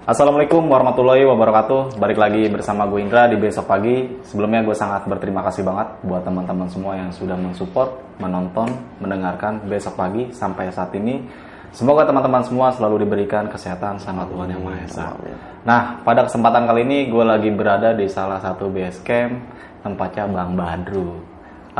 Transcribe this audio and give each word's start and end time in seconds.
Assalamualaikum 0.00 0.64
warahmatullahi 0.64 1.28
wabarakatuh. 1.28 2.00
Balik 2.00 2.16
lagi 2.16 2.48
bersama 2.48 2.88
gue 2.88 3.04
Indra 3.04 3.28
di 3.28 3.36
besok 3.36 3.68
pagi. 3.68 4.08
Sebelumnya 4.24 4.64
gue 4.64 4.72
sangat 4.72 5.04
berterima 5.04 5.44
kasih 5.44 5.60
banget 5.60 5.92
buat 6.00 6.24
teman-teman 6.24 6.64
semua 6.72 6.96
yang 6.96 7.12
sudah 7.12 7.36
mensupport, 7.36 8.00
menonton, 8.16 8.72
mendengarkan 8.96 9.60
besok 9.68 10.00
pagi 10.00 10.32
sampai 10.32 10.72
saat 10.72 10.96
ini. 10.96 11.20
Semoga 11.76 12.08
teman-teman 12.08 12.40
semua 12.40 12.72
selalu 12.72 13.04
diberikan 13.04 13.52
kesehatan 13.52 14.00
sama 14.00 14.24
Tuhan 14.24 14.48
Yang 14.48 14.62
Maha 14.64 14.80
Esa. 14.88 15.06
Nah, 15.68 16.00
pada 16.00 16.24
kesempatan 16.24 16.64
kali 16.64 16.80
ini 16.80 16.98
gue 17.12 17.20
lagi 17.20 17.52
berada 17.52 17.92
di 17.92 18.08
salah 18.08 18.40
satu 18.40 18.72
base 18.72 19.04
camp 19.04 19.36
tempatnya 19.84 20.24
Bang 20.32 20.56
Badru. 20.56 21.29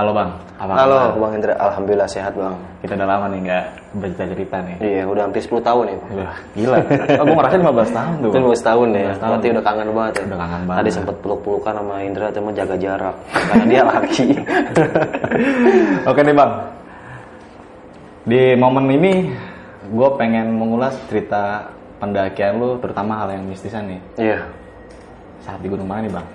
Halo 0.01 0.17
Bang, 0.17 0.33
apa 0.57 0.73
Halo 0.81 0.97
kabar? 0.97 1.21
Bang 1.21 1.33
Indra, 1.37 1.55
Alhamdulillah 1.61 2.09
sehat 2.09 2.33
Bang. 2.33 2.57
Kita 2.81 2.97
udah 2.97 3.05
lama 3.05 3.37
nih 3.37 3.41
nggak 3.45 3.65
bercerita 4.01 4.57
nih. 4.65 4.77
Iya, 4.81 5.03
udah 5.05 5.29
hampir 5.29 5.45
10 5.45 5.61
tahun 5.61 5.85
ya 5.93 5.97
Bang. 6.01 6.11
Udah 6.17 6.33
gila. 6.57 6.77
Oh, 7.21 7.25
gue 7.29 7.37
ngerasain 7.37 7.61
15 7.61 7.93
tahun 7.93 8.15
tuh. 8.17 8.31
Itu 8.33 8.39
Bang. 8.41 8.49
15 8.49 8.65
tahun 8.65 8.89
ya, 8.89 8.97
15 8.97 9.21
tahun. 9.21 9.29
berarti 9.29 9.49
udah 9.53 9.65
kangen 9.69 9.89
banget 9.93 10.13
ya. 10.17 10.23
Udah 10.25 10.39
kangen 10.41 10.63
banget. 10.65 10.81
Tadi 10.81 10.91
sempat 10.97 11.17
peluk-pelukan 11.21 11.75
sama 11.77 11.95
Indra, 12.01 12.27
cuma 12.33 12.51
jaga 12.57 12.77
jarak. 12.81 13.17
Karena 13.29 13.65
dia 13.69 13.83
laki. 13.85 14.27
Oke 16.09 16.21
nih 16.25 16.33
bang, 16.41 16.53
di 18.25 18.43
momen 18.57 18.85
ini 18.97 19.13
gue 19.85 20.09
pengen 20.17 20.47
mengulas 20.57 20.97
cerita 21.13 21.69
pendakian 22.01 22.57
lu, 22.57 22.81
terutama 22.81 23.21
hal 23.21 23.37
yang 23.37 23.45
mistisan 23.45 23.85
nih. 23.85 24.01
Iya. 24.17 24.49
Saat 25.45 25.61
di 25.61 25.69
gunung 25.69 25.85
mana 25.85 26.09
nih 26.09 26.13
bang? 26.17 26.29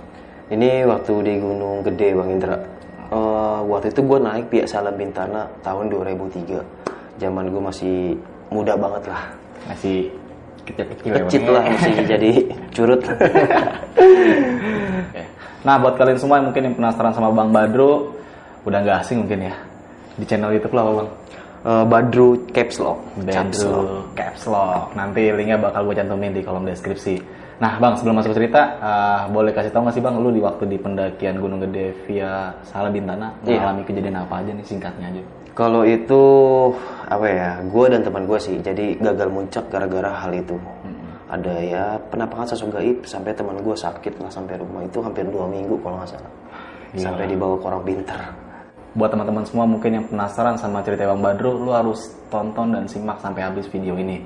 Ini 0.54 0.86
waktu 0.86 1.14
di 1.26 1.34
Gunung 1.42 1.82
Gede 1.82 2.14
Bang 2.14 2.30
Indra. 2.30 2.75
Eh, 3.12 3.60
waktu 3.70 3.94
itu 3.94 4.02
gue 4.02 4.20
naik 4.22 4.46
Pia 4.50 4.66
Salam 4.66 4.96
Bintana 4.98 5.46
tahun 5.62 5.94
2003. 5.94 6.62
Zaman 7.22 7.52
gue 7.54 7.62
masih 7.62 7.98
muda 8.50 8.74
banget 8.74 9.04
lah. 9.10 9.24
Masih 9.70 10.10
kecil-kecil 10.66 11.12
ya, 11.14 11.22
Kecil 11.26 11.42
Bang? 11.46 11.54
lah 11.54 11.64
masih 11.70 11.94
jadi 12.18 12.32
curut. 12.74 13.02
Nah 15.66 15.76
buat 15.82 15.96
kalian 15.98 16.18
semua 16.18 16.42
yang 16.42 16.50
mungkin 16.50 16.64
yang 16.70 16.76
penasaran 16.78 17.14
sama 17.14 17.30
Bang 17.34 17.50
Badro, 17.54 18.14
udah 18.66 18.80
nggak 18.82 18.98
asing 19.06 19.26
mungkin 19.26 19.50
ya 19.50 19.56
di 20.16 20.26
channel 20.26 20.52
YouTube 20.56 20.74
lo 20.76 20.82
apa 20.82 20.92
bang? 21.02 21.10
Eh, 21.66 21.86
Badru 21.90 22.30
Caps 22.54 22.78
Lock. 22.78 23.00
Caps 23.26 23.60
Lock. 23.66 23.74
Badru 23.74 24.02
Caps 24.14 24.44
Lock. 24.46 24.86
Nanti 24.94 25.24
linknya 25.34 25.58
bakal 25.58 25.82
gue 25.90 25.96
cantumin 25.98 26.32
di 26.34 26.42
kolom 26.46 26.66
deskripsi. 26.66 27.45
Nah 27.56 27.80
bang 27.80 27.96
sebelum 27.96 28.20
masuk 28.20 28.36
cerita, 28.36 28.62
eh, 28.84 29.22
boleh 29.32 29.56
kasih 29.56 29.72
tahu 29.72 29.88
nggak 29.88 29.96
sih 29.96 30.04
bang, 30.04 30.16
lu 30.20 30.30
di 30.32 30.44
waktu 30.44 30.68
di 30.68 30.76
pendakian 30.76 31.40
Gunung 31.40 31.64
Gede 31.64 31.96
via 32.04 32.52
Salah 32.68 32.92
Bintana 32.92 33.32
Iya. 33.48 33.64
mengalami 33.64 33.84
kejadian 33.88 34.18
apa 34.20 34.44
aja 34.44 34.52
nih 34.52 34.66
singkatnya 34.68 35.08
aja? 35.08 35.22
Kalau 35.56 35.88
itu 35.88 36.24
apa 37.08 37.26
ya, 37.32 37.50
gue 37.64 37.86
dan 37.88 38.04
teman 38.04 38.28
gue 38.28 38.36
sih, 38.44 38.60
jadi 38.60 39.00
gagal 39.00 39.32
muncak 39.32 39.72
gara-gara 39.72 40.12
hal 40.12 40.36
itu. 40.36 40.60
Ada 41.32 41.54
ya 41.64 41.86
penampakan 42.12 42.44
sosok 42.44 42.76
gaib 42.76 43.08
sampai 43.08 43.32
teman 43.32 43.64
gue 43.64 43.72
sakit 43.72 44.20
lah 44.20 44.28
sampai 44.28 44.60
rumah 44.60 44.84
itu 44.84 45.00
hampir 45.00 45.24
dua 45.24 45.48
minggu 45.48 45.80
kalau 45.80 46.04
nggak 46.04 46.12
salah. 46.12 46.32
Sampai 47.00 47.28
dibawa 47.32 47.56
ke 47.56 47.66
orang 47.72 47.84
pinter. 47.88 48.20
Buat 48.96 49.12
teman-teman 49.16 49.44
semua 49.48 49.64
mungkin 49.68 49.92
yang 49.96 50.06
penasaran 50.08 50.56
sama 50.60 50.80
cerita 50.84 51.08
Bang 51.08 51.24
Badru, 51.24 51.56
lu 51.56 51.72
harus 51.72 52.00
tonton 52.28 52.76
dan 52.76 52.88
simak 52.88 53.20
sampai 53.24 53.44
habis 53.44 53.68
video 53.72 53.96
ini. 53.96 54.24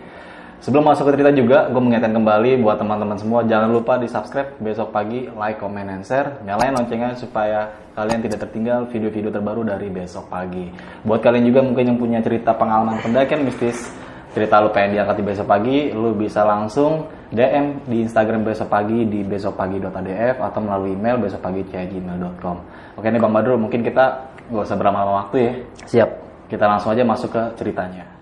Sebelum 0.60 0.84
masuk 0.84 1.08
ke 1.08 1.12
cerita 1.16 1.32
juga, 1.32 1.72
gue 1.72 1.80
mengingatkan 1.80 2.12
kembali 2.20 2.60
buat 2.60 2.76
teman-teman 2.76 3.16
semua, 3.16 3.48
jangan 3.48 3.72
lupa 3.72 3.96
di 3.96 4.12
subscribe 4.12 4.60
besok 4.60 4.92
pagi, 4.92 5.24
like, 5.32 5.56
comment, 5.56 5.88
and 5.88 6.04
share. 6.04 6.36
Nyalain 6.44 6.76
loncengnya 6.76 7.16
supaya 7.16 7.72
kalian 7.96 8.20
tidak 8.28 8.44
tertinggal 8.44 8.84
video-video 8.92 9.32
terbaru 9.32 9.64
dari 9.64 9.88
besok 9.88 10.28
pagi. 10.28 10.68
Buat 11.08 11.24
kalian 11.24 11.48
juga 11.48 11.64
mungkin 11.64 11.96
yang 11.96 11.96
punya 11.96 12.20
cerita 12.20 12.52
pengalaman 12.52 13.00
pendakian 13.00 13.48
mistis, 13.48 13.88
cerita 14.36 14.60
lu 14.60 14.68
pengen 14.76 15.00
diangkat 15.00 15.16
di 15.16 15.26
besok 15.32 15.48
pagi, 15.48 15.96
lu 15.96 16.12
bisa 16.20 16.44
langsung 16.44 17.08
DM 17.32 17.88
di 17.88 18.04
Instagram 18.04 18.44
besok 18.44 18.68
pagi 18.68 19.08
di 19.08 19.24
besokpagi.adf 19.24 20.44
atau 20.44 20.60
melalui 20.60 20.92
email 20.92 21.24
besokpagi.gmail.com. 21.24 22.58
Oke 23.00 23.08
nih 23.08 23.22
Bang 23.24 23.32
Badru, 23.32 23.56
mungkin 23.56 23.80
kita 23.80 24.28
gak 24.52 24.66
usah 24.68 24.76
berlama-lama 24.76 25.24
waktu 25.24 25.38
ya. 25.40 25.52
Siap. 25.88 26.10
Kita 26.52 26.68
langsung 26.68 26.92
aja 26.92 27.08
masuk 27.08 27.32
ke 27.32 27.44
ceritanya. 27.56 28.19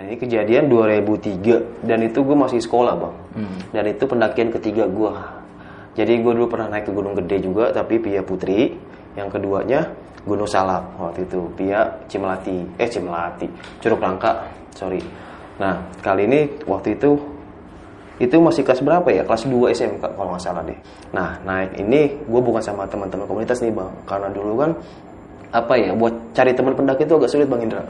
Nah 0.00 0.08
ini 0.08 0.16
kejadian 0.16 0.72
2003 0.72 1.84
dan 1.84 2.00
itu 2.00 2.24
gue 2.24 2.32
masih 2.32 2.56
sekolah 2.56 2.96
bang. 2.96 3.14
Dan 3.68 3.84
itu 3.84 4.08
pendakian 4.08 4.48
ketiga 4.48 4.88
gue. 4.88 5.12
Jadi 5.92 6.24
gue 6.24 6.32
dulu 6.40 6.48
pernah 6.48 6.72
naik 6.72 6.88
ke 6.88 6.92
Gunung 6.96 7.12
Gede 7.20 7.44
juga 7.44 7.68
tapi 7.68 8.00
Pia 8.00 8.24
Putri. 8.24 8.72
Yang 9.12 9.36
keduanya 9.36 9.92
Gunung 10.24 10.48
Salak 10.48 10.96
waktu 10.96 11.28
itu 11.28 11.52
Pia 11.52 11.84
Cimelati. 12.08 12.64
Eh 12.80 12.88
Cimelati. 12.88 13.44
Curug 13.84 14.00
Rangka. 14.00 14.48
Sorry. 14.72 15.04
Nah 15.60 15.84
kali 16.00 16.24
ini 16.24 16.48
waktu 16.64 16.96
itu 16.96 17.20
itu 18.24 18.36
masih 18.40 18.64
kelas 18.64 18.80
berapa 18.80 19.04
ya? 19.12 19.20
Kelas 19.28 19.44
2 19.44 19.76
SMK 19.76 20.16
kalau 20.16 20.32
nggak 20.32 20.40
salah 20.40 20.64
deh. 20.64 20.80
Nah 21.12 21.36
naik 21.44 21.76
ini 21.76 22.08
gue 22.24 22.40
bukan 22.40 22.64
sama 22.64 22.88
teman-teman 22.88 23.28
komunitas 23.28 23.60
nih 23.60 23.68
bang. 23.68 23.92
Karena 24.08 24.32
dulu 24.32 24.64
kan 24.64 24.72
apa 25.52 25.76
ya 25.76 25.92
buat 25.92 26.32
cari 26.32 26.56
teman 26.56 26.72
pendaki 26.72 27.04
itu 27.04 27.20
agak 27.20 27.28
sulit 27.28 27.52
bang 27.52 27.68
Indra 27.68 27.84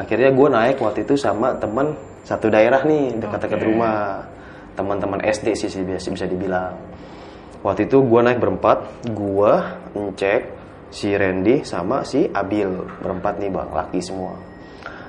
akhirnya 0.00 0.32
gue 0.32 0.48
naik 0.48 0.76
waktu 0.80 1.04
itu 1.04 1.14
sama 1.20 1.52
teman 1.60 1.92
satu 2.24 2.48
daerah 2.48 2.80
nih 2.88 3.20
dekat-dekat 3.20 3.60
rumah 3.60 4.24
teman-teman 4.72 5.20
SD 5.20 5.52
sih 5.52 5.68
biasa 5.84 6.08
bisa 6.08 6.24
dibilang 6.24 6.72
waktu 7.60 7.84
itu 7.84 8.00
gue 8.00 8.20
naik 8.24 8.40
berempat 8.40 9.08
gue 9.12 9.52
ngecek 9.92 10.42
si 10.88 11.12
Randy 11.12 11.62
sama 11.62 12.02
si 12.08 12.24
Abil 12.32 12.70
berempat 13.04 13.36
nih 13.36 13.50
bang 13.52 13.68
laki 13.68 14.00
semua 14.00 14.32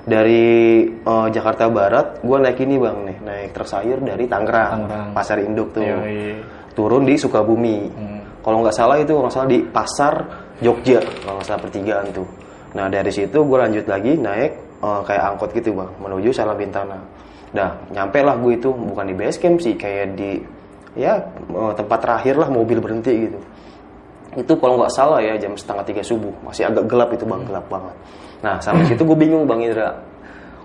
dari 0.02 0.82
eh, 0.90 1.28
Jakarta 1.30 1.70
Barat 1.70 2.20
gue 2.20 2.36
naik 2.42 2.58
ini 2.60 2.76
bang 2.76 2.98
nih 3.06 3.18
naik 3.22 3.48
truk 3.54 3.68
sayur 3.70 3.98
dari 4.02 4.26
Tangerang 4.26 4.86
Tangerang. 4.86 5.10
pasar 5.14 5.38
induk 5.40 5.72
tuh 5.72 5.86
Yoi. 5.86 6.42
turun 6.74 7.04
di 7.06 7.14
Sukabumi. 7.14 7.78
Hmm. 7.92 8.20
Kalau 8.42 8.58
nggak 8.58 8.74
salah 8.74 8.98
itu 8.98 9.14
nggak 9.14 9.30
salah 9.30 9.48
di 9.48 9.62
pasar 9.62 10.14
Jogja 10.58 10.98
kalau 11.22 11.38
nggak 11.38 11.46
salah 11.46 11.62
pertigaan 11.62 12.06
tuh. 12.10 12.26
Nah 12.74 12.90
dari 12.90 13.12
situ 13.14 13.38
gue 13.46 13.58
lanjut 13.58 13.86
lagi 13.86 14.18
naik 14.18 14.52
eh, 14.82 15.00
kayak 15.06 15.22
angkot 15.34 15.50
gitu 15.54 15.70
bang 15.72 15.90
menuju 16.02 16.34
Salah 16.34 16.58
Bintana. 16.58 16.98
Nah 17.54 17.70
nyampe 17.94 18.18
lah 18.20 18.36
gue 18.36 18.58
itu 18.58 18.68
bukan 18.74 19.06
di 19.06 19.14
base 19.14 19.38
camp 19.38 19.62
sih 19.62 19.78
kayak 19.78 20.18
di 20.18 20.42
ya 20.98 21.16
eh, 21.48 21.72
tempat 21.78 21.98
terakhir 22.02 22.34
lah 22.36 22.50
mobil 22.50 22.82
berhenti 22.82 23.30
gitu. 23.30 23.38
Itu 24.32 24.56
kalau 24.58 24.80
nggak 24.80 24.92
salah 24.92 25.20
ya 25.20 25.36
jam 25.36 25.52
setengah 25.54 25.84
tiga 25.84 26.02
subuh 26.02 26.32
masih 26.44 26.66
agak 26.66 26.88
gelap 26.90 27.12
itu 27.14 27.24
bang 27.24 27.44
gelap 27.46 27.66
banget. 27.70 27.96
Nah 28.42 28.58
sampai 28.58 28.84
situ 28.90 29.06
gue 29.06 29.16
bingung 29.16 29.46
bang 29.46 29.62
Indra. 29.62 29.90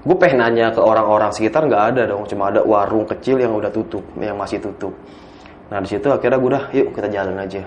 Gue 0.08 0.16
pengen 0.16 0.40
nanya 0.40 0.72
ke 0.72 0.80
orang-orang 0.80 1.36
sekitar 1.36 1.68
nggak 1.68 1.84
ada 1.92 2.08
dong, 2.08 2.24
cuma 2.32 2.48
ada 2.48 2.64
warung 2.64 3.04
kecil 3.04 3.44
yang 3.44 3.52
udah 3.52 3.68
tutup, 3.68 4.08
yang 4.16 4.40
masih 4.40 4.64
tutup. 4.64 4.96
Nah 5.68 5.84
di 5.84 5.88
situ 5.92 6.08
akhirnya 6.08 6.40
gue 6.40 6.48
udah, 6.48 6.64
yuk 6.72 6.96
kita 6.96 7.12
jalan 7.12 7.36
aja. 7.36 7.60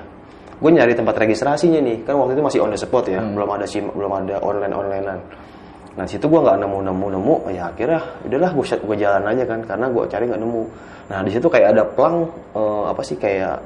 Gue 0.56 0.70
nyari 0.72 0.96
tempat 0.96 1.20
registrasinya 1.20 1.84
nih, 1.84 2.00
kan 2.00 2.16
waktu 2.16 2.32
itu 2.32 2.40
masih 2.40 2.58
on 2.64 2.72
the 2.72 2.80
spot 2.80 3.04
ya, 3.12 3.20
belum 3.20 3.44
ada 3.44 3.68
sim, 3.68 3.92
belum 3.92 4.12
ada 4.24 4.40
online 4.40 4.72
onlinean. 4.72 5.20
Nah 5.98 6.06
situ 6.06 6.26
gue 6.30 6.40
nggak 6.40 6.58
nemu 6.62 6.78
nemu 6.86 7.06
nemu, 7.18 7.34
ya 7.50 7.70
akhirnya 7.74 8.00
udahlah 8.22 8.50
gue 8.54 8.64
gue 8.78 8.96
jalan 8.96 9.22
aja 9.26 9.44
kan, 9.46 9.60
karena 9.66 9.86
gue 9.90 10.02
cari 10.06 10.24
nggak 10.30 10.40
nemu. 10.40 10.62
Nah 11.10 11.18
di 11.26 11.30
situ 11.34 11.46
kayak 11.50 11.68
ada 11.74 11.82
plang 11.82 12.30
eh, 12.54 12.84
apa 12.86 13.02
sih 13.02 13.16
kayak 13.18 13.58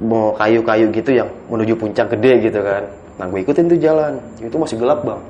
mau 0.00 0.32
kayu-kayu 0.36 0.92
gitu 0.92 1.10
yang 1.12 1.28
menuju 1.48 1.76
puncak 1.76 2.12
gede 2.16 2.48
gitu 2.48 2.60
kan. 2.60 2.84
Nah 3.16 3.26
gue 3.28 3.40
ikutin 3.44 3.68
tuh 3.68 3.80
jalan, 3.80 4.20
itu 4.40 4.56
masih 4.56 4.76
gelap 4.80 5.00
bang. 5.04 5.20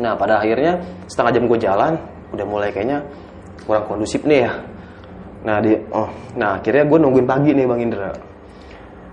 Nah 0.00 0.16
pada 0.16 0.40
akhirnya 0.40 0.80
setengah 1.08 1.32
jam 1.36 1.44
gue 1.48 1.58
jalan, 1.60 1.92
udah 2.32 2.46
mulai 2.48 2.72
kayaknya 2.72 3.04
kurang 3.68 3.84
kondusif 3.88 4.24
nih 4.24 4.48
ya. 4.48 4.52
Nah 5.42 5.56
di, 5.60 5.74
oh, 5.92 6.08
nah 6.38 6.56
akhirnya 6.60 6.88
gue 6.88 6.98
nungguin 7.00 7.28
pagi 7.28 7.50
nih 7.52 7.66
bang 7.68 7.80
Indra. 7.84 8.12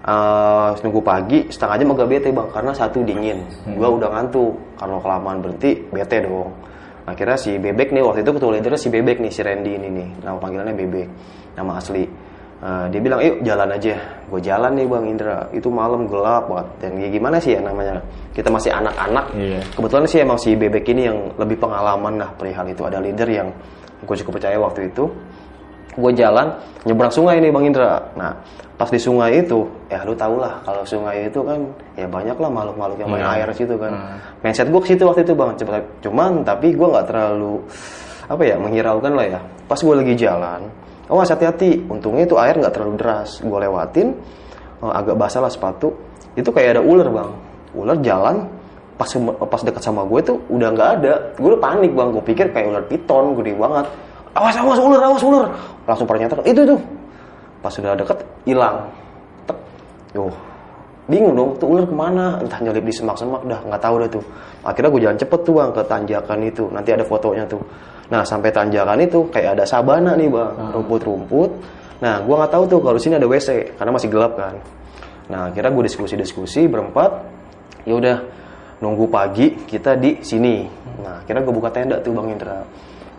Eh, 0.10 0.70
nunggu 0.82 1.06
pagi 1.06 1.46
setengah 1.54 1.76
jam 1.78 1.94
agak 1.94 2.08
bete 2.10 2.30
bang 2.34 2.50
karena 2.50 2.74
satu 2.74 3.06
dingin, 3.06 3.46
gue 3.70 3.90
udah 3.94 4.10
ngantuk. 4.10 4.58
Kalau 4.74 4.98
kelamaan 5.06 5.38
berhenti 5.38 5.86
bete 5.94 6.26
dong. 6.26 6.50
Akhirnya 7.06 7.38
si 7.38 7.62
bebek 7.62 7.94
nih 7.94 8.02
waktu 8.02 8.26
itu 8.26 8.32
ketua 8.34 8.58
leadernya 8.58 8.80
si 8.80 8.90
bebek 8.90 9.22
nih 9.22 9.30
si 9.30 9.46
Randy 9.46 9.78
ini 9.78 9.88
nih, 9.94 10.10
nama 10.26 10.42
panggilannya 10.42 10.74
bebek, 10.74 11.08
nama 11.54 11.78
asli. 11.78 12.10
Eh, 12.60 12.86
dia 12.90 13.00
bilang 13.06 13.22
yuk 13.22 13.46
jalan 13.46 13.70
aja, 13.70 13.94
gue 14.34 14.42
jalan 14.42 14.72
nih 14.82 14.86
bang 14.90 15.06
Indra. 15.14 15.38
Itu 15.54 15.70
malam 15.70 16.10
gelap 16.10 16.50
banget 16.50 16.68
dan 16.82 16.92
ya 16.98 17.08
gimana 17.14 17.38
sih 17.38 17.52
ya 17.54 17.62
namanya 17.62 18.02
kita 18.34 18.50
masih 18.50 18.72
anak-anak. 18.74 19.26
Iya. 19.38 19.62
Kebetulan 19.78 20.06
sih 20.10 20.20
emang 20.26 20.40
si 20.42 20.58
bebek 20.58 20.90
ini 20.90 21.02
yang 21.06 21.18
lebih 21.38 21.62
pengalaman 21.62 22.18
lah 22.18 22.34
perihal 22.34 22.66
itu 22.66 22.82
ada 22.82 22.98
leader 22.98 23.30
yang 23.30 23.54
gue 24.02 24.16
cukup 24.26 24.42
percaya 24.42 24.58
waktu 24.58 24.90
itu 24.90 25.06
gue 25.98 26.12
jalan 26.14 26.48
nyebrang 26.86 27.12
sungai 27.12 27.42
nih 27.42 27.50
bang 27.50 27.66
Indra. 27.70 27.94
Nah 28.14 28.34
pas 28.80 28.88
di 28.88 28.96
sungai 28.96 29.44
itu 29.44 29.68
ya 29.92 30.08
lu 30.08 30.16
tau 30.16 30.40
lah 30.40 30.64
kalau 30.64 30.88
sungai 30.88 31.28
itu 31.28 31.44
kan 31.44 31.60
ya 32.00 32.08
banyak 32.08 32.40
lah 32.40 32.48
makhluk-makhluk 32.48 32.98
yang 33.04 33.10
main 33.12 33.26
Iya. 33.28 33.36
air 33.44 33.50
situ 33.52 33.76
kan. 33.76 33.92
Hmm. 33.92 34.18
mindset 34.40 34.72
gue 34.72 34.80
ke 34.80 34.88
situ 34.96 35.04
waktu 35.04 35.22
itu 35.28 35.34
bang. 35.36 35.52
Cuman 36.00 36.48
tapi 36.48 36.72
gue 36.72 36.88
nggak 36.88 37.06
terlalu 37.12 37.60
apa 38.30 38.42
ya 38.46 38.56
menghiraukan 38.56 39.14
lah 39.18 39.26
ya. 39.28 39.40
Pas 39.68 39.80
gue 39.80 39.96
lagi 39.96 40.14
jalan 40.16 40.62
oh 41.10 41.20
hati-hati. 41.20 41.90
Untungnya 41.90 42.24
itu 42.24 42.36
air 42.40 42.56
nggak 42.56 42.74
terlalu 42.74 42.94
deras. 42.96 43.42
Gue 43.44 43.60
lewatin 43.60 44.16
oh, 44.80 44.94
agak 44.94 45.18
basah 45.20 45.44
lah 45.44 45.52
sepatu. 45.52 45.92
Itu 46.38 46.54
kayak 46.56 46.80
ada 46.80 46.82
ular 46.86 47.10
bang. 47.12 47.30
Ular 47.76 47.98
jalan 48.00 48.48
pas 48.96 49.12
pas 49.48 49.62
dekat 49.64 49.84
sama 49.84 50.04
gue 50.08 50.20
tuh 50.24 50.38
udah 50.48 50.70
nggak 50.72 50.90
ada. 51.02 51.14
Gue 51.36 51.58
panik 51.60 51.92
bang. 51.92 52.16
Gue 52.16 52.24
pikir 52.24 52.56
kayak 52.56 52.72
ular 52.72 52.84
piton 52.88 53.36
gede 53.36 53.60
banget 53.60 53.88
awas 54.38 54.56
awas 54.58 54.78
ular 54.78 55.02
awas 55.02 55.24
ular 55.26 55.46
langsung 55.90 56.06
pernyataan 56.06 56.46
itu 56.46 56.62
tuh 56.66 56.80
pas 57.60 57.72
sudah 57.72 57.92
deket 57.96 58.24
hilang. 58.48 58.88
Tek. 59.44 59.58
Yuh, 60.16 60.32
bingung 61.12 61.36
dong 61.36 61.52
tuh 61.60 61.68
ular 61.76 61.86
ke 61.86 61.96
mana? 61.96 62.40
Entah 62.40 62.60
nyelip 62.64 62.88
di 62.88 62.94
semak-semak 62.96 63.44
dah 63.46 63.60
nggak 63.68 63.82
tahu 63.84 63.96
dah 64.00 64.10
tuh. 64.10 64.24
Akhirnya 64.64 64.90
gue 64.92 65.02
jalan 65.04 65.18
cepet 65.20 65.40
tuh 65.44 65.54
bang 65.60 65.72
ke 65.76 65.82
tanjakan 65.84 66.40
itu. 66.48 66.64
Nanti 66.72 66.90
ada 66.96 67.04
fotonya 67.04 67.44
tuh. 67.48 67.62
Nah 68.10 68.24
sampai 68.24 68.50
tanjakan 68.50 69.00
itu 69.04 69.28
kayak 69.30 69.60
ada 69.60 69.64
sabana 69.68 70.16
nih 70.16 70.32
bang. 70.32 70.52
Rumput-rumput. 70.72 71.52
Nah 72.00 72.24
gue 72.24 72.36
nggak 72.36 72.52
tahu 72.52 72.64
tuh 72.68 72.80
kalau 72.80 72.96
di 72.96 73.04
sini 73.04 73.16
ada 73.20 73.28
wc 73.28 73.50
karena 73.76 73.92
masih 73.92 74.10
gelap 74.10 74.34
kan. 74.40 74.56
Nah 75.30 75.52
akhirnya 75.52 75.72
gue 75.76 75.84
diskusi-diskusi 75.84 76.64
berempat. 76.72 77.12
Ya 77.84 77.94
udah 77.96 78.18
nunggu 78.80 79.12
pagi 79.12 79.68
kita 79.68 80.00
di 80.00 80.24
sini. 80.24 80.64
Nah 81.04 81.24
akhirnya 81.24 81.44
gue 81.44 81.54
buka 81.54 81.70
tenda 81.76 82.00
tuh 82.00 82.16
bang 82.16 82.40
Indra 82.40 82.64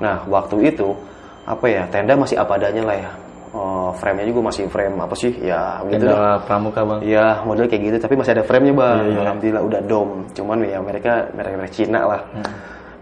nah 0.00 0.24
waktu 0.26 0.72
itu 0.72 0.96
apa 1.44 1.64
ya 1.68 1.82
tenda 1.92 2.16
masih 2.16 2.40
apa 2.40 2.56
adanya 2.56 2.82
lah 2.84 2.96
ya 2.96 3.12
Oh, 3.50 3.90
frame-nya 3.98 4.30
juga 4.30 4.46
masih 4.46 4.70
frame 4.70 4.94
apa 4.94 5.10
sih 5.18 5.34
ya 5.42 5.82
gitu. 5.90 6.06
Tenda 6.06 6.38
pramuka 6.46 6.86
bang. 6.86 7.00
Iya, 7.02 7.42
model 7.42 7.66
kayak 7.66 7.82
gitu, 7.82 7.96
tapi 7.98 8.14
masih 8.14 8.38
ada 8.38 8.46
frame-nya 8.46 8.74
bang. 8.78 8.98
Iya, 9.02 9.10
iya. 9.10 9.20
Alhamdulillah 9.26 9.62
udah 9.66 9.80
dome. 9.90 10.12
Cuman 10.38 10.62
ya 10.62 10.78
mereka 10.78 11.26
merek-merek 11.34 11.74
Cina 11.74 12.06
lah. 12.06 12.22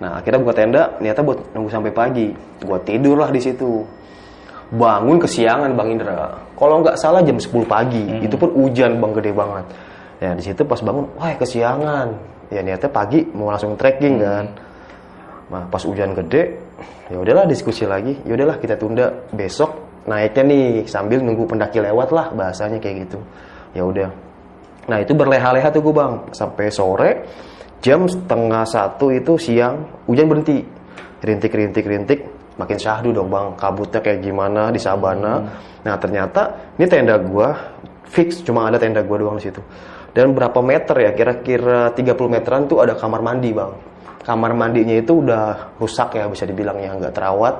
Nah 0.01 0.17
akhirnya 0.17 0.41
gua 0.41 0.55
tenda, 0.57 0.83
niatnya 1.05 1.21
buat 1.21 1.53
nunggu 1.53 1.69
sampai 1.69 1.93
pagi. 1.93 2.33
Gua 2.65 2.81
tidur 2.81 3.21
lah 3.21 3.29
di 3.29 3.45
situ. 3.45 3.85
Bangun 4.73 5.21
kesiangan 5.21 5.69
bang 5.77 5.89
Indra. 6.01 6.33
Kalau 6.57 6.81
nggak 6.81 6.97
salah 6.97 7.21
jam 7.21 7.37
10 7.37 7.69
pagi. 7.69 8.05
Itu 8.25 8.41
pun 8.41 8.49
hujan 8.57 9.05
bang 9.05 9.13
gede 9.21 9.37
banget. 9.37 9.65
Ya 10.25 10.33
di 10.33 10.41
situ 10.41 10.65
pas 10.65 10.81
bangun, 10.81 11.13
wah 11.21 11.29
kesiangan. 11.37 12.09
Ya 12.49 12.65
niatnya 12.65 12.89
pagi 12.89 13.21
mau 13.37 13.53
langsung 13.53 13.77
trekking 13.77 14.17
kan. 14.17 14.49
Nah 15.53 15.69
pas 15.69 15.85
hujan 15.85 16.17
gede, 16.17 16.57
ya 17.11 17.17
udahlah 17.19 17.45
diskusi 17.49 17.85
lagi. 17.85 18.15
Ya 18.25 18.37
udahlah 18.39 18.61
kita 18.61 18.79
tunda. 18.79 19.27
Besok 19.35 20.03
naiknya 20.09 20.43
nih 20.47 20.65
sambil 20.89 21.21
nunggu 21.21 21.45
pendaki 21.45 21.83
lewat 21.83 22.09
lah 22.15 22.27
bahasanya 22.33 22.79
kayak 22.81 23.09
gitu. 23.09 23.19
Ya 23.77 23.83
udah. 23.85 24.09
Nah 24.89 24.99
itu 25.05 25.13
berleha-leha 25.13 25.69
tuh 25.69 25.83
gue 25.85 25.95
bang. 25.95 26.13
Sampai 26.33 26.73
sore 26.73 27.11
jam 27.85 28.09
setengah 28.09 28.65
satu 28.65 29.13
itu 29.13 29.37
siang 29.37 30.05
hujan 30.09 30.27
berhenti. 30.29 30.65
Rintik 31.19 31.53
rintik 31.53 31.85
rintik 31.85 32.21
makin 32.57 32.79
syahdu 32.79 33.11
dong 33.13 33.29
bang. 33.29 33.55
Kabutnya 33.59 34.01
kayak 34.01 34.21
gimana 34.25 34.71
di 34.73 34.81
sabana. 34.81 35.45
Nah 35.83 35.95
ternyata 35.99 36.75
ini 36.79 36.87
tenda 36.87 37.19
gua 37.19 37.55
fix 38.09 38.41
cuma 38.43 38.67
ada 38.67 38.79
tenda 38.81 39.05
gua 39.05 39.19
doang 39.19 39.37
di 39.39 39.51
situ. 39.51 39.61
Dan 40.09 40.33
berapa 40.33 40.59
meter 40.65 40.97
ya? 40.99 41.11
Kira-kira 41.13 41.93
30 41.93 42.17
meteran 42.27 42.65
tuh 42.65 42.81
ada 42.81 42.97
kamar 42.97 43.21
mandi 43.21 43.53
bang 43.53 43.88
kamar 44.23 44.53
mandinya 44.55 44.97
itu 44.99 45.23
udah 45.25 45.77
rusak 45.79 46.19
ya 46.19 46.27
bisa 46.27 46.45
dibilang 46.45 46.79
ya 46.79 46.95
nggak 46.95 47.15
terawat. 47.15 47.55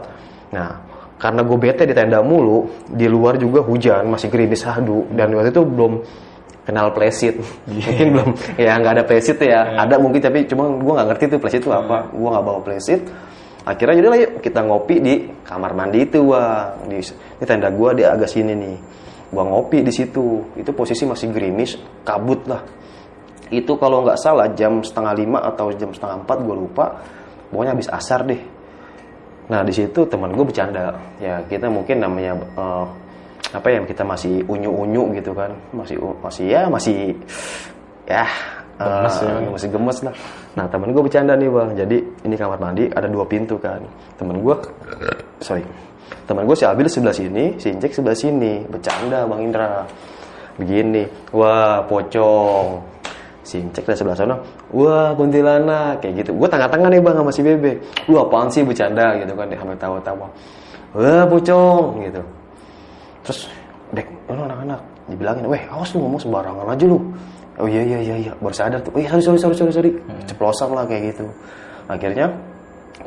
Nah 0.55 0.71
karena 1.19 1.43
gue 1.43 1.59
bete 1.59 1.83
di 1.83 1.95
tenda 1.95 2.23
mulu 2.23 2.87
di 2.87 3.11
luar 3.11 3.35
juga 3.37 3.63
hujan 3.67 4.07
masih 4.07 4.31
gerimis 4.31 4.63
sahdu 4.63 5.11
dan 5.15 5.35
waktu 5.35 5.51
itu 5.51 5.63
belum 5.67 5.93
kenal 6.63 6.95
plesit. 6.95 7.41
Mungkin 7.69 8.07
belum 8.15 8.31
ya 8.61 8.79
nggak 8.79 8.93
ada 9.01 9.05
plesit 9.05 9.39
ya. 9.43 9.75
Ada 9.79 9.97
mungkin 9.99 10.21
tapi 10.21 10.47
cuma 10.47 10.69
gue 10.71 10.93
nggak 10.93 11.09
ngerti 11.15 11.25
tuh 11.37 11.39
plesit 11.41 11.61
itu 11.65 11.73
apa. 11.75 12.13
Gue 12.13 12.29
nggak 12.29 12.45
bawa 12.45 12.61
plesit. 12.63 13.03
Akhirnya 13.69 14.01
jadi 14.01 14.09
lah 14.09 14.19
yuk 14.25 14.33
kita 14.41 14.61
ngopi 14.65 14.97
di 14.97 15.15
kamar 15.45 15.77
mandi 15.77 16.09
itu 16.09 16.25
bang 16.25 16.89
di 16.89 17.05
ini 17.05 17.45
tenda 17.45 17.69
gue 17.69 17.91
di 18.01 18.03
agak 18.07 18.31
sini 18.31 18.57
nih. 18.57 18.77
Gua 19.29 19.45
ngopi 19.45 19.85
di 19.85 19.93
situ. 19.93 20.57
Itu 20.57 20.73
posisi 20.73 21.05
masih 21.05 21.29
gerimis 21.29 21.77
kabut 22.01 22.49
lah 22.49 22.65
itu 23.49 23.73
kalau 23.81 24.05
nggak 24.05 24.21
salah 24.21 24.49
jam 24.53 24.85
setengah 24.85 25.13
lima 25.17 25.39
atau 25.41 25.73
jam 25.73 25.91
setengah 25.93 26.25
empat 26.25 26.39
gue 26.45 26.57
lupa. 26.57 26.87
Pokoknya 27.49 27.73
habis 27.73 27.89
asar 27.89 28.29
deh. 28.29 28.41
Nah 29.49 29.65
di 29.65 29.73
situ 29.73 30.05
teman 30.05 30.33
gue 30.37 30.45
bercanda. 30.45 30.93
Ya 31.17 31.41
kita 31.49 31.73
mungkin 31.73 32.05
namanya 32.05 32.37
eh, 32.37 32.87
apa 33.49 33.67
ya 33.73 33.81
kita 33.89 34.05
masih 34.05 34.45
unyu 34.45 34.69
unyu 34.69 35.17
gitu 35.17 35.33
kan. 35.33 35.57
Masih 35.73 35.97
masih 36.21 36.45
ya 36.45 36.63
masih 36.69 37.17
ya 38.05 38.29
Gemes 38.79 39.17
eh, 39.19 39.27
ya. 39.27 39.51
masih 39.51 39.69
gemes 39.75 39.99
lah. 40.07 40.15
Nah 40.55 40.65
temen 40.71 40.95
gue 40.95 41.03
bercanda 41.03 41.35
nih 41.35 41.51
bang. 41.51 41.69
Jadi 41.75 41.97
ini 42.31 42.35
kamar 42.39 42.59
mandi 42.63 42.87
ada 42.87 43.11
dua 43.11 43.27
pintu 43.27 43.59
kan. 43.59 43.83
Temen 44.15 44.39
gue 44.39 44.55
sorry. 45.43 45.67
Temen 46.29 46.47
gue 46.47 46.57
si 46.57 46.65
Abil 46.69 46.87
sebelah 46.87 47.17
sini 47.17 47.59
si 47.59 47.75
Injek 47.75 47.91
sebelah 47.91 48.15
sini. 48.15 48.63
Bercanda 48.71 49.27
bang 49.27 49.41
Indra. 49.43 49.83
Begini 50.59 51.03
wah 51.35 51.83
pocong 51.87 52.98
si 53.49 53.65
Incek 53.65 53.89
dari 53.89 53.97
sebelah 53.97 54.19
sana. 54.21 54.37
Wah 54.77 55.17
kuntilanak 55.17 56.05
kayak 56.05 56.21
gitu. 56.21 56.37
Gue 56.37 56.45
tengah-tengah 56.53 56.93
nih 56.93 57.01
bang 57.01 57.17
sama 57.17 57.33
si 57.33 57.41
Bebe. 57.41 57.81
Lu 58.05 58.21
apaan 58.21 58.53
sih 58.53 58.61
bercanda 58.61 59.17
gitu 59.17 59.33
kan 59.33 59.49
dia 59.49 59.57
sambil 59.57 59.81
tawa-tawa. 59.81 60.29
Wah 60.93 61.25
pocong 61.25 62.05
gitu. 62.05 62.21
Terus 63.25 63.41
dek 63.97 64.05
lu 64.29 64.45
anak-anak. 64.45 64.81
Dibilangin 65.09 65.49
weh 65.49 65.63
awas 65.73 65.89
lu 65.97 66.05
ngomong 66.05 66.21
sembarangan 66.21 66.69
aja 66.69 66.85
lu. 66.85 67.01
Oh 67.57 67.65
iya 67.65 67.81
iya 67.81 67.99
iya 68.05 68.17
iya. 68.29 68.33
Baru 68.37 68.53
sadar 68.53 68.85
tuh 68.85 68.93
oh 68.93 69.01
iya 69.01 69.09
sorry 69.09 69.25
sorry 69.25 69.41
sorry 69.41 69.57
sorry 69.57 69.73
sorry. 69.73 69.91
Ceplosan 70.29 70.69
lah 70.77 70.85
kayak 70.85 71.17
gitu. 71.17 71.25
Akhirnya 71.89 72.29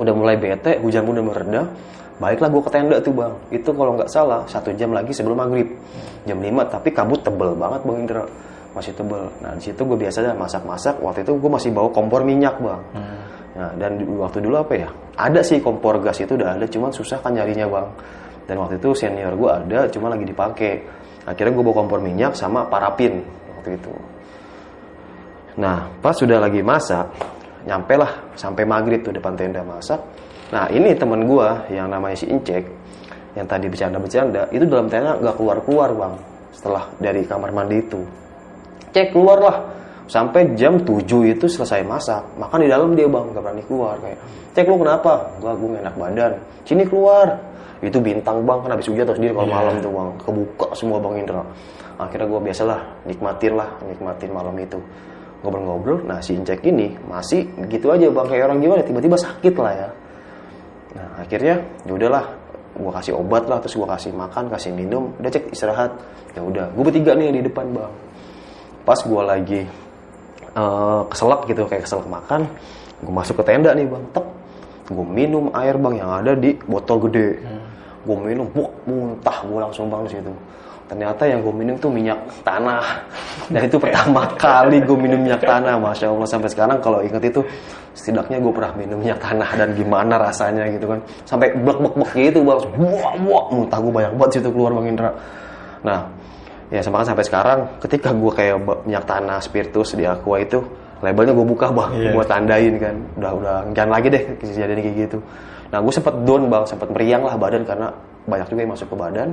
udah 0.02 0.14
mulai 0.18 0.42
bete 0.42 0.82
hujan 0.82 1.06
udah 1.06 1.22
mereda. 1.22 1.62
Baiklah 2.18 2.50
gue 2.50 2.62
ke 2.66 2.70
tenda 2.74 2.98
tuh 2.98 3.14
bang. 3.14 3.34
Itu 3.54 3.70
kalau 3.78 3.94
nggak 3.94 4.10
salah 4.10 4.42
satu 4.50 4.74
jam 4.74 4.90
lagi 4.90 5.14
sebelum 5.14 5.38
maghrib. 5.38 5.70
Jam 6.26 6.42
5 6.42 6.74
tapi 6.74 6.90
kabut 6.90 7.22
tebel 7.22 7.54
banget 7.54 7.82
bang 7.86 7.98
Indra 8.02 8.26
masih 8.72 8.92
tebel. 8.96 9.28
Nah 9.44 9.56
di 9.56 9.64
situ 9.68 9.82
gue 9.84 9.98
biasanya 9.98 10.36
masak-masak. 10.36 11.00
Waktu 11.00 11.28
itu 11.28 11.36
gue 11.38 11.52
masih 11.52 11.70
bawa 11.76 11.90
kompor 11.92 12.24
minyak 12.24 12.56
bang. 12.60 12.82
Nah, 13.52 13.72
dan 13.76 14.00
waktu 14.16 14.40
dulu 14.40 14.64
apa 14.64 14.74
ya? 14.80 14.90
Ada 15.20 15.44
sih 15.44 15.60
kompor 15.60 16.00
gas 16.00 16.24
itu 16.24 16.40
udah 16.40 16.56
ada 16.56 16.66
cuman 16.66 16.92
susah 16.92 17.20
kan 17.20 17.36
nyarinya 17.36 17.68
bang. 17.68 17.88
Dan 18.48 18.56
waktu 18.64 18.80
itu 18.80 18.96
senior 18.96 19.36
gue 19.36 19.50
ada 19.52 19.88
cuma 19.92 20.08
lagi 20.08 20.24
dipakai 20.24 20.72
akhirnya 21.28 21.52
gue 21.54 21.64
bawa 21.64 21.76
kompor 21.84 22.00
minyak 22.00 22.34
sama 22.34 22.64
parafin 22.66 23.20
waktu 23.60 23.76
itu. 23.76 23.94
Nah, 25.60 25.92
pas 26.00 26.16
sudah 26.16 26.40
lagi 26.40 26.64
masak, 26.64 27.12
nyampe 27.68 28.00
lah 28.00 28.32
sampai 28.40 28.64
maghrib 28.64 29.04
tuh 29.04 29.12
depan 29.12 29.36
tenda 29.36 29.60
masak. 29.68 30.00
Nah, 30.52 30.72
ini 30.72 30.96
temen 30.96 31.28
gua 31.28 31.68
yang 31.68 31.92
namanya 31.92 32.16
si 32.16 32.28
Incek, 32.32 32.64
yang 33.36 33.48
tadi 33.48 33.68
bercanda-bercanda, 33.68 34.48
itu 34.56 34.64
dalam 34.64 34.88
tenda 34.88 35.20
nggak 35.20 35.36
keluar-keluar 35.36 35.92
bang. 35.92 36.14
Setelah 36.56 36.88
dari 37.00 37.28
kamar 37.28 37.52
mandi 37.52 37.84
itu, 37.84 38.00
cek 38.92 39.16
keluar 39.16 39.40
lah. 39.40 39.58
Sampai 40.12 40.44
jam 40.60 40.76
7 40.76 41.08
itu 41.24 41.48
selesai 41.48 41.88
masak, 41.88 42.20
makan 42.36 42.68
di 42.68 42.68
dalam 42.68 42.92
dia 43.00 43.08
bang, 43.08 43.32
nggak 43.32 43.44
berani 43.44 43.64
keluar 43.64 43.96
kayak. 44.04 44.20
Cek 44.52 44.68
lu 44.68 44.76
kenapa? 44.84 45.24
Gua 45.40 45.56
gue 45.56 45.80
enak 45.80 45.96
badan. 45.96 46.36
Sini 46.68 46.84
keluar. 46.84 47.32
Itu 47.80 47.98
bintang 48.04 48.44
bang, 48.44 48.60
kan 48.62 48.76
habis 48.76 48.92
hujan 48.92 49.08
terus 49.08 49.18
dia 49.24 49.32
kalau 49.32 49.48
malam 49.48 49.80
tuh 49.80 49.90
bang, 49.90 50.10
kebuka 50.22 50.68
semua 50.76 51.00
bang 51.00 51.24
Indra. 51.24 51.42
Akhirnya 51.96 52.28
gue 52.28 52.40
biasalah 52.44 52.80
nikmatin 53.08 53.54
lah, 53.56 53.70
nikmatin 53.88 54.30
malam 54.36 54.54
itu 54.60 54.78
ngobrol-ngobrol. 55.42 56.06
Nah 56.06 56.20
si 56.22 56.38
Incek 56.38 56.62
ini 56.68 56.94
masih 57.08 57.48
gitu 57.72 57.90
aja 57.90 58.06
bang 58.12 58.28
kayak 58.28 58.44
orang 58.52 58.60
gimana 58.62 58.82
tiba-tiba 58.86 59.18
sakit 59.18 59.54
lah 59.58 59.74
ya. 59.74 59.90
Nah 61.00 61.08
akhirnya 61.24 61.56
ya 61.88 61.92
udahlah 61.96 62.26
gue 62.72 62.92
kasih 62.92 63.14
obat 63.16 63.44
lah 63.48 63.60
terus 63.60 63.76
gue 63.76 63.88
kasih 63.88 64.12
makan 64.16 64.48
kasih 64.48 64.72
minum 64.72 65.12
udah 65.20 65.28
cek 65.28 65.52
istirahat 65.52 65.92
ya 66.32 66.40
udah 66.40 66.72
gue 66.72 66.84
bertiga 66.88 67.12
nih 67.20 67.36
di 67.36 67.42
depan 67.44 67.68
bang 67.68 67.92
pas 68.84 69.00
gue 69.00 69.22
lagi 69.22 69.62
eh, 70.56 71.02
keselak 71.10 71.48
gitu 71.50 71.66
kayak 71.70 71.86
keselak 71.86 72.08
makan 72.08 72.50
gue 73.02 73.14
masuk 73.14 73.42
ke 73.42 73.44
tenda 73.50 73.74
nih 73.74 73.86
bang. 73.90 74.04
Tep 74.14 74.26
gue 74.92 75.06
minum 75.08 75.50
air 75.56 75.76
bang 75.80 75.94
yang 75.98 76.12
ada 76.22 76.32
di 76.38 76.54
botol 76.70 77.10
gede. 77.10 77.42
Gue 78.02 78.18
minum 78.18 78.50
buk 78.50 78.70
muntah 78.86 79.38
gue 79.46 79.60
langsung 79.62 79.90
bang 79.90 80.06
di 80.06 80.12
situ. 80.18 80.34
Ternyata 80.90 81.24
yang 81.24 81.40
gue 81.40 81.54
minum 81.56 81.76
tuh 81.80 81.88
minyak 81.88 82.20
tanah. 82.44 82.84
Dan 83.54 83.66
itu 83.66 83.78
pertama 83.80 84.28
kali 84.38 84.84
gue 84.84 84.98
minum 84.98 85.18
minyak 85.18 85.42
tanah 85.42 85.80
masya 85.80 86.12
allah. 86.12 86.30
Sampai 86.30 86.50
sekarang 86.52 86.78
kalau 86.84 87.02
inget 87.02 87.24
itu 87.32 87.42
setidaknya 87.96 88.44
gue 88.44 88.54
pernah 88.54 88.74
minum 88.76 88.98
minyak 89.00 89.18
tanah. 89.24 89.50
Dan 89.56 89.74
gimana 89.74 90.20
rasanya 90.20 90.68
gitu 90.70 90.92
kan. 90.92 91.00
Sampai 91.26 91.56
blek 91.58 91.80
blek 91.80 91.96
blek 91.96 92.12
gitu 92.14 92.40
bang. 92.44 92.60
Buah 92.76 93.14
buah 93.18 93.46
muntah 93.50 93.80
gue 93.82 93.94
banyak 93.94 94.14
banget 94.20 94.32
situ 94.38 94.50
keluar 94.52 94.72
bang 94.78 94.88
Indra. 94.94 95.10
Nah 95.82 96.00
ya 96.72 96.80
sama 96.80 97.04
kan 97.04 97.14
sampai 97.14 97.26
sekarang 97.28 97.60
ketika 97.84 98.16
gue 98.16 98.32
kayak 98.32 98.56
minyak 98.88 99.04
tanah 99.04 99.44
spiritus 99.44 99.92
di 99.92 100.08
aqua 100.08 100.40
itu 100.40 100.64
labelnya 101.04 101.34
gue 101.36 101.46
buka 101.46 101.68
bang. 101.74 101.92
Iya. 101.98 102.12
gue 102.16 102.26
tandain 102.26 102.74
kan. 102.80 102.96
Udah 103.20 103.32
udah 103.36 103.56
jangan 103.76 103.92
lagi 104.00 104.08
deh 104.08 104.24
kejadian 104.40 104.80
kayak 104.80 104.98
gitu. 105.10 105.18
Nah 105.74 105.80
gue 105.84 105.94
sempet 105.94 106.16
down 106.24 106.48
bang. 106.48 106.64
Sempet 106.64 106.88
meriang 106.94 107.28
lah 107.28 107.36
badan 107.36 107.68
karena 107.68 107.92
banyak 108.24 108.48
juga 108.48 108.60
yang 108.64 108.72
masuk 108.72 108.88
ke 108.88 108.96
badan. 108.96 109.30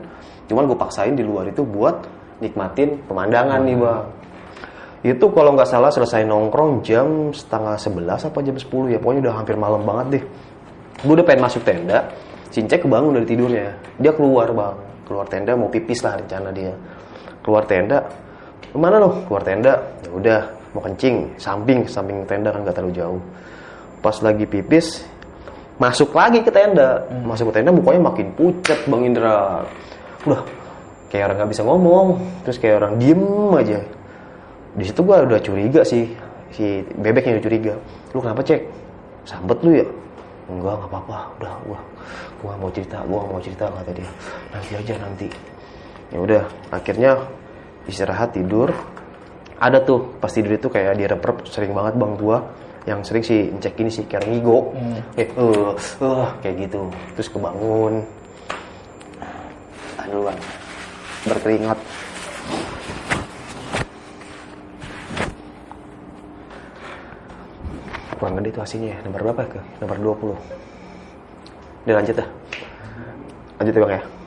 Cuman 0.50 0.64
gue 0.66 0.78
paksain 0.80 1.14
di 1.14 1.22
luar 1.22 1.46
itu 1.46 1.62
buat 1.62 2.02
nikmatin 2.42 3.04
pemandangan 3.06 3.60
nih 3.62 3.76
bang. 3.78 4.04
Itu 4.98 5.30
kalau 5.30 5.54
nggak 5.54 5.68
salah 5.70 5.94
selesai 5.94 6.26
nongkrong 6.26 6.82
jam 6.82 7.30
setengah 7.30 7.78
sebelas 7.78 8.26
apa 8.26 8.42
jam 8.42 8.58
10 8.58 8.66
ya. 8.90 8.98
Pokoknya 8.98 9.30
udah 9.30 9.34
hampir 9.38 9.54
malam 9.54 9.86
banget 9.86 10.06
deh. 10.18 10.24
Gue 11.06 11.14
udah 11.14 11.26
pengen 11.28 11.46
masuk 11.46 11.62
tenda. 11.62 12.10
Cincek 12.48 12.82
kebangun 12.82 13.14
dari 13.14 13.28
tidurnya. 13.28 13.70
Dia 14.00 14.10
keluar 14.16 14.50
bang. 14.50 14.74
Keluar 15.06 15.28
tenda 15.28 15.54
mau 15.54 15.70
pipis 15.70 16.00
lah 16.02 16.18
rencana 16.18 16.50
dia 16.50 16.74
keluar 17.48 17.64
tenda. 17.64 18.04
Ke 18.68 18.76
mana 18.76 19.00
lo 19.00 19.24
keluar 19.24 19.40
tenda. 19.40 19.80
Ya 20.04 20.10
udah 20.12 20.40
mau 20.76 20.84
kencing 20.84 21.40
samping 21.40 21.88
samping 21.88 22.28
tenda 22.28 22.52
kan 22.52 22.60
nggak 22.60 22.76
terlalu 22.76 22.92
jauh. 22.92 23.22
Pas 24.04 24.20
lagi 24.20 24.44
pipis 24.44 25.08
masuk 25.80 26.12
lagi 26.12 26.44
ke 26.44 26.52
tenda. 26.52 27.08
Masuk 27.24 27.48
ke 27.48 27.64
tenda 27.64 27.72
mukanya 27.72 28.12
makin 28.12 28.28
pucat 28.36 28.84
bang 28.84 29.02
Indra. 29.08 29.64
Udah 30.28 30.44
kayak 31.08 31.32
orang 31.32 31.36
nggak 31.40 31.50
bisa 31.56 31.62
ngomong. 31.64 32.06
Terus 32.44 32.60
kayak 32.60 32.84
orang 32.84 33.00
diem 33.00 33.24
aja. 33.56 33.80
Di 34.76 34.84
situ 34.84 35.00
gua 35.00 35.24
udah 35.24 35.40
curiga 35.40 35.80
sih. 35.80 36.04
Si 36.52 36.84
bebek 36.84 37.24
yang 37.24 37.40
udah 37.40 37.46
curiga. 37.48 37.74
Lu 38.12 38.20
kenapa 38.20 38.44
cek? 38.44 38.60
Sambet 39.24 39.58
lu 39.64 39.72
ya? 39.80 39.86
Enggak 40.52 40.84
nggak 40.84 40.90
apa-apa. 40.92 41.18
Udah 41.40 41.52
gua 41.64 41.80
gua 42.44 42.52
mau 42.60 42.70
cerita 42.70 43.00
gua 43.08 43.24
mau 43.24 43.40
cerita 43.40 43.72
kata 43.72 43.90
dia. 43.96 44.10
Nanti 44.52 44.72
aja 44.76 44.94
nanti. 45.00 45.28
Ya 46.08 46.18
udah 46.24 46.42
akhirnya 46.72 47.20
istirahat 47.88 48.36
tidur. 48.36 48.70
Ada 49.58 49.82
tuh 49.82 50.14
pas 50.22 50.30
tidur 50.30 50.54
itu 50.54 50.70
kayak 50.70 50.94
di 50.94 51.04
rep 51.08 51.24
sering 51.48 51.74
banget 51.74 51.98
bang 51.98 52.12
gua. 52.14 52.38
Yang 52.86 53.00
sering 53.10 53.24
sih 53.26 53.40
cek 53.58 53.74
ini 53.82 53.90
sih 53.90 54.04
kayak 54.06 54.30
ngigo 54.30 54.72
eh 55.18 55.26
eh 55.26 55.72
eh, 55.74 56.26
kayak 56.44 56.54
gitu. 56.68 56.92
Terus 57.18 57.28
kebangun. 57.32 58.06
Aduh 59.98 60.30
bang. 60.30 60.38
Berkeringat. 61.26 61.78
Kurang 68.18 68.34
gede 68.38 68.48
itu 68.54 68.60
hasilnya 68.62 68.88
ya. 68.94 68.98
Nomor 69.02 69.20
berapa 69.26 69.42
ke? 69.58 69.60
Nomor 69.82 69.96
20 69.98 70.68
udah 71.88 71.96
lanjut 72.04 72.20
dah. 72.20 72.28
Lanjut 73.58 73.74
ya 73.74 73.80
bang 73.80 73.94
ya 73.96 74.17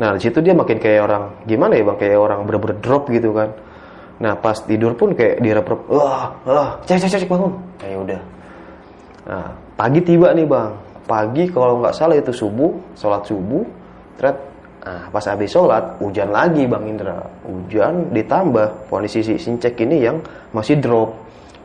nah 0.00 0.16
di 0.16 0.20
situ 0.24 0.40
dia 0.40 0.56
makin 0.56 0.80
kayak 0.80 1.04
orang 1.04 1.44
gimana 1.44 1.76
ya 1.76 1.84
bang? 1.84 1.98
Kayak 2.00 2.18
orang 2.24 2.40
bener-bener 2.48 2.76
drop 2.80 3.04
gitu 3.12 3.36
kan. 3.36 3.52
Nah 4.20 4.32
pas 4.36 4.56
tidur 4.64 4.96
pun 4.96 5.12
kayak 5.12 5.44
direp 5.44 5.68
wah 5.92 6.32
wah 6.48 6.80
cek 6.88 7.04
cek 7.04 7.20
cek 7.20 7.28
bangun. 7.28 7.52
Ya 7.84 7.96
udah. 8.00 8.20
Nah 9.28 9.46
pagi 9.76 10.00
tiba 10.00 10.32
nih 10.32 10.48
bang. 10.48 10.72
Pagi 11.04 11.44
kalau 11.52 11.84
nggak 11.84 11.92
salah 11.92 12.16
itu 12.16 12.32
subuh 12.32 12.72
sholat 12.96 13.26
subuh 13.28 13.66
thread 14.16 14.36
nah 14.80 15.12
pas 15.12 15.20
habis 15.28 15.52
sholat 15.52 16.00
hujan 16.00 16.32
lagi 16.32 16.64
bang 16.64 16.84
Indra. 16.88 17.20
Hujan 17.44 18.12
ditambah 18.16 18.88
kondisi 18.88 19.20
si 19.20 19.36
sincek 19.36 19.76
ini 19.84 20.08
yang 20.08 20.16
masih 20.56 20.80
drop. 20.80 21.12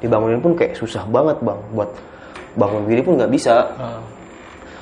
Dibangunin 0.04 0.44
pun 0.44 0.60
kayak 0.60 0.76
susah 0.76 1.08
banget 1.08 1.40
bang 1.40 1.60
buat 1.72 1.88
bangun 2.60 2.84
diri 2.88 3.00
pun 3.00 3.16
nggak 3.16 3.32
bisa. 3.32 3.64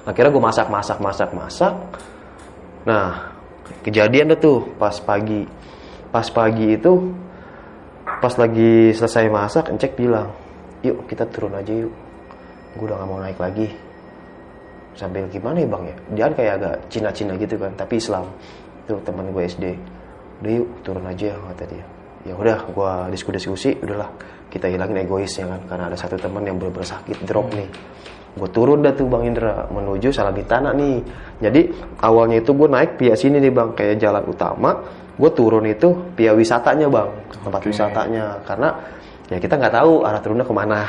Akhirnya 0.04 0.30
gue 0.30 0.44
masak 0.44 0.68
masak 0.70 0.98
masak 1.02 1.30
masak. 1.34 1.74
Nah 2.86 3.33
kejadian 3.84 4.34
tuh 4.40 4.74
pas 4.80 4.96
pagi. 4.98 5.46
Pas 6.10 6.26
pagi 6.30 6.74
itu 6.74 6.94
pas 8.24 8.34
lagi 8.40 8.96
selesai 8.96 9.28
masak 9.28 9.68
encek 9.74 10.00
bilang 10.00 10.32
yuk 10.84 11.04
kita 11.06 11.28
turun 11.28 11.54
aja 11.60 11.74
yuk. 11.74 11.94
Gue 12.74 12.90
udah 12.90 12.98
gak 13.04 13.10
mau 13.10 13.20
naik 13.22 13.38
lagi. 13.38 13.68
Sambil 14.98 15.26
gimana 15.30 15.62
ya 15.62 15.68
bang 15.70 15.84
ya? 15.86 15.96
Dia 16.14 16.24
kan 16.30 16.34
kayak 16.38 16.54
agak 16.62 16.76
Cina-Cina 16.90 17.34
gitu 17.38 17.56
kan 17.60 17.72
tapi 17.76 18.00
Islam. 18.00 18.26
Itu 18.86 18.98
teman 19.04 19.30
gue 19.30 19.44
SD 19.44 19.66
udah 20.44 20.52
yuk 20.60 20.70
turun 20.82 21.06
aja 21.08 21.36
kata 21.36 21.64
dia. 21.68 21.86
Ya 22.24 22.34
udah 22.40 22.60
gue 22.72 22.92
diskusi-diskusi 23.12 23.78
udahlah. 23.84 24.10
Kita 24.48 24.70
hilangin 24.70 25.02
egoisnya 25.02 25.50
kan 25.50 25.62
karena 25.66 25.84
ada 25.90 25.98
satu 25.98 26.16
teman 26.16 26.46
yang 26.46 26.62
bener-bener 26.62 26.86
sakit 26.86 27.26
drop 27.26 27.50
nih 27.58 27.66
gue 28.34 28.50
turun 28.50 28.82
dah 28.82 28.94
tuh 28.98 29.06
bang 29.06 29.30
Indra 29.30 29.70
menuju 29.70 30.10
Salabitana 30.10 30.74
nih. 30.74 30.98
Jadi 31.38 31.70
awalnya 32.02 32.42
itu 32.42 32.50
gue 32.58 32.66
naik 32.66 32.98
via 32.98 33.14
sini 33.14 33.38
nih 33.38 33.54
bang 33.54 33.70
kayak 33.78 34.02
jalan 34.02 34.26
utama. 34.26 34.74
Gue 35.14 35.30
turun 35.30 35.70
itu 35.70 35.94
via 36.18 36.34
wisatanya 36.34 36.90
bang 36.90 37.10
tempat 37.30 37.62
wisatanya. 37.62 38.42
Karena 38.42 38.74
ya 39.30 39.38
kita 39.38 39.54
nggak 39.54 39.74
tahu 39.78 40.02
arah 40.02 40.22
turunnya 40.22 40.46
ke 40.46 40.54
mana 40.54 40.80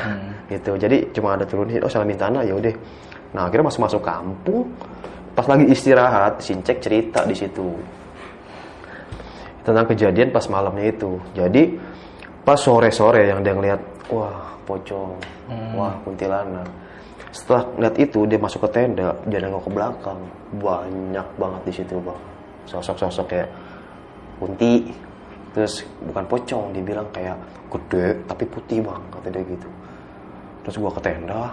gitu. 0.49 0.73
Jadi 0.73 1.13
cuma 1.13 1.37
ada 1.37 1.45
turun 1.45 1.69
oh 1.69 1.91
Salabitana 1.91 2.41
ya 2.41 2.57
udah. 2.57 2.73
Nah 3.37 3.45
akhirnya 3.45 3.69
masuk 3.69 3.81
masuk 3.85 4.01
kampung. 4.01 4.65
Pas 5.37 5.45
lagi 5.45 5.69
istirahat 5.69 6.41
sincek 6.41 6.81
cerita 6.81 7.21
di 7.27 7.35
situ 7.35 7.75
tentang 9.65 9.85
kejadian 9.89 10.33
pas 10.33 10.45
malamnya 10.49 10.89
itu. 10.89 11.17
Jadi 11.37 11.77
pas 12.41 12.57
sore-sore 12.57 13.29
yang 13.29 13.41
dia 13.45 13.53
ngeliat 13.53 13.81
wah 14.09 14.53
pocong 14.65 15.17
wah 15.77 15.93
kuntilanak 16.01 16.84
setelah 17.35 17.67
ngeliat 17.75 17.95
itu 17.99 18.23
dia 18.23 18.39
masuk 18.39 18.63
ke 18.63 18.69
tenda 18.71 19.11
dia 19.27 19.43
nengok 19.43 19.67
ke 19.67 19.71
belakang. 19.75 20.19
Banyak 20.55 21.27
banget 21.35 21.61
di 21.67 21.73
situ 21.75 21.99
bang. 21.99 22.19
Sosok-sosok 22.65 23.25
kayak 23.27 23.49
kunti 24.39 24.87
terus 25.51 25.83
bukan 26.03 26.23
pocong 26.27 26.75
dia 26.75 26.83
bilang 26.83 27.07
kayak 27.11 27.35
gede 27.71 28.19
tapi 28.27 28.43
putih 28.47 28.79
bang 28.79 29.01
kata 29.11 29.27
dia 29.31 29.43
gitu. 29.43 29.67
Terus 30.63 30.75
gua 30.79 30.91
ke 30.91 31.01
tenda 31.03 31.51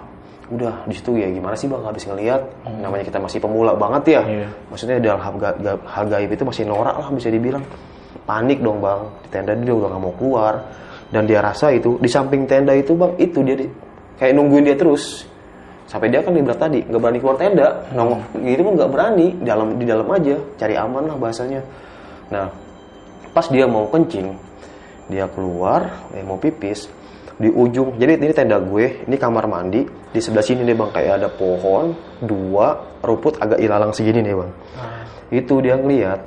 udah 0.50 0.84
di 0.84 0.92
situ 0.92 1.16
ya 1.16 1.26
gimana 1.30 1.56
sih 1.56 1.66
bang 1.66 1.82
habis 1.82 2.04
ngeliat? 2.06 2.42
Namanya 2.78 3.02
kita 3.02 3.18
masih 3.18 3.38
pemula 3.40 3.74
banget 3.74 4.18
ya. 4.18 4.22
Iya. 4.22 4.48
maksudnya 4.68 4.96
dalam 5.00 5.20
hal, 5.22 5.34
ga- 5.38 5.58
ga- 5.58 5.82
hal 5.86 6.04
gaib 6.06 6.30
itu 6.30 6.44
masih 6.44 6.64
norak 6.66 6.94
lah 6.94 7.08
bisa 7.10 7.26
dibilang. 7.26 7.64
Panik 8.22 8.62
dong 8.62 8.78
bang. 8.78 9.00
Di 9.24 9.28
tenda 9.34 9.52
dia 9.54 9.74
udah 9.74 9.88
nggak 9.90 10.02
mau 10.02 10.14
keluar. 10.14 10.54
Dan 11.12 11.28
dia 11.28 11.40
rasa 11.44 11.68
itu 11.74 11.98
di 12.00 12.08
samping 12.08 12.46
tenda 12.46 12.72
itu 12.72 12.92
bang 12.94 13.12
itu 13.18 13.38
dia 13.42 13.56
di- 13.58 13.72
kayak 14.16 14.32
nungguin 14.32 14.64
dia 14.64 14.76
terus 14.76 15.24
sampai 15.92 16.08
dia 16.08 16.25
kan 16.25 16.32
berat 16.32 16.56
tadi 16.56 16.80
nggak 16.88 17.00
berani 17.04 17.18
keluar 17.20 17.37
tenda. 17.37 17.68
Nongol 17.92 18.25
gitu 18.40 18.64
pun 18.64 18.72
nggak 18.80 18.90
berani 18.90 19.26
dalam 19.44 19.76
di 19.76 19.84
dalam 19.84 20.08
aja 20.08 20.34
cari 20.56 20.75
aman 20.80 21.04
lah 21.12 21.16
bahasanya. 21.20 21.61
Nah 22.32 22.49
pas 23.37 23.44
dia 23.52 23.68
mau 23.68 23.84
kencing 23.92 24.32
dia 25.12 25.28
keluar 25.28 26.08
eh, 26.16 26.25
mau 26.25 26.40
pipis 26.40 26.88
di 27.37 27.49
ujung 27.49 27.96
jadi 28.00 28.16
ini 28.16 28.32
tenda 28.32 28.61
gue 28.61 29.04
ini 29.08 29.16
kamar 29.16 29.49
mandi 29.49 29.84
di 29.84 30.20
sebelah 30.20 30.44
sini 30.44 30.64
nih 30.64 30.76
bang 30.76 30.90
kayak 30.92 31.12
ada 31.20 31.28
pohon 31.32 31.96
dua 32.25 32.76
rumput 33.04 33.40
agak 33.40 33.61
ilalang 33.61 33.92
segini 33.92 34.25
nih 34.25 34.32
bang. 34.32 34.52
Itu 35.32 35.61
dia 35.61 35.76
ngeliat 35.76 36.20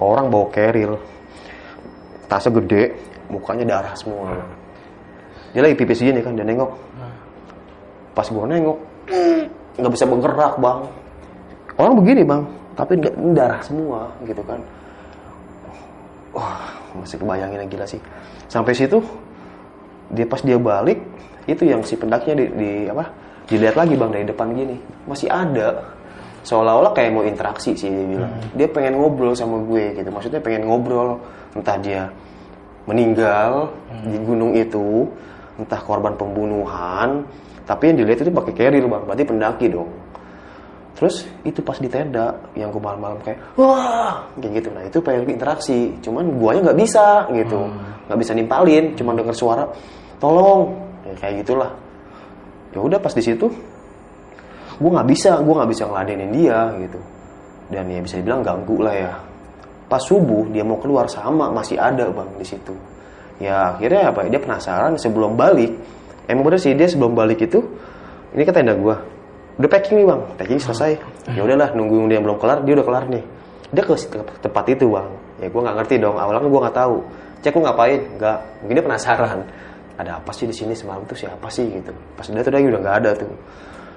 orang 0.00 0.28
bawa 0.32 0.48
keril. 0.48 0.96
Tasnya 2.28 2.52
gede 2.64 2.96
mukanya 3.28 3.64
darah 3.76 3.94
semua. 3.96 4.40
Dia 5.52 5.60
lagi 5.64 5.76
pipis 5.76 6.00
gini 6.00 6.20
kan 6.24 6.32
dia 6.32 6.44
nengok. 6.44 6.72
Pas 8.12 8.28
gue 8.28 8.44
nengok 8.44 8.91
nggak 9.78 9.92
bisa 9.92 10.04
bergerak 10.06 10.54
bang. 10.58 10.80
Orang 11.80 11.94
begini 11.98 12.22
bang. 12.22 12.42
Tapi 12.72 12.92
nggak 13.00 13.14
darah 13.36 13.60
semua 13.64 14.08
gitu 14.24 14.42
kan. 14.44 14.60
Wah 16.32 16.72
masih 16.96 17.20
kebayangin 17.20 17.68
gila 17.68 17.84
sih. 17.88 18.00
Sampai 18.48 18.76
situ 18.76 19.00
dia 20.12 20.28
pas 20.28 20.40
dia 20.44 20.60
balik 20.60 21.00
itu 21.48 21.64
yang 21.64 21.80
si 21.82 21.96
pendaknya 21.96 22.36
di, 22.36 22.44
di 22.52 22.70
apa 22.88 23.08
dilihat 23.48 23.76
lagi 23.76 23.94
bang 23.96 24.10
dari 24.12 24.24
depan 24.28 24.52
gini. 24.52 24.76
Masih 25.08 25.28
ada. 25.28 25.92
Seolah-olah 26.42 26.90
kayak 26.90 27.10
mau 27.14 27.22
interaksi 27.22 27.76
sih 27.78 27.86
dia 27.86 28.06
bilang. 28.06 28.32
Dia 28.58 28.66
pengen 28.66 28.98
ngobrol 28.98 29.32
sama 29.36 29.62
gue 29.62 29.94
gitu. 29.94 30.10
Maksudnya 30.10 30.42
pengen 30.42 30.66
ngobrol. 30.66 31.22
Entah 31.52 31.76
dia 31.78 32.08
meninggal 32.88 33.70
di 34.08 34.18
gunung 34.18 34.58
itu 34.58 35.06
entah 35.60 35.78
korban 35.84 36.16
pembunuhan 36.18 37.22
tapi 37.62 37.92
yang 37.92 37.96
dilihat 38.02 38.26
itu 38.26 38.32
pakai 38.34 38.52
keril 38.54 38.84
bang. 38.90 39.02
Berarti 39.06 39.24
pendaki 39.26 39.66
dong. 39.70 39.90
Terus 40.98 41.26
itu 41.42 41.58
pas 41.64 41.78
di 41.78 41.88
tenda 41.90 42.36
yang 42.54 42.70
gue 42.70 42.82
malam-malam 42.82 43.18
kayak 43.26 43.38
wah! 43.58 44.22
Kayak 44.38 44.62
gitu. 44.62 44.68
Nah 44.70 44.82
itu 44.86 44.98
pengen 45.02 45.30
interaksi. 45.30 45.78
Cuman 46.02 46.38
guanya 46.38 46.70
nggak 46.70 46.78
bisa 46.78 47.26
gitu. 47.34 47.60
Nggak 48.06 48.18
bisa 48.18 48.32
nimpalin 48.34 48.84
cuman 48.98 49.14
denger 49.18 49.36
suara 49.36 49.64
tolong! 50.18 50.74
Ya, 51.02 51.12
kayak 51.18 51.34
gitulah. 51.42 51.70
Ya 52.72 52.78
udah 52.78 52.98
pas 53.02 53.14
di 53.14 53.22
situ 53.22 53.46
gue 54.72 54.90
nggak 54.90 55.08
bisa 55.14 55.38
gue 55.38 55.54
nggak 55.54 55.70
bisa 55.70 55.82
ngeladenin 55.86 56.30
dia 56.34 56.60
gitu. 56.82 57.00
Dan 57.72 57.88
ya 57.88 58.00
bisa 58.02 58.18
dibilang 58.18 58.42
ganggu 58.42 58.76
lah 58.82 58.94
ya. 58.94 59.12
Pas 59.86 60.02
subuh 60.02 60.50
dia 60.50 60.66
mau 60.66 60.78
keluar 60.78 61.06
sama 61.06 61.50
masih 61.50 61.78
ada 61.78 62.10
bang 62.10 62.30
di 62.38 62.46
situ. 62.46 62.74
Ya 63.42 63.74
akhirnya 63.74 64.10
apa 64.14 64.26
dia 64.30 64.38
penasaran 64.38 64.94
sebelum 64.98 65.34
balik 65.34 65.72
emang 66.32 66.48
bener 66.48 66.58
sih 66.58 66.72
dia 66.72 66.88
sebelum 66.88 67.12
balik 67.12 67.44
itu 67.44 67.60
ini 68.32 68.48
kan 68.48 68.56
tenda 68.56 68.72
gua. 68.72 68.96
Udah 69.60 69.68
packing 69.68 70.00
nih 70.00 70.06
bang. 70.08 70.20
Packing 70.40 70.60
selesai. 70.60 70.96
Ya 71.36 71.44
udahlah 71.44 71.76
nunggu 71.76 72.08
dia 72.08 72.18
belum 72.24 72.40
kelar 72.40 72.64
dia 72.64 72.72
udah 72.72 72.86
kelar 72.88 73.04
nih. 73.12 73.20
Dia 73.68 73.84
ke 73.84 73.92
ke 74.08 74.18
tempat 74.40 74.64
itu 74.72 74.88
bang. 74.88 75.08
Ya 75.44 75.46
gua 75.52 75.60
nggak 75.68 75.76
ngerti 75.84 75.94
dong. 76.00 76.16
Awalnya 76.16 76.48
gua 76.48 76.60
nggak 76.68 76.76
tahu. 76.76 76.96
Cek 77.44 77.52
lu 77.52 77.60
ngapain? 77.60 78.00
Nggak. 78.16 78.38
Mungkin 78.64 78.74
dia 78.80 78.84
penasaran. 78.88 79.38
Ada 80.00 80.10
apa 80.24 80.30
sih 80.32 80.48
di 80.48 80.56
sini 80.56 80.72
semalam 80.72 81.04
tuh? 81.04 81.12
Siapa 81.12 81.46
sih 81.52 81.68
gitu. 81.68 81.92
Pas 82.16 82.24
dia 82.24 82.40
tuh 82.40 82.52
lagi 82.56 82.66
udah 82.72 82.80
nggak 82.80 82.96
ada 83.04 83.10
tuh. 83.12 83.28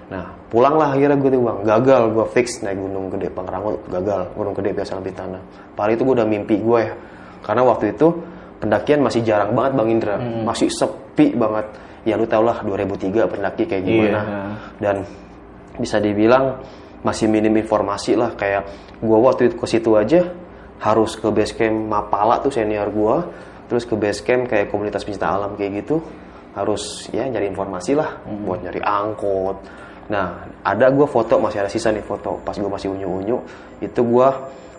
Nah 0.06 0.25
pulanglah 0.51 0.92
akhirnya 0.92 1.15
gue 1.15 1.32
tuh 1.32 1.39
bang. 1.39 1.58
Gagal 1.63 2.01
gue 2.12 2.25
fix 2.36 2.48
naik 2.60 2.75
gunung 2.75 3.08
gede 3.15 3.32
Pangrango. 3.32 3.80
Gagal 3.88 4.36
gunung 4.36 4.54
gede 4.54 4.75
biasa 4.75 5.00
lebih 5.00 5.15
tanah. 5.15 5.39
Paling 5.80 5.96
itu 5.96 6.04
gue 6.04 6.15
udah 6.20 6.27
mimpi 6.27 6.56
gue 6.60 6.80
ya. 6.84 6.94
Karena 7.39 7.63
waktu 7.63 7.96
itu 7.96 8.12
pendakian 8.60 9.00
masih 9.00 9.24
jarang 9.24 9.56
banget 9.56 9.72
bang 9.80 9.88
Indra. 9.88 10.15
Masih 10.20 10.68
sepi 10.68 11.32
banget 11.32 11.65
ya 12.05 12.15
lu 12.15 12.29
tau 12.29 12.45
lah 12.45 12.62
2003 12.62 13.25
pendaki 13.27 13.65
kayak 13.65 13.83
gimana 13.83 14.21
Iya. 14.21 14.41
dan 14.79 14.95
bisa 15.75 15.97
dibilang 16.00 16.62
masih 17.01 17.27
minim 17.27 17.51
informasi 17.57 18.15
lah 18.15 18.31
kayak 18.33 18.65
gua 19.01 19.29
waktu 19.29 19.51
itu 19.51 19.55
ke 19.57 19.67
situ 19.67 19.91
aja 19.93 20.21
harus 20.79 21.17
ke 21.17 21.27
base 21.29 21.53
camp 21.53 21.75
Mapala 21.89 22.39
tuh 22.39 22.53
senior 22.53 22.88
gua 22.93 23.25
terus 23.65 23.83
ke 23.83 23.97
base 23.97 24.21
camp 24.21 24.45
kayak 24.45 24.69
komunitas 24.69 25.01
pencinta 25.01 25.33
alam 25.33 25.57
kayak 25.57 25.83
gitu 25.83 26.00
harus 26.53 27.09
ya 27.12 27.27
nyari 27.27 27.51
informasi 27.51 27.97
lah 27.97 28.21
buat 28.45 28.62
nyari 28.63 28.79
angkot 28.79 29.57
nah 30.05 30.45
ada 30.62 30.93
gue 30.93 31.03
foto 31.09 31.41
masih 31.41 31.65
ada 31.65 31.69
sisa 31.69 31.89
nih 31.89 32.05
foto 32.05 32.38
pas 32.45 32.53
gue 32.53 32.69
masih 32.69 32.93
unyu 32.93 33.09
unyu 33.09 33.38
itu 33.81 34.00
gue 34.05 34.27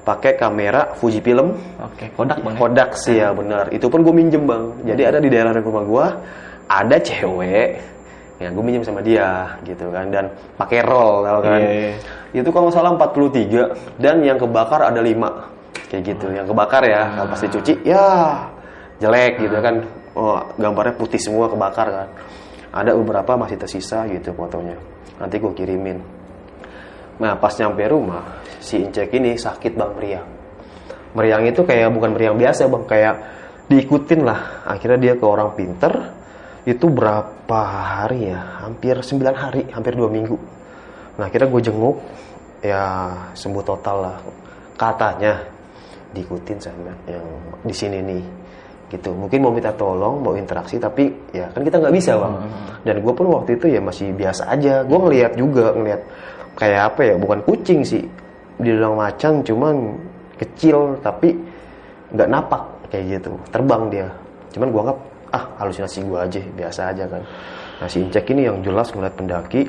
pakai 0.07 0.39
kamera 0.39 0.95
Fujifilm 0.95 1.51
Oke, 1.83 2.15
Kodak 2.15 2.39
bang. 2.39 2.55
Kodak 2.55 2.91
sih 2.95 3.19
ya 3.19 3.35
benar. 3.35 3.75
Itu 3.75 3.91
pun 3.91 4.07
gue 4.07 4.15
minjem 4.15 4.47
bang. 4.47 4.87
Jadi 4.87 5.03
ada 5.03 5.19
di 5.19 5.27
daerah 5.27 5.51
rumah 5.59 5.83
gue 5.83 6.07
ada 6.67 6.97
cewek 6.99 7.79
ya 8.37 8.53
gue 8.53 8.61
minjem 8.61 8.85
sama 8.85 9.01
dia 9.01 9.57
gitu 9.65 9.89
kan 9.89 10.13
dan 10.13 10.29
pakai 10.61 10.85
roll 10.85 11.25
tau 11.25 11.41
kan. 11.41 11.61
Iya, 11.61 11.73
iya. 12.35 12.41
Itu 12.45 12.53
kalau 12.53 12.69
salah 12.69 12.93
43 12.93 13.97
dan 13.97 14.21
yang 14.21 14.37
kebakar 14.37 14.85
ada 14.85 15.01
5 15.01 15.89
kayak 15.89 16.03
gitu. 16.05 16.27
Yang 16.37 16.53
kebakar 16.53 16.83
ya 16.85 17.17
kalau 17.17 17.29
pas 17.33 17.41
dicuci 17.41 17.75
ya 17.87 18.05
jelek 19.01 19.41
gitu 19.41 19.57
kan. 19.65 19.81
Oh, 20.17 20.41
gambarnya 20.57 20.97
putih 20.97 21.21
semua 21.21 21.49
kebakar 21.49 21.89
kan. 21.89 22.09
Ada 22.73 22.93
beberapa 22.93 23.37
masih 23.41 23.57
tersisa 23.57 24.05
gitu 24.09 24.37
fotonya. 24.37 24.77
Nanti 25.17 25.41
gue 25.41 25.53
kirimin. 25.57 26.01
Nah 27.17 27.41
pas 27.41 27.57
nyampe 27.57 27.89
rumah 27.89 28.45
si 28.61 28.85
Incek 28.85 29.17
ini 29.17 29.37
sakit 29.41 29.73
bang 29.73 29.93
meriang. 29.97 30.29
Meriang 31.17 31.49
itu 31.49 31.65
kayak 31.65 31.89
bukan 31.89 32.13
meriang 32.13 32.37
biasa 32.37 32.69
bang, 32.69 32.85
kayak 32.85 33.15
diikutin 33.73 34.21
lah. 34.21 34.69
Akhirnya 34.69 35.01
dia 35.01 35.15
ke 35.17 35.25
orang 35.25 35.57
pinter, 35.57 36.13
itu 36.67 36.87
berapa 36.91 37.61
hari 37.63 38.35
ya? 38.35 38.67
Hampir 38.67 38.99
9 38.99 39.23
hari, 39.39 39.63
hampir 39.71 39.95
dua 39.95 40.11
minggu. 40.11 40.35
Nah 41.17 41.31
akhirnya 41.31 41.47
gue 41.47 41.63
jenguk, 41.63 41.97
ya 42.59 43.15
sembuh 43.39 43.63
total 43.63 43.97
lah. 44.03 44.19
Katanya 44.75 45.41
diikutin 46.11 46.59
sama 46.59 46.93
yang 47.07 47.25
di 47.63 47.71
sini 47.71 48.03
nih 48.03 48.25
gitu. 48.91 49.15
Mungkin 49.15 49.39
mau 49.47 49.55
minta 49.55 49.71
tolong 49.73 50.19
mau 50.19 50.35
interaksi 50.35 50.77
tapi 50.83 51.11
ya 51.31 51.49
kan 51.55 51.63
kita 51.63 51.79
nggak 51.79 51.95
bisa 51.95 52.19
bang. 52.19 52.35
Dan 52.83 52.99
gue 52.99 53.13
pun 53.15 53.27
waktu 53.31 53.57
itu 53.57 53.67
ya 53.71 53.81
masih 53.81 54.11
biasa 54.11 54.51
aja. 54.51 54.83
Gue 54.83 54.99
ngelihat 55.07 55.39
juga 55.39 55.71
ngelihat 55.71 56.03
kayak 56.59 56.83
apa 56.93 57.01
ya 57.07 57.15
bukan 57.15 57.47
kucing 57.47 57.87
sih. 57.87 58.03
Dibilang 58.59 58.99
macan 58.99 59.47
cuman 59.47 60.03
kecil 60.35 60.99
tapi 60.99 61.31
nggak 62.11 62.29
napak 62.29 62.63
kayak 62.91 63.23
gitu. 63.23 63.39
Terbang 63.55 63.87
dia. 63.87 64.11
Cuman 64.51 64.69
gue 64.75 64.81
anggap 64.83 64.99
ah 65.33 65.45
halusinasi 65.63 66.05
gue 66.07 66.19
aja 66.19 66.41
biasa 66.55 66.81
aja 66.95 67.05
kan 67.11 67.23
nah 67.83 67.89
si 67.91 68.03
Incek 68.03 68.31
ini 68.33 68.47
yang 68.47 68.63
jelas 68.63 68.91
ngeliat 68.95 69.15
pendaki 69.19 69.67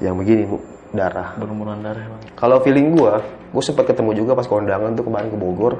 yang 0.00 0.16
begini 0.16 0.44
bu 0.44 0.58
darah 0.92 1.36
Berumuran 1.36 1.84
darah 1.84 2.04
bang. 2.08 2.22
kalau 2.38 2.56
feeling 2.62 2.94
gue, 2.94 3.12
gue 3.52 3.62
sempat 3.62 3.90
ketemu 3.90 4.16
juga 4.16 4.32
pas 4.32 4.46
kondangan 4.48 4.96
tuh 4.96 5.04
kemarin 5.04 5.28
ke 5.28 5.38
Bogor. 5.38 5.74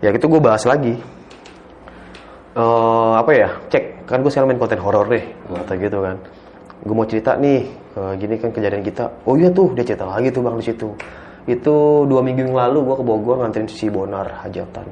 Ya 0.00 0.12
itu 0.12 0.26
gue 0.26 0.40
bahas 0.40 0.64
lagi. 0.64 0.96
Eh 2.56 3.12
apa 3.16 3.30
ya? 3.32 3.48
Cek 3.70 4.08
kan 4.08 4.20
gue 4.24 4.30
sekarang 4.32 4.52
main 4.52 4.60
konten 4.60 4.80
horor 4.82 5.06
deh, 5.06 5.24
atau 5.48 5.74
gitu 5.76 5.98
kan. 6.02 6.16
Gue 6.82 6.94
mau 6.96 7.06
cerita 7.06 7.36
nih, 7.36 7.68
eh, 7.68 8.12
gini 8.16 8.34
kan 8.40 8.50
kejadian 8.50 8.82
kita. 8.82 9.04
Oh 9.28 9.36
iya 9.36 9.52
tuh 9.52 9.72
dia 9.76 9.84
cerita 9.84 10.08
lagi 10.08 10.32
tuh 10.32 10.42
bang 10.42 10.56
di 10.56 10.64
situ. 10.64 10.88
Itu 11.48 12.04
dua 12.08 12.20
minggu 12.20 12.48
yang 12.48 12.56
lalu 12.56 12.90
gue 12.90 12.96
ke 13.00 13.04
Bogor 13.04 13.36
nganterin 13.44 13.68
si 13.68 13.86
Bonar 13.92 14.44
hajatan. 14.44 14.86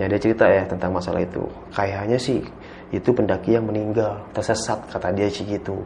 Ya 0.00 0.08
dia 0.08 0.18
cerita 0.18 0.48
ya 0.48 0.64
tentang 0.64 0.96
masalah 0.96 1.20
itu. 1.20 1.44
Kayaknya 1.76 2.16
sih 2.16 2.40
itu 2.90 3.10
pendaki 3.14 3.54
yang 3.54 3.70
meninggal 3.70 4.26
tersesat 4.34 4.82
kata 4.90 5.14
dia 5.14 5.30
sih 5.30 5.46
gitu. 5.46 5.78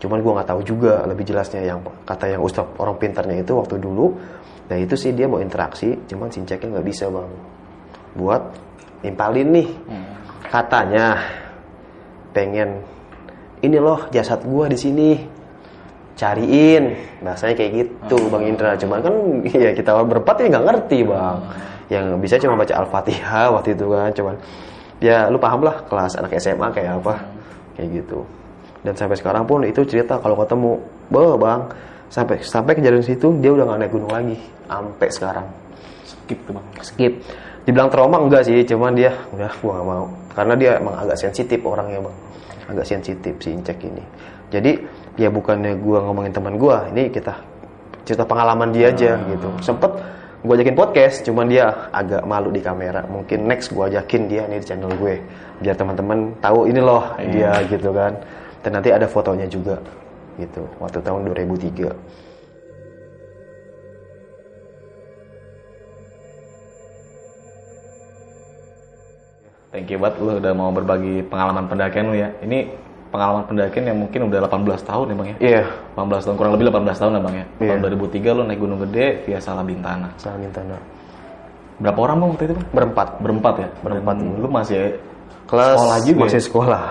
Cuman 0.00 0.20
gue 0.24 0.32
nggak 0.32 0.48
tahu 0.48 0.60
juga 0.64 1.04
lebih 1.04 1.28
jelasnya 1.28 1.64
yang 1.64 1.84
kata 2.08 2.36
yang 2.36 2.40
ustaz 2.40 2.64
orang 2.80 2.96
pintarnya 2.96 3.44
itu 3.44 3.52
waktu 3.52 3.76
dulu. 3.76 4.16
Nah 4.66 4.76
itu 4.80 4.96
sih 4.98 5.12
dia 5.12 5.28
mau 5.28 5.38
interaksi, 5.38 5.94
cuman 6.08 6.32
sinceknya 6.32 6.80
nggak 6.80 6.86
bisa 6.88 7.12
bang. 7.12 7.30
Buat 8.16 8.42
nimpalin 9.04 9.48
nih. 9.52 9.68
Katanya 10.48 11.20
pengen 12.32 12.80
ini 13.64 13.76
loh 13.80 14.08
jasad 14.12 14.44
gue 14.44 14.64
di 14.68 14.78
sini 14.78 15.08
cariin 16.16 16.96
bahasanya 17.20 17.54
kayak 17.56 17.72
gitu 17.76 18.16
bang 18.32 18.44
Indra 18.48 18.72
cuman 18.76 18.98
kan 19.04 19.14
ya 19.44 19.72
kita 19.76 19.92
berempat 20.00 20.40
ya 20.40 20.46
nggak 20.48 20.66
ngerti 20.68 20.98
bang 21.04 21.36
yang 21.92 22.04
bisa 22.18 22.40
cuma 22.40 22.56
baca 22.56 22.72
al-fatihah 22.72 23.52
waktu 23.52 23.76
itu 23.76 23.84
kan 23.92 24.10
cuman 24.16 24.34
ya 25.02 25.28
lu 25.28 25.36
paham 25.36 25.64
lah 25.64 25.84
kelas 25.86 26.16
anak 26.16 26.36
SMA 26.40 26.68
kayak 26.72 27.02
apa 27.02 27.14
kayak 27.76 27.88
gitu. 28.02 28.24
Dan 28.80 28.94
sampai 28.94 29.16
sekarang 29.18 29.44
pun 29.44 29.66
itu 29.66 29.82
cerita 29.82 30.16
kalau 30.22 30.38
ketemu. 30.38 30.78
Bah 31.10 31.34
bang 31.38 31.60
sampai 32.06 32.38
sampai 32.42 32.72
kejadian 32.78 33.02
situ 33.02 33.34
dia 33.42 33.50
udah 33.50 33.66
nggak 33.66 33.78
naik 33.82 33.92
gunung 33.92 34.12
lagi 34.12 34.36
sampai 34.66 35.08
sekarang. 35.10 35.46
Skip 36.06 36.38
tuh 36.46 36.52
bang. 36.54 36.66
skip. 36.82 37.12
Dibilang 37.66 37.90
trauma 37.90 38.22
enggak 38.22 38.46
sih 38.46 38.62
cuman 38.62 38.94
dia 38.94 39.10
udah 39.34 39.50
gua 39.58 39.72
nggak 39.78 39.86
mau. 39.86 40.06
Karena 40.36 40.54
dia 40.54 40.70
emang 40.78 40.94
agak 41.02 41.18
sensitif 41.18 41.58
orangnya 41.66 41.98
bang. 41.98 42.16
Agak 42.66 42.86
sensitif 42.86 43.34
si 43.42 43.48
Incek 43.54 43.78
ini. 43.82 44.04
Jadi 44.50 44.72
ya 45.18 45.28
bukannya 45.30 45.74
gua 45.82 46.06
ngomongin 46.06 46.30
teman 46.30 46.54
gua 46.54 46.86
ini 46.94 47.10
kita 47.10 47.34
cerita 48.06 48.22
pengalaman 48.22 48.70
dia 48.70 48.94
aja 48.94 49.18
gitu. 49.26 49.50
Sempet 49.58 49.90
gua 50.46 50.54
ajakin 50.56 50.78
podcast 50.78 51.26
cuman 51.26 51.50
dia 51.50 51.90
agak 51.90 52.22
malu 52.22 52.54
di 52.54 52.62
kamera. 52.62 53.02
Mungkin 53.10 53.50
next 53.50 53.74
gua 53.74 53.90
ajakin 53.90 54.30
dia 54.30 54.46
nih 54.46 54.62
di 54.62 54.66
channel 54.66 54.94
gue 54.94 55.18
biar 55.58 55.74
teman-teman 55.74 56.38
tahu 56.38 56.70
ini 56.70 56.80
loh 56.80 57.18
dia 57.18 57.58
gitu 57.66 57.90
kan. 57.90 58.14
Dan 58.62 58.78
nanti 58.78 58.94
ada 58.94 59.10
fotonya 59.10 59.50
juga 59.50 59.82
gitu 60.36 60.68
waktu 60.78 61.00
tahun 61.00 61.32
2003 61.32 62.26
Thank 69.76 69.92
you 69.92 70.00
banget 70.00 70.24
lu 70.24 70.40
udah 70.40 70.52
mau 70.56 70.72
berbagi 70.72 71.20
pengalaman 71.28 71.68
pendakian 71.68 72.08
lu 72.08 72.16
ya. 72.16 72.32
Ini 72.40 72.64
pengalaman 73.08 73.42
pendakian 73.46 73.84
yang 73.86 73.98
mungkin 73.98 74.20
udah 74.26 74.38
18 74.44 74.82
tahun 74.82 75.06
ya 75.06 75.14
bang 75.14 75.28
ya. 75.28 75.36
iya 75.40 75.62
18 75.94 76.26
tahun 76.26 76.36
kurang 76.36 76.52
lebih 76.58 76.66
18 76.70 77.00
tahun 77.00 77.12
lah 77.14 77.22
bang 77.22 77.34
ya. 77.34 77.46
Iya. 77.58 77.68
Tahun 77.72 77.80
2003 77.96 78.36
lu 78.36 78.42
naik 78.44 78.60
Gunung 78.60 78.80
Gede 78.88 79.06
via 79.24 79.38
Salabintana. 79.38 80.08
salah 80.16 80.38
minta 80.38 80.60
Berapa 81.76 81.98
orang 82.00 82.16
bang 82.18 82.28
waktu 82.32 82.44
itu 82.44 82.54
bang? 82.56 82.66
berempat 82.72 83.08
Berempat 83.20 83.54
ya. 83.60 83.68
Berempat. 83.84 84.14
Dan 84.16 84.40
Lu 84.40 84.48
masih 84.48 84.78
kelas 85.46 85.76
sekolah 85.76 85.98
juga. 86.02 86.20
masih 86.26 86.40
ya? 86.40 86.46
sekolah 86.48 86.84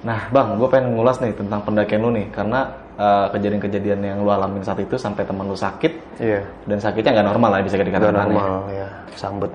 Nah 0.00 0.20
bang, 0.32 0.48
gue 0.56 0.68
pengen 0.68 0.96
ngulas 0.96 1.20
nih 1.20 1.32
tentang 1.36 1.60
pendakian 1.60 2.00
lu 2.00 2.10
nih 2.10 2.26
karena 2.32 2.60
eh, 2.96 3.26
kejadian-kejadian 3.32 4.00
yang 4.00 4.18
lu 4.20 4.32
alamin 4.32 4.64
saat 4.64 4.80
itu 4.80 4.96
sampai 4.96 5.24
temen 5.24 5.44
lu 5.44 5.52
sakit 5.52 6.20
iya 6.20 6.40
dan 6.64 6.80
sakitnya 6.80 7.20
nggak 7.20 7.28
normal 7.28 7.48
lah 7.52 7.60
bisa 7.60 7.76
Gak 7.76 7.84
dikatakan 7.88 8.12
ya. 8.12 8.20
normal 8.24 8.48
ya 8.72 8.88
sambet 9.12 9.52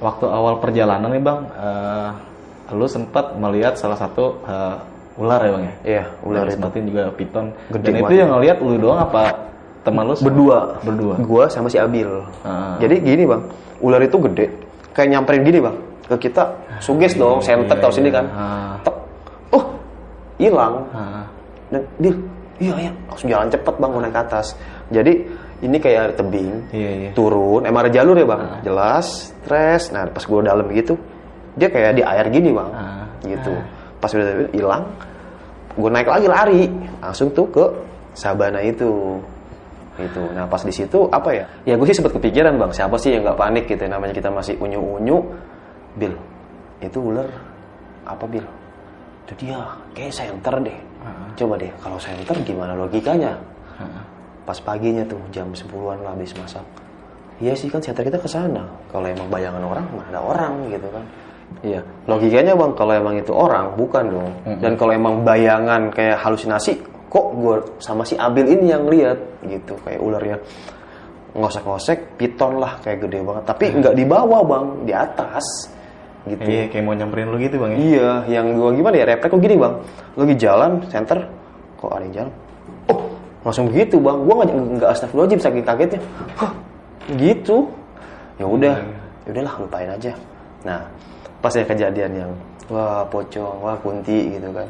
Waktu 0.00 0.24
awal 0.26 0.56
perjalanan 0.58 1.12
nih 1.12 1.20
bang, 1.22 1.40
eh, 1.54 2.10
lu 2.72 2.86
sempat 2.86 3.36
melihat 3.36 3.76
salah 3.76 3.94
satu 3.94 4.38
eh, 4.42 4.76
ular 5.20 5.38
ya 5.38 5.50
bang 5.50 5.62
ya? 5.62 5.74
iya 5.84 6.02
ular 6.20 6.42
Ular 6.42 6.72
itu 6.72 6.78
juga 6.88 7.02
piton. 7.12 7.46
Gede 7.68 7.84
Dan 7.84 7.94
itu 8.00 8.12
yang 8.14 8.28
ngelihat 8.30 8.56
lu 8.58 8.74
doang 8.74 8.98
apa 8.98 9.22
teman 9.80 10.04
lu? 10.04 10.14
berdua 10.16 10.58
Berdua. 10.80 11.14
gua 11.20 11.44
sama 11.46 11.68
si 11.68 11.76
Abil 11.76 12.08
Ah. 12.40 12.76
jadi 12.76 12.96
gini 12.98 13.24
bang 13.24 13.42
ular 13.78 14.00
itu 14.00 14.16
gede 14.18 14.46
kayak 14.90 15.08
nyamperin 15.10 15.40
gini 15.40 15.60
bang 15.60 15.76
ke 16.04 16.16
kita 16.18 16.52
suges 16.78 17.14
dong 17.14 17.38
sentet 17.38 17.76
tau 17.76 17.88
sini 17.88 18.08
kan 18.08 18.24
Ah. 18.26 18.74
Tek. 18.80 18.96
oh 19.50 19.64
hilang 20.36 20.84
Ah. 20.90 21.24
dan 21.68 21.80
dia 21.96 22.12
iya 22.58 22.74
iya 22.78 22.92
langsung 23.06 23.28
jalan 23.28 23.48
cepet 23.48 23.74
bang 23.74 23.90
mau 23.90 24.00
naik 24.00 24.12
ke 24.12 24.20
atas 24.22 24.46
jadi 24.88 25.12
ini 25.60 25.76
kayak 25.76 26.16
tebing 26.16 26.64
Iya 26.70 26.90
iya. 26.98 27.10
turun 27.12 27.62
emang 27.62 27.84
ada 27.84 27.92
jalur 27.94 28.12
ya 28.14 28.26
bang 28.26 28.42
jelas 28.62 29.32
stres 29.38 29.88
nah 29.90 30.04
pas 30.06 30.20
gue 30.20 30.40
dalam 30.42 30.64
gitu 30.70 30.96
dia 31.54 31.68
kayak 31.68 31.92
di 31.94 32.02
air 32.02 32.28
gini 32.28 32.52
bang 32.52 32.68
Ah. 32.70 33.04
gitu 33.22 33.52
pas 33.96 34.08
udah 34.10 34.48
hilang 34.50 34.84
gue 35.80 35.90
naik 35.90 36.08
lagi 36.08 36.26
lari. 36.28 36.62
Langsung 37.00 37.32
tuh 37.32 37.48
ke 37.48 37.64
sabana 38.14 38.60
itu. 38.60 39.18
Gitu. 39.98 40.22
Nah 40.32 40.48
pas 40.48 40.62
di 40.64 40.72
situ 40.72 41.08
apa 41.12 41.28
ya? 41.32 41.44
Ya 41.68 41.74
gue 41.76 41.84
sih 41.88 41.96
sempet 41.96 42.16
kepikiran 42.16 42.56
bang. 42.56 42.72
Siapa 42.72 42.96
sih 42.96 43.16
yang 43.16 43.24
nggak 43.26 43.36
panik 43.36 43.64
gitu 43.68 43.84
namanya 43.88 44.16
kita 44.16 44.32
masih 44.32 44.56
unyu 44.60 44.80
unyu 44.80 45.20
Bill 45.98 46.14
itu 46.80 46.98
ular 47.02 47.28
apa 48.08 48.24
Bill 48.24 48.46
itu 49.28 49.32
dia. 49.44 49.60
Kayak 49.92 50.12
center 50.16 50.54
deh. 50.64 50.78
Coba 51.36 51.60
deh 51.60 51.72
kalau 51.84 51.98
center 52.00 52.36
gimana 52.44 52.72
logikanya? 52.76 53.36
Pas 54.48 54.56
paginya 54.56 55.04
tuh 55.04 55.20
jam 55.32 55.52
10-an 55.52 56.00
lah 56.00 56.16
habis 56.16 56.32
masak. 56.36 56.64
Iya 57.40 57.52
sih 57.56 57.68
kan 57.68 57.80
center 57.84 58.04
kita 58.04 58.16
ke 58.20 58.28
sana. 58.28 58.64
Kalau 58.88 59.04
emang 59.04 59.28
bayangan 59.28 59.60
orang 59.60 59.84
mana 59.92 60.08
ada 60.12 60.20
orang 60.20 60.52
gitu 60.72 60.88
kan 60.92 61.04
iya. 61.62 61.80
Logikanya 62.06 62.54
bang 62.56 62.72
kalau 62.74 62.92
emang 62.94 63.14
itu 63.18 63.32
orang 63.34 63.74
bukan 63.74 64.04
dong. 64.10 64.32
Dan 64.62 64.74
kalau 64.78 64.92
emang 64.94 65.22
bayangan 65.26 65.90
kayak 65.92 66.18
halusinasi 66.22 66.78
kok 67.10 67.26
gue 67.34 67.56
sama 67.82 68.06
si 68.06 68.14
Abil 68.14 68.46
ini 68.46 68.70
yang 68.70 68.86
lihat? 68.86 69.18
Gitu 69.44 69.74
kayak 69.82 70.00
ularnya 70.00 70.36
ngosek-ngosek 71.30 72.18
piton 72.18 72.58
lah 72.58 72.78
kayak 72.82 73.06
gede 73.06 73.22
banget. 73.22 73.44
Tapi 73.46 73.64
nggak 73.78 73.94
di 73.94 74.04
bawah 74.06 74.42
bang 74.42 74.66
di 74.86 74.92
atas. 74.94 75.46
Gitu. 76.28 76.36
Iya 76.44 76.68
kayak 76.68 76.84
mau 76.84 76.92
nyamperin 76.92 77.32
lu 77.32 77.40
gitu 77.40 77.56
bang 77.56 77.70
ya? 77.72 77.78
Iya, 77.80 78.10
yang 78.28 78.46
gua 78.60 78.76
gimana 78.76 78.94
ya 79.00 79.04
refleks 79.08 79.32
kok 79.32 79.40
gini 79.40 79.56
bang, 79.56 79.74
lagi 80.20 80.34
jalan 80.36 80.70
center, 80.92 81.18
kok 81.80 81.90
ada 81.96 82.04
yang 82.04 82.12
jalan, 82.12 82.32
oh 82.92 83.00
langsung 83.40 83.72
begitu 83.72 83.96
bang, 83.96 84.18
gua 84.28 84.34
nggak 84.44 84.48
nggak 84.52 84.90
astagfirullahaladzim 84.92 85.40
saking 85.40 85.64
kagetnya, 85.64 86.00
Hah, 86.36 86.52
gitu, 87.16 87.72
ya 88.36 88.44
udah, 88.44 88.76
ya 89.24 89.28
udahlah 89.32 89.54
lupain 89.64 89.88
aja. 89.88 90.12
Nah, 90.60 90.84
pas 91.40 91.52
ya 91.52 91.64
kejadian 91.64 92.12
yang 92.14 92.30
wah 92.68 93.02
pocong 93.08 93.58
wah 93.60 93.76
kunti 93.80 94.36
gitu 94.36 94.48
kan. 94.52 94.68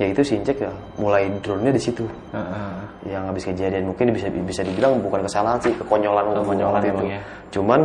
Ya 0.00 0.08
itu 0.08 0.24
si 0.24 0.40
Incek 0.40 0.56
ya 0.64 0.72
mulai 0.96 1.28
drone-nya 1.44 1.70
di 1.74 1.82
situ. 1.82 2.08
Heeh. 2.32 2.72
yang 3.12 3.26
habis 3.28 3.44
kejadian 3.44 3.90
mungkin 3.90 4.14
bisa 4.14 4.30
bisa 4.30 4.62
dibilang 4.64 5.02
bukan 5.02 5.26
kesalahan 5.26 5.58
sih 5.60 5.74
kekonyolan 5.74 6.22
gua 6.32 6.40
Kekonyolan 6.40 6.72
waktu 6.78 6.88
emang 6.94 7.06
itu. 7.10 7.14
ya. 7.18 7.20
cuman 7.52 7.80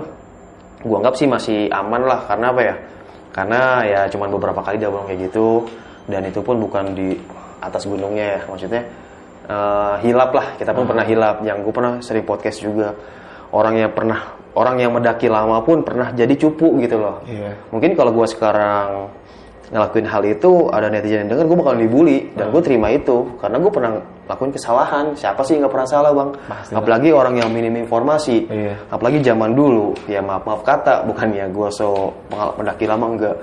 gua 0.86 0.95
anggap 1.02 1.13
sih 1.17 1.28
masih 1.28 1.60
aman 1.73 2.02
lah 2.06 2.19
karena 2.30 2.45
apa 2.54 2.62
ya? 2.63 2.76
Karena 3.34 3.60
ya 3.86 4.02
cuman 4.13 4.30
beberapa 4.34 4.62
kali 4.62 4.78
dia 4.78 4.89
kayak 4.89 5.19
gitu 5.30 5.65
dan 6.08 6.21
itu 6.26 6.39
pun 6.41 6.58
bukan 6.62 6.93
di 6.95 7.17
atas 7.60 7.84
gunungnya 7.89 8.38
ya 8.38 8.41
maksudnya 8.45 8.82
eh, 9.50 9.95
hilap 10.06 10.32
lah. 10.32 10.54
Kita 10.56 10.71
pun 10.71 10.86
pernah 10.86 11.04
hilap. 11.04 11.41
Yang 11.43 11.58
gue 11.67 11.73
pernah 11.76 11.93
sering 12.06 12.23
podcast 12.26 12.62
juga 12.62 12.93
orang 13.52 13.73
yang 13.78 13.91
pernah 13.91 14.37
orang 14.58 14.82
yang 14.82 14.91
mendaki 14.98 15.30
lama 15.30 15.62
pun 15.62 15.86
pernah 15.86 16.10
jadi 16.17 16.34
cupu 16.34 16.82
gitu 16.82 16.98
loh. 16.98 17.22
Iya. 17.30 17.54
mungkin 17.70 17.93
kalau 17.93 18.10
gue 18.10 18.26
sekarang 18.26 19.13
ngelakuin 19.67 20.08
hal 20.08 20.24
itu 20.24 20.72
ada 20.72 20.88
netizen 20.88 21.28
yang 21.28 21.30
denger 21.36 21.46
gue 21.52 21.58
bakal 21.60 21.76
dibully. 21.76 22.32
Dan 22.34 22.56
gue 22.56 22.62
terima 22.63 22.88
itu 22.89 23.36
karena 23.38 23.60
gue 23.60 23.72
pernah 23.72 23.91
lakuin 24.26 24.52
kesalahan. 24.56 25.12
Siapa 25.13 25.43
sih 25.43 25.60
nggak 25.60 25.72
pernah 25.72 25.88
salah 25.88 26.12
bang? 26.15 26.30
Pasti. 26.48 26.74
apalagi 26.74 27.10
orang 27.12 27.36
yang 27.38 27.50
minim 27.52 27.76
informasi. 27.76 28.48
Iya. 28.48 28.74
apalagi 28.89 29.20
zaman 29.22 29.54
dulu. 29.54 29.93
Ya 30.08 30.24
maaf 30.24 30.48
maaf 30.48 30.63
kata 30.63 31.04
bukan 31.06 31.36
ya 31.36 31.46
gue 31.52 31.70
so 31.70 32.15
pendaki 32.32 32.88
lama 32.88 33.06
enggak. 33.13 33.36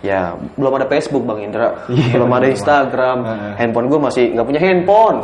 Ya 0.00 0.34
belum 0.58 0.80
ada 0.80 0.86
Facebook 0.90 1.22
bang 1.28 1.38
Indra. 1.44 1.86
Iya, 1.86 2.18
belum 2.18 2.30
ada. 2.34 2.46
Instagram. 2.50 3.18
Handphone 3.60 3.86
gue 3.86 4.00
masih 4.00 4.24
nggak 4.34 4.46
punya 4.48 4.60
handphone. 4.60 5.18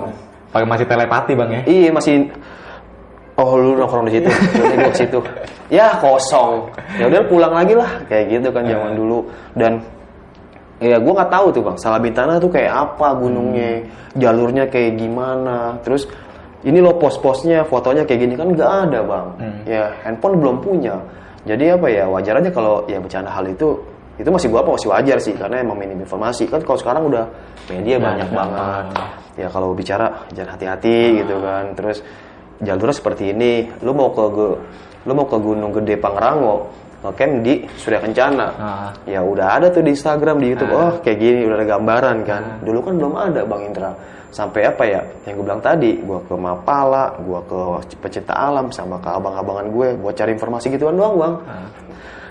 Pakai 0.54 0.66
masih 0.68 0.86
telepati 0.86 1.32
bang 1.34 1.50
ya? 1.50 1.60
Iya 1.66 1.90
masih 1.90 2.14
Oh 3.36 3.52
lu 3.60 3.76
nongkrong 3.76 4.08
di 4.08 4.16
situ, 4.16 4.32
ke 4.88 4.96
situ. 4.96 5.20
Ya 5.68 5.92
kosong. 6.00 6.72
Ya 6.96 7.04
udah 7.04 7.20
pulang 7.28 7.52
lagi 7.52 7.76
lah, 7.76 8.00
kayak 8.08 8.32
gitu 8.32 8.48
kan 8.48 8.64
zaman 8.64 8.96
dulu. 8.96 9.28
Dan 9.52 9.84
ya 10.80 10.96
gue 10.96 11.12
nggak 11.12 11.28
tahu 11.28 11.46
tuh 11.52 11.62
bang, 11.64 11.76
Salabintana 11.76 12.40
tuh 12.40 12.48
kayak 12.48 12.72
apa 12.72 13.12
gunungnya, 13.12 13.84
jalurnya 14.16 14.64
kayak 14.72 14.96
gimana. 14.96 15.76
Terus 15.84 16.08
ini 16.64 16.80
loh 16.80 16.96
pos-posnya, 16.96 17.68
fotonya 17.68 18.08
kayak 18.08 18.20
gini. 18.24 18.34
Kan 18.40 18.56
nggak 18.56 18.72
ada 18.88 19.04
bang. 19.04 19.26
Ya 19.68 19.92
handphone 20.00 20.40
belum 20.40 20.56
punya. 20.64 20.96
Jadi 21.44 21.76
apa 21.76 21.86
ya 21.92 22.08
wajar 22.08 22.40
aja 22.40 22.50
kalau 22.50 22.88
ya 22.88 22.96
bercanda 22.98 23.28
hal 23.30 23.44
itu 23.46 23.76
itu 24.16 24.32
masih 24.32 24.48
gua 24.48 24.64
apa 24.64 24.80
masih 24.80 24.88
wajar 24.88 25.18
sih. 25.20 25.36
Karena 25.36 25.60
emang 25.60 25.76
minim 25.76 26.00
informasi. 26.00 26.48
Kan 26.48 26.64
kalau 26.64 26.80
sekarang 26.80 27.04
udah 27.12 27.28
media 27.68 28.00
banyak 28.00 28.32
banget. 28.32 28.84
ya 29.36 29.52
kalau 29.52 29.76
bicara 29.76 30.08
jangan 30.32 30.56
hati-hati 30.56 31.20
gitu 31.20 31.36
kan. 31.44 31.76
Terus 31.76 32.00
jalurnya 32.62 32.94
seperti 32.94 33.32
ini. 33.32 33.68
Lu 33.84 33.92
mau 33.92 34.12
ke 34.12 34.24
lu 35.06 35.12
mau 35.14 35.26
ke 35.28 35.36
Gunung 35.38 35.70
Gede 35.70 35.94
Pangrango 36.00 36.66
ngecamp 37.04 37.32
di 37.46 37.62
Surya 37.78 38.02
Kencana. 38.02 38.46
Ah. 38.58 38.90
ya 39.06 39.22
udah 39.22 39.60
ada 39.60 39.66
tuh 39.70 39.84
di 39.84 39.94
Instagram 39.94 40.42
di 40.42 40.46
YouTube. 40.56 40.72
Oh 40.74 40.98
kayak 41.04 41.18
gini 41.20 41.46
udah 41.46 41.56
ada 41.62 41.66
gambaran 41.68 42.16
kan? 42.26 42.42
Dulu 42.66 42.78
kan 42.82 42.92
belum 42.98 43.12
ada 43.14 43.40
Bang 43.46 43.62
Indra. 43.62 43.92
Sampai 44.34 44.66
apa 44.66 44.82
ya? 44.84 45.00
Yang 45.24 45.34
gue 45.40 45.44
bilang 45.46 45.62
tadi 45.62 45.96
gua 46.02 46.18
ke 46.26 46.34
Mapala 46.34 47.14
gua 47.22 47.40
ke 47.46 47.58
pecinta 48.02 48.34
alam 48.34 48.68
sama 48.74 48.98
ke 48.98 49.08
abang-abangan 49.08 49.70
gue 49.70 49.88
buat 49.96 50.12
cari 50.12 50.34
informasi 50.34 50.74
gituan 50.74 50.98
doang 50.98 51.14
Bang. 51.16 51.34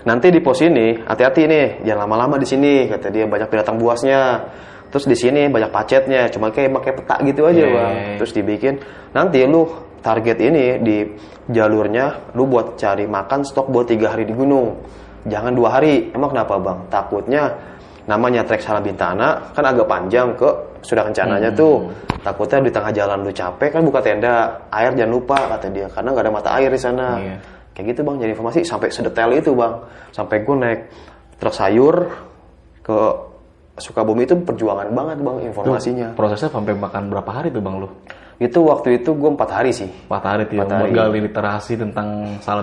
Nanti 0.06 0.30
di 0.30 0.38
pos 0.38 0.62
ini 0.62 0.94
hati-hati 1.02 1.50
nih 1.50 1.66
jangan 1.82 2.06
lama-lama 2.06 2.38
di 2.38 2.46
sini 2.46 2.86
kata 2.86 3.10
dia 3.10 3.26
banyak 3.26 3.48
binatang 3.50 3.74
buasnya. 3.80 4.44
Terus 4.86 5.02
di 5.10 5.16
sini 5.18 5.50
banyak 5.50 5.72
pacetnya 5.74 6.30
cuma 6.30 6.54
kayak 6.54 6.70
pakai 6.78 6.92
peta 6.94 7.16
gitu 7.26 7.42
aja 7.50 7.58
Iya, 7.58 7.74
bang. 7.74 7.90
iya. 7.90 8.14
terus 8.22 8.30
dibikin 8.30 8.74
nanti 9.10 9.42
lu 9.42 9.66
target 10.06 10.38
ini 10.38 10.78
di 10.78 10.96
jalurnya 11.50 12.30
lu 12.38 12.46
buat 12.46 12.78
cari 12.78 13.10
makan 13.10 13.42
stok 13.42 13.66
buat 13.66 13.90
tiga 13.90 14.14
hari 14.14 14.22
di 14.22 14.30
gunung. 14.30 14.78
Jangan 15.26 15.50
dua 15.50 15.74
hari. 15.74 16.14
Emang 16.14 16.30
kenapa 16.30 16.54
bang? 16.62 16.78
Takutnya 16.86 17.50
namanya 18.06 18.46
trek 18.46 18.62
Salabintana 18.62 19.50
kan 19.50 19.64
agak 19.66 19.90
panjang 19.90 20.38
ke 20.38 20.46
sudah 20.86 21.10
kencananya 21.10 21.50
Hmm. 21.50 21.58
tuh. 21.58 21.76
Takutnya 22.22 22.62
di 22.62 22.70
tengah 22.70 22.94
jalan 22.94 23.18
lu 23.26 23.34
capek 23.34 23.74
kan 23.74 23.82
buka 23.82 23.98
tenda 23.98 24.54
air 24.70 24.94
jangan 24.94 25.10
lupa 25.10 25.38
kata 25.50 25.66
dia 25.74 25.90
karena 25.90 26.14
nggak 26.14 26.22
ada 26.22 26.32
mata 26.32 26.50
air 26.54 26.70
di 26.70 26.78
sana. 26.78 27.18
Iya. 27.18 27.38
kayak 27.76 27.92
gitu 27.92 28.08
bang 28.08 28.16
jadi 28.24 28.32
informasi 28.32 28.64
sampai 28.64 28.88
sedetail 28.88 29.36
itu 29.36 29.52
bang. 29.52 29.74
Sampai 30.08 30.40
gue 30.40 30.56
naik 30.56 30.80
truk 31.36 31.52
sayur 31.52 32.08
ke 32.80 32.98
Sukabumi 33.76 34.24
itu 34.24 34.32
perjuangan 34.32 34.88
banget 34.88 35.20
bang 35.20 35.36
informasinya. 35.52 36.08
Prosesnya 36.16 36.48
sampai 36.48 36.72
makan 36.72 37.12
berapa 37.12 37.28
hari 37.28 37.52
tuh 37.52 37.60
bang 37.60 37.76
lu? 37.76 37.88
Itu 38.36 38.58
waktu 38.60 39.00
itu 39.00 39.10
gue 39.16 39.30
empat 39.32 39.50
hari 39.50 39.72
sih. 39.72 39.88
Empat 39.88 40.24
hari 40.24 40.42
tuh 40.44 40.56
ya, 40.56 40.64
Empat 40.64 40.72
hari. 40.76 40.82
menggali 40.92 41.18
literasi 41.24 41.72
tentang 41.74 42.08
salah 42.40 42.60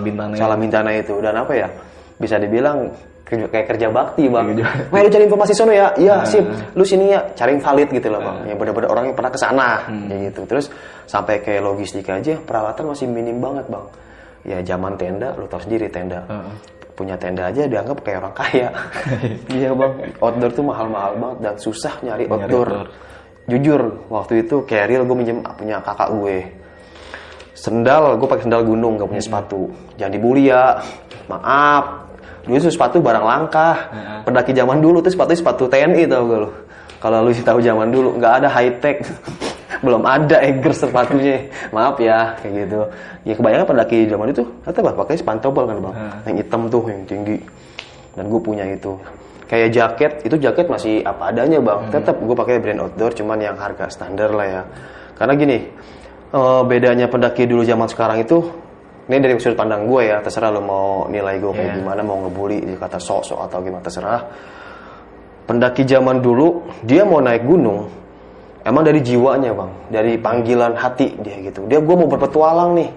mintana 0.54 0.90
itu. 0.94 1.18
Dan 1.18 1.34
apa 1.34 1.52
ya 1.52 1.68
bisa 2.14 2.38
dibilang 2.38 2.94
kayak 3.26 3.66
kerja 3.66 3.90
bakti 3.90 4.30
bang. 4.30 4.54
Kerja. 4.54 4.64
Wah 4.94 5.00
lu 5.02 5.10
cari 5.10 5.24
informasi 5.26 5.52
sono 5.52 5.74
ya. 5.74 5.90
Iya 5.98 6.22
sip. 6.22 6.46
Lu 6.78 6.86
sini 6.86 7.10
ya 7.10 7.26
cari 7.34 7.58
yang 7.58 7.62
valid 7.62 7.88
gitu 7.90 8.06
loh 8.06 8.22
bang. 8.22 8.54
Yang 8.54 8.56
benar-benar 8.62 8.88
orang 8.92 9.04
yang 9.10 9.16
pernah 9.18 9.32
ke 9.34 9.38
sana 9.40 9.68
kayak 9.88 10.20
gitu. 10.30 10.40
Terus 10.46 10.66
sampai 11.04 11.42
kayak 11.42 11.62
logistik 11.64 12.06
aja 12.06 12.38
peralatan 12.38 12.94
masih 12.94 13.10
minim 13.10 13.42
banget 13.42 13.66
bang. 13.66 13.86
Ya 14.44 14.58
zaman 14.62 14.94
tenda 14.94 15.34
lu 15.34 15.50
tahu 15.50 15.58
sendiri 15.62 15.90
tenda. 15.90 16.22
Heeh. 16.30 16.54
punya 16.94 17.18
tenda 17.18 17.50
aja 17.50 17.66
dianggap 17.66 18.06
kayak 18.06 18.22
orang 18.22 18.34
kaya. 18.38 18.68
Iya 19.58 19.74
bang. 19.74 19.92
Outdoor 20.22 20.50
tuh 20.54 20.62
mahal-mahal 20.62 21.18
banget 21.18 21.38
dan 21.42 21.54
susah 21.58 21.90
nyari 22.06 22.30
Nyari 22.30 22.38
outdoor. 22.46 22.68
outdoor. 22.70 22.88
Jujur 23.44 24.08
waktu 24.08 24.46
itu 24.46 24.64
real 24.68 25.04
gue 25.04 25.16
minjem 25.16 25.38
punya 25.56 25.80
kakak 25.84 26.08
gue. 26.16 26.36
Sendal 27.54 28.18
gue 28.18 28.28
pakai 28.28 28.44
sendal 28.48 28.62
gunung 28.66 28.98
gak 28.98 29.08
punya 29.08 29.22
sepatu. 29.22 29.70
Jangan 30.00 30.12
dibully 30.12 30.50
ya. 30.50 30.80
Maaf. 31.30 32.04
Dulu 32.44 32.60
itu 32.60 32.68
sepatu 32.68 33.00
barang 33.00 33.24
langka. 33.24 33.68
Pendaki 34.26 34.52
zaman 34.52 34.80
dulu 34.80 35.00
tuh 35.00 35.12
sepatu 35.12 35.32
sepatu 35.32 35.64
TNI 35.68 36.04
tau 36.08 36.24
gak 36.28 36.40
lu? 36.44 36.50
Kalau 37.04 37.18
lu 37.20 37.36
tahu 37.36 37.60
zaman 37.60 37.92
dulu 37.92 38.16
nggak 38.16 38.32
ada 38.40 38.48
high 38.48 38.80
tech 38.80 39.04
belum 39.84 40.08
ada 40.08 40.40
Eger 40.40 40.72
sepatunya. 40.72 41.52
Maaf 41.68 42.00
ya 42.00 42.32
kayak 42.40 42.52
gitu. 42.64 42.80
Ya 43.28 43.32
kebanyakan 43.36 43.66
pendaki 43.76 44.08
zaman 44.08 44.32
itu 44.32 44.42
kata 44.64 44.80
apa 44.80 44.90
pakai 45.04 45.20
sepantobel 45.20 45.68
kan 45.68 45.76
bang. 45.84 45.94
Yang 46.24 46.36
hitam 46.44 46.60
tuh 46.72 46.82
yang 46.88 47.04
tinggi. 47.04 47.36
Dan 48.16 48.32
gue 48.32 48.40
punya 48.40 48.64
itu 48.64 48.96
kayak 49.44 49.68
jaket 49.70 50.12
itu 50.24 50.36
jaket 50.40 50.66
masih 50.68 51.04
apa 51.04 51.30
adanya 51.30 51.60
bang. 51.60 51.92
Tetap 51.92 52.16
gue 52.18 52.36
pakai 52.36 52.60
brand 52.60 52.80
outdoor 52.88 53.12
cuman 53.12 53.38
yang 53.40 53.56
harga 53.60 53.88
standar 53.92 54.32
lah 54.32 54.46
ya. 54.46 54.62
Karena 55.14 55.32
gini 55.36 55.58
eh, 56.34 56.62
bedanya 56.66 57.06
pendaki 57.06 57.44
dulu 57.46 57.62
zaman 57.62 57.86
sekarang 57.86 58.24
itu 58.24 58.38
ini 59.04 59.20
dari 59.20 59.36
sudut 59.36 59.60
pandang 59.60 59.84
gue 59.84 60.08
ya 60.08 60.24
terserah 60.24 60.48
lo 60.48 60.64
mau 60.64 61.04
nilai 61.12 61.36
gue 61.36 61.52
kayak 61.52 61.70
Iya. 61.70 61.76
gimana 61.76 62.00
mau 62.00 62.24
ngebully 62.24 62.64
kata 62.80 62.96
sok-sok 62.96 63.40
atau 63.46 63.60
gimana 63.60 63.84
terserah. 63.84 64.20
Pendaki 65.44 65.84
zaman 65.84 66.24
dulu 66.24 66.64
dia 66.80 67.04
mau 67.04 67.20
naik 67.20 67.44
gunung 67.44 67.84
emang 68.64 68.80
dari 68.80 69.04
jiwanya 69.04 69.52
bang. 69.52 69.70
Dari 69.92 70.12
panggilan 70.16 70.72
hati 70.72 71.20
dia 71.20 71.36
gitu. 71.44 71.68
Dia 71.68 71.84
gue 71.84 71.94
mau 71.94 72.08
berpetualang 72.08 72.72
nih. 72.80 72.90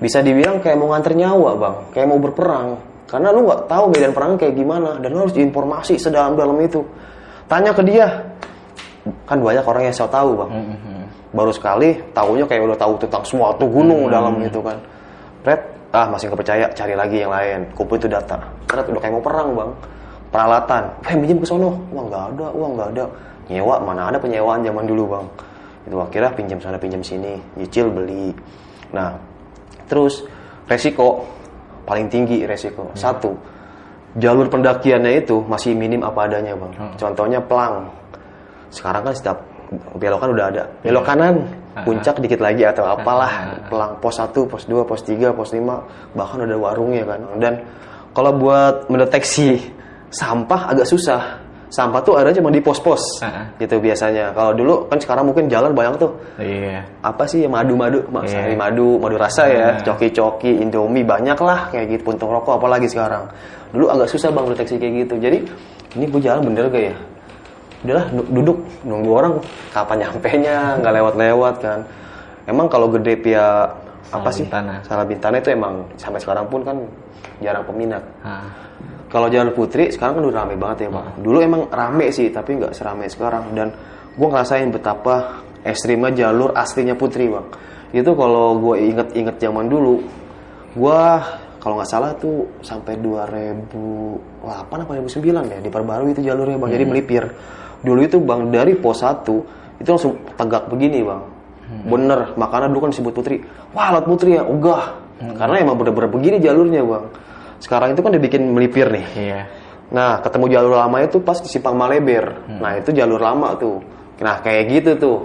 Bisa 0.00 0.20
dibilang 0.24 0.60
kayak 0.64 0.76
mau 0.80 0.92
nganter 0.92 1.12
nyawa 1.12 1.50
bang. 1.60 1.76
Kayak 1.92 2.06
mau 2.08 2.18
berperang 2.20 2.68
karena 3.04 3.28
lu 3.30 3.44
nggak 3.44 3.68
tahu 3.68 3.84
medan 3.92 4.12
perang 4.16 4.32
kayak 4.40 4.56
gimana 4.56 4.96
dan 4.98 5.12
lu 5.12 5.28
harus 5.28 5.36
informasi 5.36 6.00
sedalam-dalam 6.00 6.56
itu. 6.64 6.80
Tanya 7.44 7.70
ke 7.76 7.82
dia. 7.84 8.08
Kan 9.28 9.44
banyak 9.44 9.60
orang 9.60 9.92
yang 9.92 9.94
saya 9.94 10.08
tahu 10.08 10.32
bang. 10.32 10.50
Baru 11.36 11.52
sekali 11.52 11.92
tahunya 12.16 12.48
kayak 12.48 12.62
udah 12.64 12.78
tahu 12.80 12.94
tentang 13.04 13.24
suatu 13.26 13.64
gunung 13.68 14.08
dalam 14.08 14.40
itu 14.40 14.64
kan. 14.64 14.80
Red 15.44 15.60
ah 15.92 16.08
masih 16.08 16.32
nggak 16.32 16.40
percaya 16.40 16.64
cari 16.72 16.94
lagi 16.96 17.16
yang 17.20 17.32
lain. 17.32 17.68
Kumpul 17.76 18.00
itu 18.00 18.08
data. 18.08 18.40
Red 18.72 18.88
udah 18.88 19.00
kayak 19.04 19.14
mau 19.20 19.24
perang 19.24 19.48
bang. 19.52 19.70
Peralatan. 20.32 20.82
Eh 21.04 21.14
minjem 21.20 21.38
ke 21.38 21.46
sono. 21.46 21.76
Uang 21.92 22.08
nggak 22.08 22.24
ada 22.32 22.46
uang 22.56 22.72
nggak 22.80 22.88
ada. 22.96 23.04
Nyewa 23.52 23.76
mana 23.84 24.08
ada 24.08 24.16
penyewaan 24.16 24.64
zaman 24.64 24.84
dulu 24.88 25.04
bang. 25.12 25.26
Itu 25.84 25.96
akhirnya 26.00 26.30
pinjam 26.32 26.58
sana 26.64 26.80
pinjam 26.80 27.04
sini. 27.04 27.36
Nyicil 27.60 27.92
beli. 27.92 28.32
Nah 28.96 29.12
terus 29.84 30.24
resiko 30.64 31.28
paling 31.84 32.08
tinggi 32.08 32.48
resiko. 32.48 32.90
Satu 32.96 33.32
jalur 34.18 34.46
pendakiannya 34.48 35.22
itu 35.24 35.42
masih 35.46 35.76
minim 35.76 36.02
apa 36.02 36.26
adanya 36.26 36.56
bang. 36.56 36.72
Contohnya 36.98 37.38
pelang. 37.44 37.88
Sekarang 38.72 39.06
kan 39.06 39.14
setiap 39.14 39.38
belokan 39.96 40.34
udah 40.34 40.46
ada. 40.50 40.64
Belok 40.82 41.04
kanan 41.06 41.44
puncak 41.82 42.18
dikit 42.22 42.40
lagi 42.42 42.64
atau 42.66 42.86
apalah. 42.86 43.58
Pelang 43.68 43.98
pos 43.98 44.18
1, 44.18 44.32
pos 44.46 44.64
2, 44.66 44.86
pos 44.86 45.00
3, 45.02 45.30
pos 45.34 45.50
5 45.52 46.16
bahkan 46.16 46.38
ada 46.42 46.56
warungnya 46.58 47.04
kan. 47.06 47.20
Dan 47.38 47.54
kalau 48.14 48.34
buat 48.38 48.86
mendeteksi 48.86 49.58
sampah 50.14 50.70
agak 50.70 50.86
susah 50.86 51.43
sampah 51.74 51.98
tuh 52.06 52.14
ada 52.14 52.30
cuma 52.30 52.54
di 52.54 52.62
pos-pos 52.62 53.02
Heeh. 53.18 53.44
gitu 53.58 53.82
biasanya. 53.82 54.30
Kalau 54.30 54.54
dulu 54.54 54.86
kan 54.86 54.98
sekarang 55.02 55.26
mungkin 55.26 55.50
jalan 55.50 55.74
banyak 55.74 55.98
tuh. 55.98 56.14
Iya. 56.38 56.86
apa 57.02 57.26
sih 57.26 57.50
madu-madu? 57.50 58.06
Mas, 58.14 58.30
sari 58.30 58.54
madu 58.54 59.02
madu 59.02 59.18
rasa 59.18 59.50
ya 59.50 59.66
coki-coki 59.82 60.62
indomie 60.62 61.02
banyak 61.02 61.34
lah 61.42 61.66
kayak 61.74 61.98
gitu 61.98 62.02
puntung 62.06 62.30
rokok 62.30 62.62
apalagi 62.62 62.86
sekarang. 62.86 63.26
Dulu 63.74 63.90
agak 63.90 64.06
susah 64.06 64.30
bang 64.30 64.46
deteksi 64.54 64.78
kayak 64.78 64.94
gitu. 65.02 65.14
Jadi 65.18 65.38
ini 65.98 66.04
gue 66.06 66.20
jalan 66.22 66.46
bener 66.46 66.70
gak 66.70 66.84
ya? 66.90 66.94
Udahlah 67.84 68.06
du- 68.14 68.30
duduk 68.32 68.58
nunggu 68.86 69.10
orang 69.10 69.32
kapan 69.74 69.96
nyampe 70.06 70.30
nya 70.38 70.56
nggak 70.78 70.94
lewat-lewat 70.94 71.54
kan. 71.58 71.80
Emang 72.46 72.70
kalau 72.70 72.86
gede 72.88 73.18
pia 73.18 73.66
apa 74.12 74.28
sih 74.28 74.44
Salabintana. 74.44 74.74
Salabintana 74.84 75.36
itu 75.40 75.48
emang 75.54 75.74
sampai 75.96 76.20
sekarang 76.20 76.46
pun 76.50 76.60
kan 76.66 76.76
jarang 77.40 77.64
peminat 77.66 78.04
Ah, 78.20 78.46
kalau 79.08 79.30
jalur 79.30 79.54
putri 79.54 79.88
sekarang 79.94 80.20
kan 80.20 80.24
udah 80.26 80.38
rame 80.42 80.54
banget 80.58 80.86
ya 80.86 80.88
bang. 80.90 81.06
Dulu 81.22 81.38
emang 81.38 81.62
rame 81.70 82.10
sih 82.10 82.28
tapi 82.34 82.58
nggak 82.58 82.74
seramai 82.74 83.06
sekarang 83.06 83.54
dan 83.54 83.70
gue 84.14 84.28
ngerasain 84.28 84.68
betapa 84.74 85.42
ekstrimnya 85.62 86.10
jalur 86.14 86.50
aslinya 86.54 86.98
putri 86.98 87.30
bang. 87.30 87.46
Itu 87.94 88.18
kalau 88.18 88.58
gue 88.58 88.90
inget-inget 88.90 89.38
zaman 89.38 89.70
dulu, 89.70 90.02
gue 90.74 91.00
kalau 91.62 91.80
nggak 91.80 91.88
salah 91.88 92.10
tuh 92.18 92.44
sampai 92.60 92.98
2008 92.98 94.44
apa 94.68 94.92
2009 94.98 95.46
ya 95.48 95.58
diperbarui 95.62 96.10
itu 96.12 96.22
jalurnya 96.26 96.58
bang. 96.58 96.70
Jadi 96.74 96.84
melipir. 96.84 97.24
Dulu 97.84 98.00
itu 98.02 98.18
bang 98.18 98.50
dari 98.50 98.74
pos 98.76 99.00
1 99.00 99.80
itu 99.80 99.88
langsung 99.88 100.18
tegak 100.34 100.68
begini 100.68 101.00
bang. 101.06 101.22
Bener, 101.82 102.32
makanya 102.38 102.70
dulu 102.70 102.86
kan 102.86 102.90
disebut 102.94 103.12
putri. 103.12 103.36
Wah, 103.74 103.90
laut 103.90 104.06
putri 104.06 104.38
ya, 104.38 104.42
ogah. 104.46 104.94
Karena 105.34 105.56
emang 105.62 105.78
bener-bener 105.78 106.10
begini 106.10 106.36
jalurnya 106.38 106.84
bang. 106.84 107.04
Sekarang 107.58 107.94
itu 107.96 108.00
kan 108.04 108.12
dibikin 108.12 108.52
melipir 108.52 108.86
nih. 108.90 109.06
iya. 109.16 109.40
Nah, 109.94 110.18
ketemu 110.20 110.48
jalur 110.50 110.74
lama 110.74 110.96
itu 111.00 111.20
pas 111.20 111.38
di 111.38 111.46
Simpang 111.46 111.76
Maleber. 111.76 112.34
Nah, 112.58 112.76
itu 112.76 112.90
jalur 112.90 113.20
lama 113.20 113.54
tuh. 113.54 113.78
Nah, 114.20 114.40
kayak 114.42 114.62
gitu 114.72 114.90
tuh. 114.96 115.18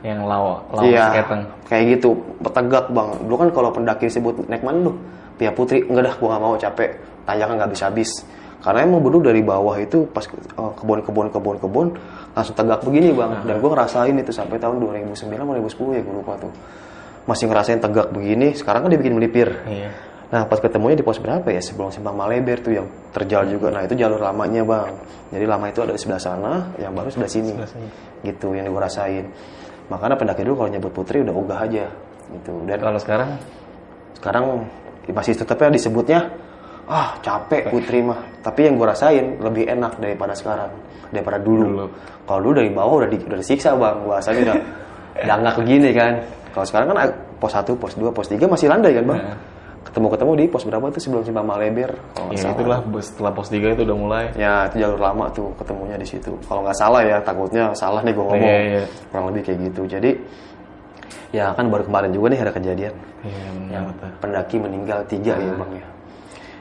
Yang 0.00 0.20
lawa, 0.24 0.64
lawa 0.72 0.82
Iya, 0.88 1.04
Seketeng. 1.12 1.42
kayak 1.68 1.84
gitu. 1.96 2.10
Tegak, 2.40 2.84
Bang. 2.90 3.08
Dulu 3.20 3.36
kan 3.36 3.48
kalau 3.52 3.70
pendaki 3.70 4.08
disebut 4.08 4.48
naik 4.48 4.64
mana 4.64 4.88
lu? 4.88 4.92
Pia 5.36 5.52
Putri. 5.52 5.84
Enggak 5.84 6.04
dah, 6.08 6.14
gua 6.16 6.28
nggak 6.32 6.42
mau 6.42 6.56
capek. 6.56 6.90
Tanjakan 7.28 7.54
nggak 7.60 7.68
habis-habis. 7.70 8.10
Karena 8.60 8.84
emang 8.84 9.00
bener 9.00 9.32
dari 9.32 9.40
bawah 9.40 9.76
itu 9.80 10.04
pas 10.12 10.24
eh, 10.28 10.72
kebun-kebun 10.76 11.32
kebun-kebun 11.32 11.86
langsung 12.36 12.54
tegak 12.54 12.84
begini, 12.84 13.16
Bang. 13.16 13.42
Dan 13.48 13.58
gua 13.58 13.72
ngerasain 13.74 14.14
itu 14.14 14.32
sampai 14.32 14.60
tahun 14.60 14.78
2009 14.78 15.32
atau 15.32 15.56
2010 15.56 15.96
ya, 15.96 16.00
gua 16.04 16.14
lupa 16.20 16.32
tuh. 16.36 16.52
Masih 17.24 17.48
ngerasain 17.48 17.80
tegak 17.80 18.12
begini. 18.12 18.52
Sekarang 18.52 18.86
kan 18.86 18.90
dibikin 18.92 19.16
melipir. 19.16 19.48
Iya. 19.64 19.90
Nah 20.30 20.46
pas 20.46 20.62
ketemunya 20.62 20.94
di 20.94 21.02
pos 21.02 21.18
berapa 21.18 21.50
ya 21.50 21.58
sebelum 21.58 21.90
simpang 21.90 22.14
Maleber 22.14 22.62
tuh 22.62 22.70
yang 22.78 22.86
terjal 23.10 23.50
juga. 23.50 23.74
Nah 23.74 23.82
itu 23.82 23.98
jalur 23.98 24.22
lamanya 24.22 24.62
bang. 24.62 24.94
Jadi 25.34 25.44
lama 25.44 25.66
itu 25.66 25.82
ada 25.82 25.90
di 25.90 25.98
sebelah 25.98 26.22
sana, 26.22 26.70
yang 26.78 26.94
baru 26.94 27.10
sebelah 27.10 27.30
sini. 27.30 27.52
Gitu 28.22 28.54
yang 28.54 28.70
gue 28.70 28.78
rasain. 28.78 29.26
Makanya 29.90 30.14
pendaki 30.14 30.46
dulu 30.46 30.62
kalau 30.62 30.70
nyebut 30.70 30.92
putri 30.94 31.26
udah 31.26 31.34
ogah 31.34 31.58
aja. 31.66 31.90
Gitu. 32.30 32.54
Dan 32.62 32.78
Kalau 32.78 32.98
sekarang 33.02 33.30
sekarang 34.14 34.44
ya 35.10 35.12
masih 35.18 35.34
tetapnya 35.34 35.74
disebutnya 35.74 36.30
ah 36.90 37.14
capek 37.22 37.70
putri 37.70 38.02
mah. 38.02 38.18
Tapi 38.42 38.66
yang 38.66 38.74
gue 38.74 38.86
rasain 38.90 39.38
lebih 39.38 39.70
enak 39.70 40.02
daripada 40.02 40.34
sekarang, 40.34 40.74
daripada 41.14 41.38
dulu. 41.38 41.66
Dulu. 41.70 41.86
Kalau 42.26 42.40
dulu 42.42 42.54
dari 42.58 42.70
bawah 42.74 43.06
udah, 43.06 43.10
di, 43.10 43.18
udah 43.22 43.38
disiksa 43.38 43.78
bang, 43.78 43.96
bahasanya 44.04 44.40
udah 44.50 44.56
dangak 45.30 45.54
begini 45.62 45.90
kan. 45.94 46.12
Kalau 46.50 46.66
sekarang 46.66 46.86
kan 46.90 46.96
pos 47.38 47.54
1, 47.54 47.62
pos 47.78 47.94
2, 47.94 48.10
pos 48.10 48.26
3 48.26 48.42
masih 48.50 48.66
landai 48.66 48.92
kan 48.98 49.06
bang. 49.06 49.22
Nah. 49.22 49.38
Ketemu-ketemu 49.80 50.32
di 50.36 50.44
pos 50.50 50.62
berapa 50.68 50.86
tuh 50.92 51.02
sebelum 51.02 51.22
simpang 51.24 51.46
Maleber? 51.48 51.90
Kalau 52.14 52.30
ya 52.30 52.42
salah. 52.42 52.54
itulah 52.58 52.78
setelah 53.00 53.32
pos 53.32 53.48
3 53.48 53.74
itu 53.74 53.82
udah 53.86 53.96
mulai. 53.96 54.24
Ya 54.36 54.66
itu 54.68 54.76
jalur 54.82 55.00
lama 55.00 55.30
tuh 55.32 55.50
ketemunya 55.56 55.96
di 55.96 56.06
situ. 56.06 56.36
Kalau 56.46 56.60
nggak 56.66 56.76
salah 56.78 57.00
ya 57.06 57.16
takutnya 57.22 57.70
salah 57.72 58.02
nih 58.04 58.12
gue 58.12 58.24
ngomong. 58.26 58.50
Iya, 58.50 58.60
iya. 58.66 58.82
Kurang 59.08 59.24
lebih 59.32 59.42
kayak 59.46 59.58
gitu. 59.70 59.82
Jadi 59.88 60.10
ya 61.30 61.54
kan 61.54 61.70
baru 61.70 61.86
kemarin 61.86 62.10
juga 62.10 62.26
nih 62.34 62.40
ada 62.42 62.52
kejadian 62.54 62.94
Iya, 63.22 63.46
benar. 63.54 63.70
yang 63.70 63.84
pendaki 64.18 64.56
meninggal 64.58 65.00
tiga 65.06 65.38
ya 65.38 65.52
bang 65.54 65.72
ya. 65.78 65.86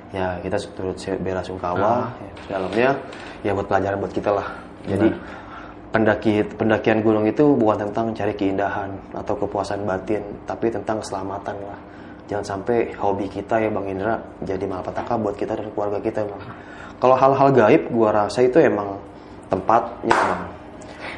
Ya 0.10 0.42
kita 0.42 0.58
turut 0.74 0.98
bela 1.22 1.42
sungkawa 1.46 2.10
ya, 2.18 2.32
dalamnya 2.50 2.90
ya 3.46 3.52
buat 3.54 3.68
pelajaran 3.70 3.98
buat 4.02 4.14
kita 4.14 4.34
lah. 4.34 4.48
Jadi 4.90 5.14
pendaki 5.94 6.42
pendakian 6.58 7.06
gunung 7.06 7.30
itu 7.30 7.54
bukan 7.54 7.86
tentang 7.90 8.14
cari 8.18 8.34
keindahan 8.34 8.90
atau 9.14 9.38
kepuasan 9.38 9.86
batin, 9.86 10.26
tapi 10.50 10.74
tentang 10.74 10.98
keselamatan 11.02 11.56
lah. 11.62 11.80
Jangan 12.30 12.46
sampai 12.46 12.94
hobi 12.98 13.26
kita 13.26 13.58
ya 13.58 13.70
Bang 13.74 13.90
Indra 13.90 14.22
jadi 14.46 14.66
malapetaka 14.66 15.18
buat 15.18 15.34
kita 15.38 15.58
dan 15.58 15.70
keluarga 15.74 15.98
kita 16.02 16.26
Bang. 16.26 16.42
Kalau 17.02 17.16
hal-hal 17.18 17.50
gaib 17.54 17.90
gua 17.94 18.10
rasa 18.26 18.46
itu 18.46 18.58
emang 18.62 18.98
tempatnya 19.50 20.14
Bang. 20.14 20.44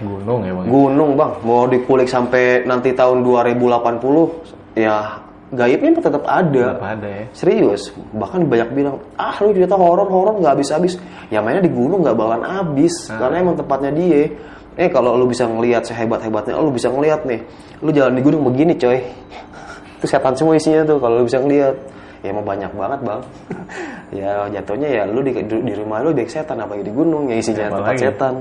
Gunung 0.02 0.40
ya 0.42 0.52
bang. 0.56 0.66
Gunung 0.66 1.12
Bang, 1.14 1.32
mau 1.46 1.70
dikulik 1.70 2.10
sampai 2.10 2.66
nanti 2.66 2.92
tahun 2.92 3.22
2080 3.22 4.80
ya 4.80 5.20
gaibnya 5.52 6.00
tetap 6.00 6.24
ada. 6.24 6.76
Tetap 6.76 6.84
ada 6.84 7.08
ya. 7.08 7.26
Serius, 7.36 7.92
bahkan 8.16 8.48
banyak 8.48 8.72
bilang, 8.72 8.98
ah 9.20 9.36
lu 9.44 9.52
cerita 9.52 9.76
horor-horor 9.76 10.40
nggak 10.40 10.58
habis-habis. 10.58 10.96
Ya 11.28 11.44
mainnya 11.44 11.64
di 11.68 11.72
gunung 11.72 12.02
nggak 12.04 12.16
bakalan 12.16 12.44
habis, 12.44 13.12
karena 13.12 13.36
emang 13.44 13.56
tempatnya 13.60 13.92
dia. 13.92 14.32
Eh 14.80 14.88
kalau 14.88 15.20
lu 15.20 15.28
bisa 15.28 15.44
ngelihat 15.44 15.84
sehebat-hebatnya, 15.84 16.56
lu 16.56 16.72
bisa 16.72 16.88
ngelihat 16.88 17.28
nih, 17.28 17.44
lu 17.84 17.92
jalan 17.92 18.16
di 18.16 18.24
gunung 18.24 18.42
begini 18.48 18.74
coy. 18.80 19.00
Itu 20.00 20.06
setan 20.08 20.34
semua 20.34 20.56
isinya 20.56 20.88
tuh 20.88 20.98
kalau 20.98 21.22
lu 21.22 21.26
bisa 21.28 21.38
ngelihat. 21.44 21.76
Ya 22.22 22.30
emang 22.30 22.46
banyak 22.46 22.72
banget 22.78 23.00
bang. 23.02 23.22
ya 24.22 24.46
jatuhnya 24.54 24.90
ya 24.94 25.04
lu 25.10 25.26
di, 25.26 25.34
di 25.42 25.74
rumah 25.74 26.06
lu 26.06 26.14
banyak 26.14 26.30
setan 26.30 26.62
apalagi 26.62 26.86
di 26.86 26.94
gunung 26.94 27.26
ya 27.34 27.42
isinya 27.42 27.66
Siapa 27.66 27.76
tempat 27.82 27.94
lagi? 27.98 28.04
setan. 28.06 28.34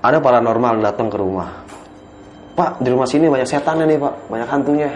Ada 0.00 0.18
paranormal 0.18 0.74
datang 0.82 1.08
ke 1.12 1.16
rumah. 1.20 1.48
Pak, 2.58 2.82
di 2.82 2.88
rumah 2.90 3.06
sini 3.06 3.30
banyak 3.30 3.46
setannya 3.46 3.86
nih 3.86 3.98
pak, 4.02 4.14
banyak 4.28 4.48
hantunya. 4.50 4.90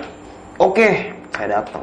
Oke, 0.58 0.88
saya 1.34 1.60
datang. 1.60 1.82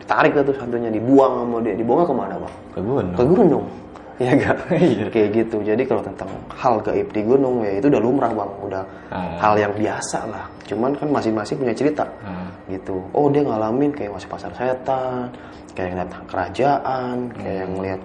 Ditarik 0.00 0.32
tuh 0.36 0.56
hantunya, 0.56 0.88
dibuang 0.92 1.32
sama 1.44 1.56
dia. 1.64 1.74
Dibuang 1.76 2.04
ke 2.04 2.14
mana 2.16 2.34
pak? 2.36 2.52
Ke 2.76 2.80
gunung. 2.80 3.16
Ke 3.16 3.24
gunung. 3.24 3.66
Iya 4.18 4.34
gak? 4.34 4.56
Iya. 4.74 5.06
Kayak 5.14 5.28
gitu. 5.30 5.56
Jadi 5.62 5.86
kalau 5.86 6.02
tentang 6.02 6.26
hal 6.50 6.82
gaib 6.82 7.06
di 7.14 7.22
gunung 7.22 7.62
ya 7.62 7.78
itu 7.78 7.86
udah 7.86 8.02
lumrah 8.02 8.26
bang, 8.34 8.50
udah 8.66 8.82
Ah. 9.14 9.38
hal 9.38 9.54
yang 9.54 9.70
biasa 9.70 10.26
lah. 10.26 10.42
Cuman 10.66 10.90
kan 10.98 11.06
masing-masing 11.06 11.54
punya 11.62 11.70
cerita. 11.70 12.02
Ah. 12.26 12.50
Gitu. 12.66 12.98
Oh 13.14 13.30
dia 13.30 13.46
ngalamin 13.46 13.94
kayak 13.94 14.10
masih 14.18 14.26
pasar 14.26 14.50
setan, 14.58 15.30
kayak 15.78 15.94
ngeliat 15.94 16.10
kerajaan, 16.26 17.30
kayak 17.38 17.66
ngeliat 17.70 18.00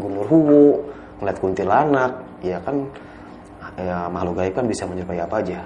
Gunur 0.00 0.24
Huwu, 0.24 0.66
ngeliat 1.20 1.36
kuntilanak. 1.36 2.12
Ya 2.40 2.56
kan 2.64 2.88
ya 3.76 4.08
makhluk 4.08 4.40
gaib 4.40 4.56
kan 4.56 4.64
bisa 4.64 4.88
menyerupai 4.88 5.20
apa 5.20 5.36
aja. 5.36 5.60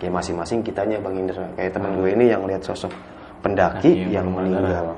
Kayak 0.00 0.12
masing-masing 0.16 0.64
kitanya 0.64 0.96
Bang 0.98 1.12
Indra. 1.12 1.44
Kayak 1.60 1.76
teman 1.76 2.00
gue 2.00 2.08
ini 2.16 2.32
yang 2.32 2.48
lihat 2.48 2.64
sosok 2.64 2.88
pendaki 3.44 3.92
Pendaki 4.00 4.16
yang 4.16 4.26
meninggal. 4.32 4.96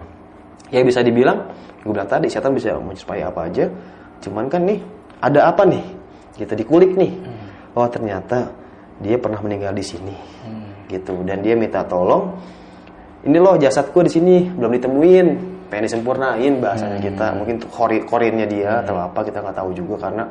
Ya 0.71 0.81
bisa 0.87 1.03
dibilang, 1.03 1.53
gue 1.83 1.91
bilang 1.93 2.09
tadi 2.09 2.31
setan 2.31 2.55
bisa 2.55 2.79
menyerupai 2.79 3.21
apa 3.21 3.51
aja. 3.51 3.67
Cuman 4.23 4.47
kan 4.47 4.63
nih 4.63 4.79
ada 5.19 5.51
apa 5.51 5.67
nih? 5.67 5.85
Kita 6.39 6.55
dikulik 6.55 6.95
nih. 6.95 7.13
Oh 7.75 7.85
ternyata 7.91 8.49
dia 9.03 9.19
pernah 9.19 9.43
meninggal 9.43 9.75
di 9.75 9.85
sini. 9.85 10.17
Gitu. 10.87 11.27
Dan 11.27 11.43
dia 11.43 11.59
minta 11.59 11.83
tolong. 11.83 12.39
Ini 13.23 13.39
loh 13.39 13.59
jasadku 13.59 14.07
di 14.07 14.11
sini 14.11 14.35
belum 14.55 14.71
ditemuin. 14.79 15.27
Pengen 15.67 15.85
disempurnain 15.89 16.53
bahasanya 16.63 16.99
kita. 17.03 17.27
Mungkin 17.37 17.57
kori 17.69 18.07
korinnya 18.07 18.47
dia 18.47 18.87
atau 18.87 18.97
apa 19.03 19.25
kita 19.27 19.43
nggak 19.43 19.57
tahu 19.57 19.71
juga 19.75 20.09
karena 20.09 20.25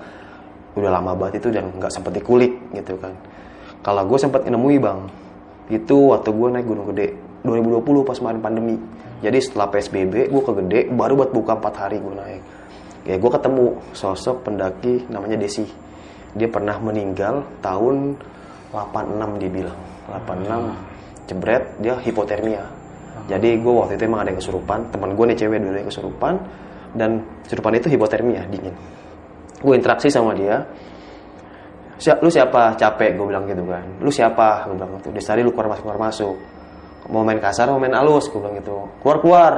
udah 0.71 0.91
lama 0.91 1.11
banget 1.17 1.43
itu 1.43 1.51
dan 1.51 1.67
nggak 1.75 1.91
sempet 1.91 2.15
dikulik 2.17 2.55
gitu 2.71 2.95
kan. 2.97 3.11
Kalau 3.81 4.05
gue 4.05 4.17
sempat 4.21 4.45
nemui 4.45 4.77
bang, 4.77 5.09
itu 5.73 6.13
waktu 6.13 6.29
gue 6.29 6.47
naik 6.53 6.65
Gunung 6.69 6.87
Gede 6.93 7.17
2020 7.41 8.05
pas 8.05 8.17
kemarin 8.17 8.41
pandemi. 8.41 8.75
Jadi 9.21 9.37
setelah 9.41 9.69
PSBB 9.73 10.29
gue 10.29 10.41
ke 10.41 10.53
Gede 10.61 10.79
baru 10.93 11.13
buat 11.17 11.31
buka 11.33 11.57
4 11.57 11.81
hari 11.81 11.97
gue 11.97 12.13
naik. 12.13 12.43
Ya 13.09 13.17
gue 13.17 13.31
ketemu 13.33 13.81
sosok 13.97 14.45
pendaki 14.45 15.09
namanya 15.09 15.37
Desi. 15.41 15.65
Dia 16.37 16.47
pernah 16.47 16.77
meninggal 16.77 17.41
tahun 17.65 18.15
86 18.69 19.41
dia 19.41 19.49
bilang. 19.49 19.79
86 20.09 21.31
jebret 21.31 21.63
dia 21.81 21.97
hipotermia. 21.97 22.63
Jadi 23.25 23.49
gue 23.57 23.73
waktu 23.73 23.97
itu 23.97 24.03
emang 24.05 24.21
ada 24.21 24.29
yang 24.29 24.39
kesurupan. 24.39 24.79
Teman 24.93 25.17
gue 25.17 25.25
nih 25.33 25.37
cewek 25.37 25.57
dulu 25.57 25.77
yang 25.77 25.89
kesurupan 25.89 26.33
dan 26.93 27.23
kesurupan 27.47 27.73
itu 27.81 27.87
hipotermia 27.89 28.45
dingin. 28.51 28.75
Gue 29.61 29.73
interaksi 29.77 30.09
sama 30.09 30.33
dia, 30.33 30.65
lu 32.01 32.29
siapa? 32.33 32.73
Capek 32.73 33.13
gue 33.13 33.25
bilang 33.29 33.45
gitu 33.45 33.61
kan. 33.69 33.85
Lu 34.01 34.09
siapa? 34.09 34.65
gue 34.65 34.73
bilang 34.73 34.97
gitu. 34.97 35.13
Dari 35.13 35.41
lu 35.45 35.53
keluar 35.53 35.77
masuk 35.77 35.83
keluar 35.85 35.99
masuk. 36.01 36.35
Mau 37.11 37.21
main 37.25 37.37
kasar 37.37 37.67
mau 37.69 37.77
main 37.81 37.93
halus 37.93 38.25
gue 38.29 38.41
bilang 38.41 38.57
gitu. 38.57 38.89
Keluar 39.05 39.17
keluar 39.21 39.53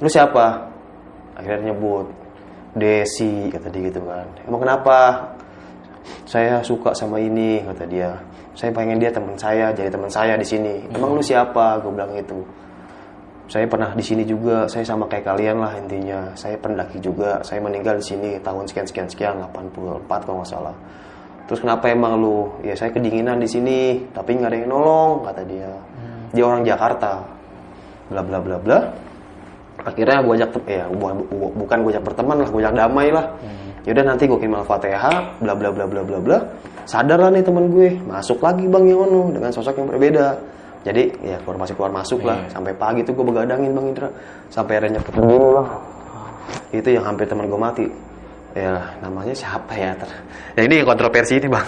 lu 0.00 0.08
siapa? 0.08 0.72
Akhirnya 1.36 1.72
nyebut 1.72 2.08
Desi 2.72 3.52
kata 3.52 3.68
dia 3.68 3.92
gitu 3.92 4.00
kan. 4.08 4.24
Emang 4.48 4.64
kenapa? 4.64 4.98
Saya 6.24 6.64
suka 6.64 6.96
sama 6.96 7.20
ini 7.20 7.60
kata 7.68 7.84
dia. 7.84 8.16
Saya 8.56 8.72
pengen 8.72 8.96
dia 8.96 9.12
teman 9.12 9.36
saya 9.36 9.72
jadi 9.76 9.92
teman 9.92 10.08
saya 10.08 10.40
di 10.40 10.46
sini. 10.48 10.88
Emang 10.88 11.12
lu 11.12 11.20
siapa? 11.20 11.76
gue 11.84 11.92
bilang 11.92 12.16
gitu. 12.16 12.40
Saya 13.52 13.68
pernah 13.68 13.92
di 13.92 14.00
sini 14.00 14.24
juga 14.24 14.64
saya 14.64 14.88
sama 14.88 15.04
kayak 15.04 15.28
kalian 15.28 15.60
lah 15.60 15.76
intinya. 15.76 16.32
Saya 16.32 16.56
pendaki 16.56 16.96
juga 17.04 17.44
saya 17.44 17.60
meninggal 17.60 18.00
di 18.00 18.04
sini 18.08 18.30
tahun 18.40 18.64
sekian 18.64 18.88
sekian 18.88 19.08
sekian 19.12 19.34
84 19.52 20.08
kalau 20.08 20.40
nggak 20.40 20.48
salah 20.48 20.76
terus 21.52 21.60
kenapa 21.60 21.92
emang 21.92 22.16
lu? 22.16 22.48
Ya 22.64 22.72
saya 22.72 22.88
kedinginan 22.88 23.36
di 23.36 23.44
sini 23.44 24.08
tapi 24.16 24.40
nggak 24.40 24.48
ada 24.48 24.56
yang 24.56 24.72
nolong 24.72 25.20
kata 25.28 25.44
dia. 25.44 25.68
Dia 26.32 26.44
orang 26.48 26.64
Jakarta. 26.64 27.20
Bla 28.08 28.24
bla 28.24 28.40
bla 28.40 28.56
bla. 28.56 28.78
Akhirnya 29.84 30.24
gue 30.24 30.32
ajak 30.40 30.50
ya 30.64 30.88
bu- 30.88 31.28
bu- 31.28 31.52
bukan 31.60 31.84
gue 31.84 31.92
ajak 31.92 32.04
berteman 32.08 32.40
lah 32.40 32.48
gue 32.48 32.60
ajak 32.64 32.72
damai 32.72 33.12
lah. 33.12 33.26
Yaudah 33.84 34.04
nanti 34.08 34.24
gue 34.24 34.38
kirim 34.40 34.56
al-fatihah 34.56 35.42
bla 35.44 35.52
bla 35.52 35.68
bla 35.68 35.84
bla 35.84 36.00
bla 36.00 36.18
bla. 36.24 36.38
Sadar 36.88 37.20
lah 37.20 37.28
nih 37.28 37.44
teman 37.44 37.68
gue 37.68 38.00
masuk 38.08 38.40
lagi 38.40 38.64
bang 38.64 38.84
Yono 38.88 39.28
dengan 39.28 39.52
sosok 39.52 39.76
yang 39.76 39.92
berbeda. 39.92 40.26
Jadi 40.88 41.14
ya 41.20 41.36
keluar 41.44 41.60
masuk 41.60 41.76
keluar 41.76 41.92
masuk 41.92 42.24
lah. 42.24 42.48
Iya. 42.48 42.56
sampai 42.56 42.72
pagi 42.80 43.04
tuh 43.04 43.12
gue 43.12 43.26
begadangin 43.28 43.76
bang 43.76 43.86
Indra. 43.92 44.08
Sampai 44.48 44.80
akhirnya 44.80 45.04
nyepet 45.04 45.14
begini 45.20 45.36
bang 45.52 45.68
itu 46.72 46.88
yang 46.88 47.04
hampir 47.04 47.28
teman 47.28 47.44
gue 47.52 47.60
mati 47.60 47.86
ya 48.52 48.74
namanya 49.00 49.32
siapa 49.32 49.72
ya 49.72 49.90
ter 49.96 50.10
ya 50.56 50.62
ini 50.68 50.84
kontroversi 50.84 51.40
ini 51.40 51.48
bang 51.48 51.66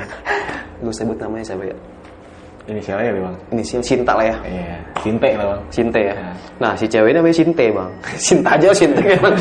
gue 0.84 0.94
sebut 0.94 1.18
namanya 1.18 1.44
siapa 1.54 1.64
ya 1.66 1.76
Inisialnya 2.64 3.12
ya 3.12 3.20
bang? 3.28 3.36
ini 3.52 3.60
si 3.60 3.76
Sinta 3.84 4.16
lah 4.16 4.24
ya 4.24 4.36
Iya. 4.40 4.76
Sinte 5.04 5.28
lah 5.36 5.46
bang. 5.52 5.60
Sinte 5.68 6.00
ya. 6.00 6.14
Ya. 6.16 6.32
Nah, 6.62 6.72
si 6.78 6.86
cewek 6.86 7.10
ini 7.10 7.18
namanya 7.18 7.36
Sinte, 7.36 7.66
Bang. 7.74 7.90
Sinta 8.30 8.50
aja 8.54 8.72
Sinte 8.72 9.02
emang. 9.18 9.34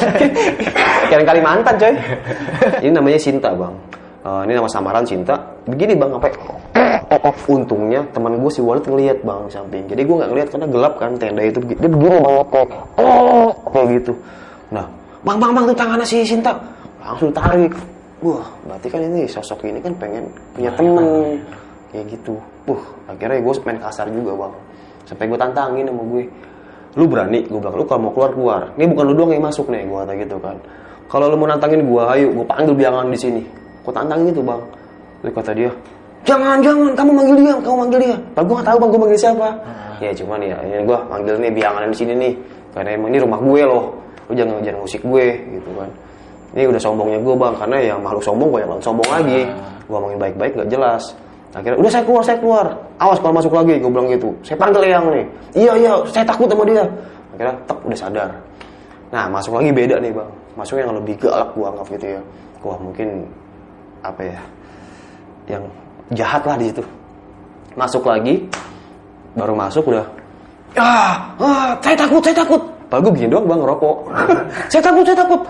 Kayak 1.08 1.24
Kalimantan, 1.24 1.76
coy. 1.78 1.94
Ini 2.82 2.92
namanya 2.92 3.20
Sinta, 3.22 3.50
Bang. 3.54 3.80
Eh, 4.26 4.42
ini 4.50 4.52
nama 4.58 4.68
samaran 4.68 5.06
Cinta. 5.06 5.38
Begini, 5.70 5.94
Bang, 5.94 6.18
apa? 6.18 6.28
Untungnya 7.46 8.02
teman 8.12 8.42
gue 8.42 8.50
si 8.50 8.60
Walid 8.60 8.90
ngeliat 8.90 9.22
bang 9.22 9.46
samping. 9.54 9.86
Jadi 9.86 10.02
gue 10.02 10.16
nggak 10.18 10.30
ngeliat 10.34 10.48
karena 10.50 10.68
gelap 10.68 10.94
kan 10.98 11.14
tenda 11.22 11.46
itu. 11.46 11.62
Dia 11.62 11.90
begini 11.90 12.18
banget 12.18 12.48
kayak, 12.50 12.70
oh, 12.98 13.54
kayak 13.70 13.88
gitu. 14.02 14.14
Nah, 14.74 14.86
bang, 15.24 15.38
bang, 15.40 15.52
bang, 15.56 15.64
tuh 15.68 15.78
tangannya 15.78 16.06
si 16.06 16.24
Sinta. 16.28 16.54
Langsung 17.04 17.32
tarik. 17.32 17.74
Wah, 18.24 18.48
berarti 18.64 18.88
kan 18.88 19.04
ini 19.04 19.28
sosok 19.28 19.68
ini 19.68 19.84
kan 19.84 19.92
pengen 20.00 20.24
punya 20.56 20.72
temen 20.80 21.36
kayak 21.92 22.08
gitu. 22.08 22.40
Wah, 22.64 22.84
akhirnya 23.12 23.44
gue 23.44 23.54
main 23.68 23.80
kasar 23.84 24.08
juga 24.08 24.32
bang. 24.48 24.54
Sampai 25.04 25.28
gue 25.28 25.36
tantangin 25.36 25.84
sama 25.88 26.04
gue. 26.08 26.24
Lu 26.96 27.04
berani? 27.10 27.44
Gue 27.50 27.60
bilang, 27.60 27.76
lu 27.76 27.84
kalau 27.84 28.08
mau 28.08 28.12
keluar 28.16 28.32
keluar. 28.32 28.62
Ini 28.80 28.86
bukan 28.96 29.04
lu 29.12 29.14
doang 29.18 29.32
yang 29.36 29.44
masuk 29.44 29.68
nih, 29.68 29.84
gue 29.84 29.98
kata 29.98 30.14
gitu 30.16 30.38
kan. 30.40 30.56
Kalau 31.12 31.26
lu 31.28 31.36
mau 31.36 31.48
nantangin 31.52 31.84
gue, 31.84 32.04
ayo 32.16 32.28
gue 32.32 32.46
panggil 32.48 32.74
biangan 32.78 33.12
di 33.12 33.20
sini. 33.20 33.42
Gue 33.84 33.92
tantangin 33.92 34.32
gitu 34.32 34.40
bang. 34.40 34.62
Lalu 35.24 35.32
kata 35.36 35.52
dia, 35.56 35.72
jangan 36.24 36.60
jangan, 36.64 36.92
kamu 36.96 37.12
manggil 37.12 37.36
dia, 37.40 37.54
kamu 37.60 37.76
manggil 37.80 38.00
dia. 38.00 38.18
Padahal 38.36 38.44
gue 38.48 38.56
gak 38.56 38.68
tahu 38.68 38.78
bang, 38.80 38.90
gue 38.90 39.02
manggil 39.04 39.20
siapa. 39.20 39.48
Ya 40.00 40.12
cuman 40.16 40.40
ya, 40.44 40.58
ini 40.64 40.84
gue 40.84 41.00
manggil 41.12 41.36
nih 41.40 41.52
biangan 41.52 41.84
di 41.92 41.98
sini 41.98 42.14
nih. 42.16 42.34
Karena 42.74 42.90
emang 42.96 43.10
ini 43.12 43.20
rumah 43.20 43.40
gue 43.44 43.62
loh. 43.68 43.86
Lu 44.30 44.34
jangan 44.38 44.64
jangan 44.64 44.80
musik 44.84 45.02
gue 45.04 45.26
gitu 45.60 45.70
kan. 45.76 45.90
Ini 46.54 46.70
udah 46.70 46.82
sombongnya 46.82 47.20
gue 47.20 47.36
bang, 47.36 47.54
karena 47.58 47.78
ya 47.82 47.94
makhluk 47.98 48.22
sombong 48.22 48.50
gue 48.54 48.60
yang 48.62 48.70
lawan 48.70 48.84
sombong 48.86 49.10
lagi. 49.10 49.42
Gue 49.90 49.96
ngomongin 49.98 50.20
baik-baik 50.22 50.54
gak 50.54 50.70
jelas. 50.70 51.04
Akhirnya 51.54 51.78
udah 51.82 51.92
saya 51.92 52.04
keluar, 52.06 52.24
saya 52.26 52.38
keluar. 52.38 52.66
Awas 52.98 53.18
kalau 53.22 53.34
masuk 53.34 53.54
lagi, 53.54 53.78
gue 53.78 53.90
bilang 53.90 54.10
gitu. 54.10 54.30
Saya 54.46 54.58
panggil 54.58 54.90
yang 54.90 55.06
nih. 55.10 55.26
Iya 55.54 55.74
iya, 55.78 55.92
saya 56.10 56.26
takut 56.26 56.50
sama 56.50 56.66
dia. 56.66 56.86
Akhirnya 57.34 57.54
tek 57.66 57.78
udah 57.82 57.98
sadar. 57.98 58.30
Nah 59.14 59.26
masuk 59.30 59.58
lagi 59.58 59.70
beda 59.70 59.98
nih 60.02 60.14
bang. 60.14 60.30
Masuk 60.54 60.76
yang 60.78 60.94
lebih 60.94 61.18
galak 61.22 61.50
gue 61.54 61.66
anggap 61.66 61.88
gitu 61.90 62.06
ya. 62.18 62.22
Wah 62.62 62.78
mungkin 62.82 63.08
apa 64.06 64.22
ya? 64.22 64.40
Yang 65.50 65.64
jahat 66.14 66.42
lah 66.46 66.56
di 66.58 66.66
situ. 66.70 66.84
Masuk 67.74 68.06
lagi, 68.06 68.46
baru 69.34 69.54
masuk 69.58 69.90
udah. 69.90 70.06
Ah, 70.78 71.34
ah, 71.38 71.74
saya 71.82 71.98
takut, 71.98 72.22
saya 72.22 72.38
takut. 72.38 72.62
Padahal 72.94 73.10
gue 73.10 73.14
begini 73.18 73.30
doang 73.34 73.50
bang 73.50 73.58
ngerokok. 73.66 73.98
saya 74.72 74.82
takut, 74.86 75.02
saya 75.02 75.18
takut. 75.18 75.42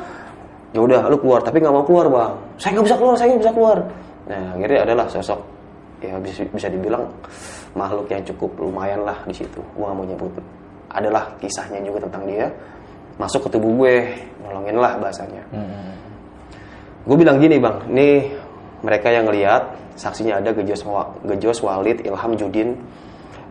Ya 0.72 0.80
udah, 0.80 1.12
lu 1.12 1.20
keluar, 1.20 1.44
tapi 1.44 1.60
nggak 1.60 1.76
mau 1.76 1.84
keluar 1.84 2.08
bang. 2.08 2.32
Saya 2.56 2.80
nggak 2.80 2.86
bisa 2.88 2.96
keluar, 2.96 3.16
saya 3.20 3.28
nggak 3.36 3.42
bisa 3.44 3.52
keluar. 3.52 3.78
Nah 4.32 4.44
akhirnya 4.56 4.80
adalah 4.88 5.06
sosok 5.12 5.40
ya 6.00 6.16
bisa 6.24 6.48
bisa 6.48 6.72
dibilang 6.72 7.04
makhluk 7.76 8.08
yang 8.08 8.24
cukup 8.24 8.48
lumayan 8.64 9.04
lah 9.04 9.20
di 9.28 9.36
situ. 9.36 9.60
Gue 9.76 9.84
nggak 9.84 9.98
mau 10.00 10.08
nyebut. 10.08 10.32
Adalah 10.96 11.36
kisahnya 11.44 11.84
juga 11.84 12.08
tentang 12.08 12.24
dia 12.32 12.48
masuk 13.20 13.44
ke 13.44 13.60
tubuh 13.60 13.76
gue, 13.76 13.96
nolongin 14.40 14.80
lah 14.80 14.96
bahasanya. 15.04 15.44
Gue 17.04 17.20
bilang 17.20 17.44
gini 17.44 17.60
bang, 17.60 17.76
nih 17.92 18.32
mereka 18.88 19.12
yang 19.12 19.28
ngeliat 19.28 19.68
saksinya 20.00 20.40
ada 20.40 20.56
Gejos, 20.56 20.88
Gejos 21.28 21.60
Walid, 21.60 22.08
Ilham 22.08 22.40
Judin. 22.40 22.80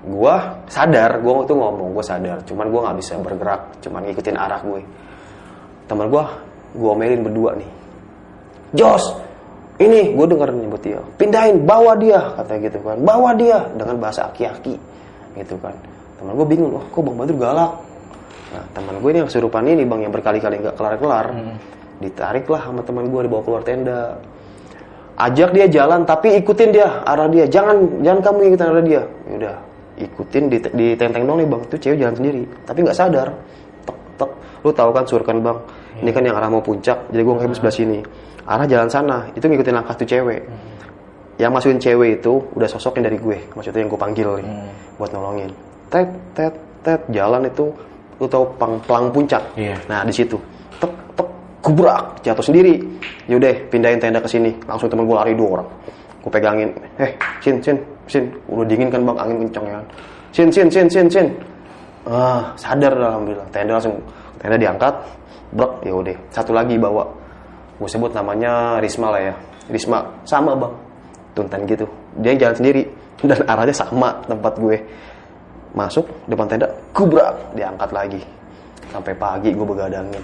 Gue 0.03 0.35
sadar, 0.67 1.23
gue 1.23 1.33
tuh 1.47 1.55
ngomong, 1.55 1.95
gue 1.95 2.05
sadar. 2.05 2.43
Cuman 2.43 2.67
gue 2.75 2.81
nggak 2.83 2.97
bisa 2.99 3.13
bergerak, 3.23 3.61
cuman 3.79 4.01
ngikutin 4.11 4.35
arah 4.35 4.61
gue. 4.67 4.83
Teman 5.87 6.11
gue, 6.11 6.25
gue 6.75 6.89
omelin 6.91 7.23
berdua 7.23 7.55
nih. 7.55 7.71
Jos, 8.75 9.15
ini 9.79 10.11
gue 10.11 10.27
denger 10.27 10.51
nyebut 10.51 10.83
dia. 10.83 10.99
Pindahin, 11.15 11.63
bawa 11.63 11.95
dia, 11.95 12.19
kata 12.35 12.59
gitu 12.59 12.79
kan. 12.83 12.99
Bawa 12.99 13.31
dia 13.39 13.63
dengan 13.79 14.03
bahasa 14.03 14.27
aki-aki, 14.27 14.75
gitu 15.39 15.55
kan. 15.63 15.75
Teman 16.19 16.35
gue 16.35 16.47
bingung, 16.51 16.75
oh 16.75 16.85
kok 16.91 17.03
Bang 17.07 17.17
Badru 17.19 17.39
galak? 17.39 17.73
Nah, 18.53 18.65
teman 18.77 18.95
gue 19.01 19.11
ini 19.15 19.19
yang 19.25 19.29
kesurupan 19.33 19.65
ini 19.65 19.83
bang 19.89 20.01
yang 20.05 20.13
berkali-kali 20.13 20.61
nggak 20.61 20.77
kelar-kelar, 20.77 21.33
ditarik 22.05 22.45
lah 22.53 22.69
sama 22.69 22.85
teman 22.85 23.09
gue 23.09 23.21
dibawa 23.25 23.43
keluar 23.47 23.63
tenda. 23.65 24.21
Ajak 25.17 25.57
dia 25.57 25.67
jalan 25.73 26.05
tapi 26.05 26.37
ikutin 26.37 26.69
dia 26.69 27.01
arah 27.09 27.33
dia. 27.33 27.49
Jangan 27.49 28.05
jangan 28.05 28.21
kamu 28.21 28.39
ikutin 28.53 28.67
arah 28.69 28.85
dia. 28.85 29.03
Ya 29.25 29.35
udah, 29.41 29.57
ikutin 29.99 30.49
di, 30.49 30.59
di 30.73 30.87
tenteng 30.97 31.29
dong 31.29 31.41
nih 31.43 31.49
bang. 31.49 31.61
Itu 31.69 31.77
cewek 31.77 31.99
jalan 32.01 32.15
sendiri, 32.17 32.43
tapi 32.65 32.79
nggak 32.85 32.97
sadar. 32.97 33.29
Tek 33.85 33.97
tek. 34.17 34.31
Lu 34.63 34.71
tahu 34.71 34.91
kan 34.95 35.05
surkan 35.05 35.39
bang? 35.43 35.59
Ini 36.01 36.11
kan 36.11 36.23
yang 36.25 36.37
arah 36.39 36.49
mau 36.49 36.65
puncak. 36.65 37.13
Jadi 37.13 37.23
gue 37.23 37.35
ngehem 37.37 37.53
sebelah 37.53 37.75
sini. 37.75 37.99
Arah 38.49 38.67
jalan 38.67 38.89
sana. 38.89 39.29
Itu 39.37 39.45
ngikutin 39.47 39.75
langkah 39.75 39.95
tuh 39.95 40.09
cewek. 40.09 40.41
Yang 41.37 41.51
masukin 41.53 41.79
cewek 41.81 42.11
itu 42.23 42.33
udah 42.57 42.69
sosoknya 42.69 43.11
dari 43.11 43.19
gue. 43.21 43.39
Maksudnya 43.53 43.81
yang 43.85 43.91
gue 43.93 44.01
panggil 44.01 44.29
nih 44.41 44.47
buat 44.97 45.11
nolongin. 45.13 45.51
Tet 45.93 46.09
tet 46.33 46.55
tet 46.81 47.01
jalan 47.13 47.45
itu 47.47 47.69
lu 48.17 48.27
tahu 48.31 48.45
pang 48.57 48.79
pelang 48.87 49.11
puncak. 49.13 49.43
Iya. 49.59 49.77
Nah 49.91 50.07
di 50.07 50.15
situ 50.15 50.39
tek 50.79 50.93
tek 51.19 51.29
kubrak 51.61 52.23
jatuh 52.25 52.45
sendiri. 52.45 52.81
Yaudah 53.29 53.53
pindahin 53.69 54.01
tenda 54.01 54.23
ke 54.23 54.29
sini. 54.31 54.55
Langsung 54.65 54.89
temen 54.89 55.05
gue 55.05 55.17
lari 55.17 55.35
dua 55.37 55.49
orang. 55.61 55.69
Gue 56.23 56.31
pegangin. 56.31 56.71
Eh 57.03 57.11
sin 57.43 57.59
sin 57.59 57.77
sin. 58.07 58.25
Udah 58.47 58.67
dingin 58.67 58.89
kan 58.89 59.03
bang 59.03 59.19
angin 59.19 59.37
kencang 59.47 59.67
ya. 59.67 59.73
kan. 59.77 59.85
Sin 60.31 60.49
sin 60.55 60.69
sin 60.71 60.87
sin 60.87 61.07
sin. 61.11 61.27
Ah 62.07 62.55
sadar 62.55 62.95
alhamdulillah. 62.95 63.47
Tenda 63.51 63.77
langsung 63.77 63.99
tenda 64.39 64.57
diangkat. 64.57 64.95
Brek 65.53 65.73
ya 65.85 65.93
udah. 65.93 66.17
Satu 66.31 66.55
lagi 66.55 66.79
bawa. 66.79 67.05
Gue 67.77 67.91
sebut 67.91 68.15
namanya 68.15 68.79
Risma 68.79 69.11
lah 69.11 69.21
ya. 69.21 69.35
Risma 69.69 70.07
sama 70.23 70.55
bang. 70.55 70.73
Tuntan 71.35 71.67
gitu. 71.67 71.85
Dia 72.23 72.39
jalan 72.39 72.57
sendiri 72.57 72.83
dan 73.29 73.41
arahnya 73.47 73.75
sama 73.75 74.15
tempat 74.27 74.55
gue 74.59 74.77
masuk 75.73 76.05
depan 76.29 76.47
tenda 76.49 76.69
kubrak 76.93 77.33
diangkat 77.57 77.91
lagi 77.97 78.21
sampai 78.93 79.17
pagi 79.17 79.57
gue 79.57 79.65
begadangin 79.65 80.21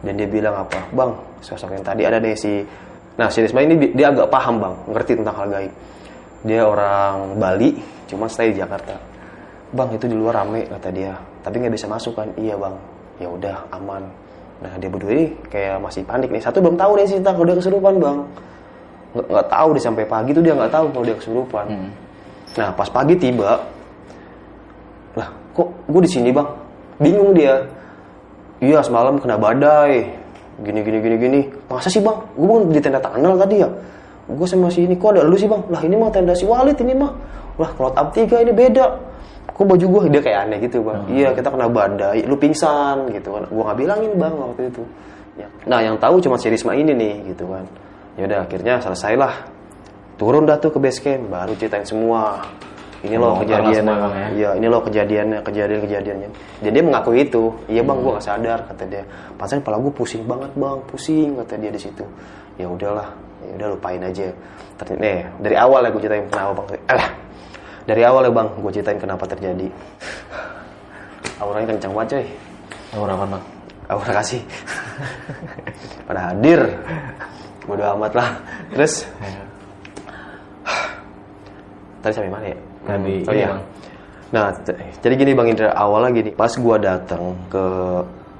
dan 0.00 0.12
dia 0.16 0.28
bilang 0.28 0.56
apa 0.64 0.80
bang 0.88 1.12
sosok 1.44 1.76
yang 1.76 1.84
tadi 1.84 2.02
ada 2.08 2.16
deh 2.16 2.32
si 2.32 2.64
nah 3.16 3.32
si 3.32 3.40
Risma 3.40 3.64
ini 3.64 3.74
di- 3.80 3.92
dia 3.96 4.12
agak 4.12 4.28
paham 4.28 4.60
bang. 4.60 4.74
Ngerti 4.92 5.12
tentang 5.16 5.36
hal 5.40 5.48
gaib. 5.48 5.72
Dia 6.44 6.62
orang 6.62 7.40
Bali 7.40 7.74
cuma 8.06 8.28
stay 8.28 8.52
di 8.52 8.60
Jakarta. 8.60 8.94
Bang 9.72 9.90
itu 9.90 10.06
di 10.06 10.14
luar 10.14 10.44
rame 10.44 10.68
kata 10.68 10.88
dia. 10.92 11.16
Tapi 11.42 11.58
nggak 11.58 11.74
bisa 11.74 11.88
masuk 11.88 12.14
kan? 12.14 12.28
Iya 12.36 12.54
bang. 12.60 12.76
Ya 13.18 13.28
udah 13.32 13.56
aman. 13.72 14.04
Nah 14.60 14.72
dia 14.76 14.88
berdua 14.88 15.12
ini 15.16 15.26
kayak 15.48 15.80
masih 15.80 16.04
panik 16.04 16.28
nih. 16.28 16.40
Satu 16.44 16.60
belum 16.60 16.76
tahu 16.76 16.96
deh 17.00 17.06
sih 17.08 17.18
kalau 17.24 17.44
dia 17.48 17.56
kesurupan 17.56 17.94
bang. 17.98 18.18
Nggak 19.16 19.26
nggak 19.32 19.46
tahu 19.48 19.68
deh 19.72 19.82
sampai 19.82 20.04
pagi 20.04 20.30
tuh 20.36 20.44
dia 20.44 20.52
nggak 20.52 20.72
tahu 20.72 20.86
kalau 20.92 21.04
dia 21.04 21.16
kesurupan 21.16 21.66
nah 22.56 22.72
pas 22.72 22.88
pagi 22.88 23.12
tiba 23.20 23.60
lah 25.12 25.28
kok 25.52 25.68
gue 25.88 26.00
di 26.04 26.10
sini 26.12 26.28
bang? 26.32 26.48
Bingung 27.00 27.32
dia. 27.36 27.64
Iya 28.60 28.80
semalam 28.80 29.20
kena 29.20 29.36
badai 29.36 30.08
gini 30.62 30.80
gini 30.80 30.98
gini 31.04 31.16
gini. 31.16 31.40
Masa 31.68 31.88
sih 31.92 32.00
bang? 32.00 32.16
Gue 32.36 32.46
bukan 32.46 32.72
di 32.72 32.80
tenda 32.80 33.00
tunnel 33.00 33.34
tadi 33.36 33.56
ya? 33.60 33.68
Gue 34.26 34.46
sama 34.48 34.72
si 34.72 34.88
ini 34.88 34.96
kok 34.96 35.12
ada 35.12 35.22
lu 35.22 35.36
sih 35.36 35.48
bang? 35.48 35.62
Lah 35.68 35.80
ini 35.84 35.94
mah 35.94 36.08
tenda 36.08 36.32
si 36.32 36.48
Walid 36.48 36.78
ini 36.80 36.94
mah. 36.96 37.12
Lah 37.60 37.70
kalau 37.76 37.90
tab 37.92 38.12
3 38.12 38.44
ini 38.44 38.52
beda. 38.52 38.86
Kok 39.56 39.64
baju 39.64 39.86
gue 39.88 40.00
dia 40.12 40.20
kayak 40.20 40.38
aneh 40.48 40.58
gitu 40.60 40.84
bang? 40.84 41.00
Iya 41.08 41.28
kita 41.32 41.48
kena 41.48 41.66
badai 41.68 42.20
lu 42.28 42.36
pingsan 42.36 43.08
gitu 43.12 43.28
kan. 43.36 43.44
Gue 43.48 43.62
nggak 43.64 43.78
bilangin 43.78 44.12
bang 44.16 44.34
waktu 44.36 44.62
itu. 44.68 44.84
Ya. 45.36 45.48
nah 45.68 45.84
yang 45.84 46.00
tahu 46.00 46.16
cuma 46.24 46.40
si 46.40 46.48
Risma 46.48 46.72
ini 46.72 46.96
nih 46.96 47.36
gitu 47.36 47.44
kan. 47.52 47.64
Ya 48.16 48.24
udah 48.24 48.38
akhirnya 48.48 48.80
selesailah. 48.80 49.34
Turun 50.16 50.48
dah 50.48 50.56
tuh 50.56 50.72
ke 50.72 50.80
base 50.80 51.00
camp 51.04 51.28
baru 51.28 51.52
ceritain 51.60 51.84
semua 51.84 52.40
ini 53.04 53.16
loh 53.20 53.36
Oh, 53.36 53.40
kejadian 53.44 53.84
Bang, 53.84 54.12
ya? 54.16 54.28
Iya, 54.32 54.50
ini 54.56 54.66
loh 54.72 54.80
kejadiannya, 54.80 55.38
kejadian-kejadiannya. 55.44 56.28
Jadi 56.64 56.72
dia 56.72 56.84
mengaku 56.84 57.10
itu. 57.12 57.52
Iya 57.68 57.82
bang, 57.84 57.98
gue 58.00 58.12
gak 58.16 58.24
sadar 58.24 58.58
kata 58.64 58.84
dia. 58.88 59.02
Pasalnya 59.36 59.60
kepala 59.66 59.76
gue 59.84 59.92
pusing 59.92 60.22
banget 60.24 60.50
bang, 60.56 60.78
pusing 60.88 61.36
kata 61.36 61.54
dia 61.60 61.70
di 61.70 61.80
situ. 61.80 62.04
Ya 62.56 62.66
udahlah, 62.70 63.12
ya 63.44 63.52
udah 63.60 63.68
lupain 63.76 64.00
aja. 64.00 64.32
Ternyata, 64.80 65.00
nih, 65.04 65.18
dari 65.44 65.56
awal 65.60 65.80
ya 65.84 65.90
gue 65.92 66.02
ceritain 66.02 66.26
kenapa 66.32 66.52
bang. 66.56 66.66
Alah, 66.88 67.08
dari 67.84 68.02
awal 68.02 68.22
ya 68.24 68.32
bang, 68.32 68.48
gue 68.56 68.72
ceritain 68.72 69.00
kenapa 69.00 69.24
terjadi. 69.28 69.68
Auranya 71.36 71.66
kencang 71.76 71.92
banget 71.92 72.08
coy. 72.16 72.26
Oh, 72.96 73.04
berapa 73.04 73.24
bang? 73.28 73.44
Aura 73.86 74.12
kasih. 74.18 74.42
Pada 76.08 76.32
hadir. 76.32 76.60
Bodo 77.66 77.82
amat 77.98 78.12
lah. 78.14 78.30
Terus, 78.72 79.02
tadi 82.02 82.14
sampai 82.14 82.30
mana 82.30 82.46
ya? 82.54 82.58
Tadi, 82.86 83.16
oh 83.26 83.34
iya, 83.34 83.38
iya. 83.42 83.48
Bang. 83.50 83.62
Nah, 84.26 84.46
t- 84.62 84.78
jadi 85.02 85.14
gini 85.18 85.32
Bang 85.34 85.48
Indra, 85.50 85.70
awalnya 85.74 86.10
gini, 86.22 86.30
pas 86.34 86.50
gua 86.54 86.76
datang 86.78 87.34
ke 87.50 87.64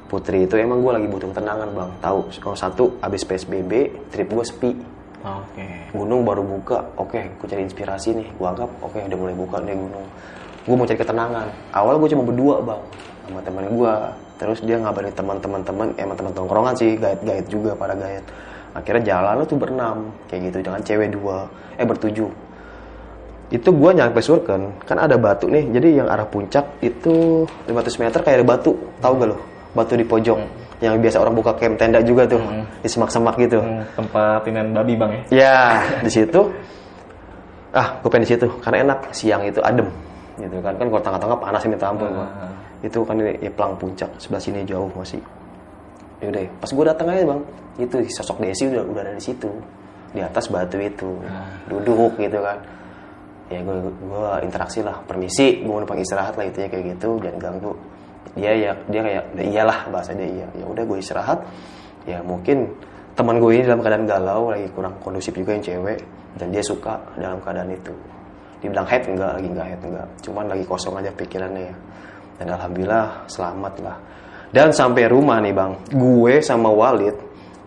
Putri 0.06 0.46
itu 0.46 0.54
emang 0.54 0.78
gua 0.82 0.98
lagi 0.98 1.10
butuh 1.10 1.34
ketenangan 1.34 1.68
Bang. 1.74 1.90
Tahu, 1.98 2.18
oh, 2.30 2.56
satu 2.56 2.98
abis 3.02 3.26
PSBB, 3.26 3.72
trip 4.14 4.30
gua 4.30 4.46
sepi. 4.46 4.70
Oke. 5.26 5.66
Gunung 5.90 6.22
baru 6.22 6.46
buka, 6.46 6.78
oke, 6.94 7.18
gua 7.42 7.46
cari 7.50 7.66
inspirasi 7.66 8.14
nih. 8.14 8.28
Gua 8.38 8.54
anggap, 8.54 8.70
oke, 8.82 8.98
udah 9.02 9.18
mulai 9.18 9.34
buka 9.34 9.56
nih 9.62 9.74
gunung. 9.74 10.06
gue 10.66 10.74
mau 10.74 10.82
cari 10.82 10.98
ketenangan 10.98 11.46
awal 11.78 11.94
gue 12.02 12.10
cuma 12.10 12.26
berdua 12.26 12.58
bang 12.58 12.82
sama 13.22 13.38
teman 13.46 13.70
gue 13.70 13.92
terus 14.34 14.58
dia 14.66 14.76
ngabarin 14.82 15.14
teman-teman 15.14 15.62
teman 15.62 15.88
emang 15.94 16.18
teman 16.18 16.32
tongkrongan 16.34 16.74
sih 16.74 16.98
gaet 16.98 17.46
juga 17.46 17.78
pada 17.78 17.94
gaet 17.94 18.26
akhirnya 18.74 19.14
jalan 19.14 19.46
tuh 19.46 19.62
berenam 19.62 20.10
kayak 20.26 20.50
gitu 20.50 20.66
dengan 20.66 20.82
cewek 20.82 21.14
dua 21.14 21.46
eh 21.78 21.86
bertujuh 21.86 22.26
itu 23.46 23.70
gue 23.70 23.90
nyampe 23.94 24.18
surken 24.18 24.74
kan 24.82 24.98
ada 24.98 25.14
batu 25.14 25.46
nih. 25.46 25.70
Jadi 25.70 26.02
yang 26.02 26.10
arah 26.10 26.26
puncak 26.26 26.66
itu 26.82 27.46
500 27.70 28.02
meter 28.02 28.18
kayak 28.26 28.42
ada 28.42 28.46
batu. 28.46 28.74
Tahu 28.98 29.12
gak 29.22 29.28
lo 29.30 29.38
batu 29.76 29.92
di 29.94 30.02
pojok 30.02 30.38
yang 30.80 30.98
biasa 30.98 31.22
orang 31.22 31.34
buka 31.36 31.54
camp 31.54 31.78
tenda 31.78 32.02
juga 32.02 32.26
tuh. 32.26 32.42
Di 32.82 32.88
semak-semak 32.90 33.38
gitu. 33.38 33.62
Hmm, 33.62 33.86
tempat 33.94 34.42
inian 34.50 34.74
babi 34.74 34.94
bang 34.98 35.10
ya. 35.14 35.22
ya 35.30 35.58
di 36.02 36.10
situ. 36.10 36.40
Ah 37.70 37.94
gue 38.02 38.10
pengen 38.10 38.26
di 38.26 38.30
situ. 38.34 38.46
Karena 38.58 38.90
enak. 38.90 39.14
Siang 39.14 39.46
itu 39.46 39.62
adem. 39.62 39.86
Gitu 40.42 40.58
kan. 40.58 40.74
Kan 40.74 40.86
kalau 40.90 41.02
tengah-tengah 41.06 41.38
panas 41.38 41.62
ini 41.62 41.70
minta 41.78 41.86
ampun. 41.86 42.10
Ah. 42.10 42.50
itu 42.84 43.00
kan 43.08 43.16
ini 43.16 43.32
ya, 43.40 43.50
pelang 43.54 43.78
puncak. 43.78 44.10
Sebelah 44.18 44.42
sini 44.42 44.66
jauh 44.66 44.90
masih. 44.92 45.22
Yaudah 46.20 46.42
ya, 46.44 46.50
pas 46.60 46.70
gue 46.74 46.84
datang 46.84 47.06
aja 47.14 47.22
bang. 47.24 47.40
Itu 47.78 47.96
sosok 48.10 48.42
Desi 48.42 48.68
udah 48.68 48.82
udah 48.84 49.02
ada 49.06 49.12
di 49.14 49.22
situ. 49.22 49.48
Di 50.12 50.20
atas 50.20 50.50
batu 50.50 50.82
itu. 50.82 51.14
Duduk 51.70 52.18
gitu 52.18 52.42
kan 52.42 52.58
ya 53.46 53.62
gue 53.62 53.76
gue 53.78 54.28
interaksi 54.42 54.82
lah 54.82 54.98
permisi 55.06 55.62
gue 55.62 55.70
numpang 55.70 56.02
istirahat 56.02 56.34
lah 56.34 56.44
intinya 56.46 56.68
kayak 56.70 56.84
gitu 56.96 57.18
jangan 57.22 57.38
ganggu. 57.38 57.72
Dia 58.36 58.52
ya 58.52 58.72
dia 58.90 59.00
kayak 59.00 59.24
ya 59.38 59.44
iyalah 59.46 59.78
bahasa 59.88 60.12
dia 60.12 60.26
iya. 60.26 60.46
Ya 60.58 60.64
udah 60.66 60.82
gue 60.82 60.98
istirahat. 60.98 61.38
Ya 62.04 62.18
mungkin 62.26 62.74
teman 63.14 63.38
gue 63.38 63.50
ini 63.54 63.64
dalam 63.64 63.80
keadaan 63.80 64.04
galau 64.04 64.52
lagi 64.52 64.66
kurang 64.74 64.98
kondusif 65.00 65.32
juga 65.32 65.56
yang 65.56 65.64
cewek 65.64 65.98
dan 66.36 66.52
dia 66.52 66.62
suka 66.62 67.00
dalam 67.16 67.38
keadaan 67.40 67.70
itu. 67.72 67.94
Dibilang 68.60 68.86
head 68.88 69.06
enggak 69.08 69.30
lagi 69.40 69.48
enggak 69.48 69.66
head 69.72 69.80
enggak. 69.86 70.08
Cuman 70.20 70.44
lagi 70.50 70.64
kosong 70.66 70.94
aja 70.98 71.10
pikirannya 71.14 71.62
ya. 71.70 71.76
Dan 72.36 72.46
alhamdulillah 72.52 73.24
selamat 73.30 73.74
lah. 73.80 73.96
Dan 74.52 74.68
sampai 74.74 75.08
rumah 75.08 75.40
nih 75.40 75.54
bang. 75.54 75.72
Gue 75.96 76.42
sama 76.44 76.68
Walid 76.68 77.16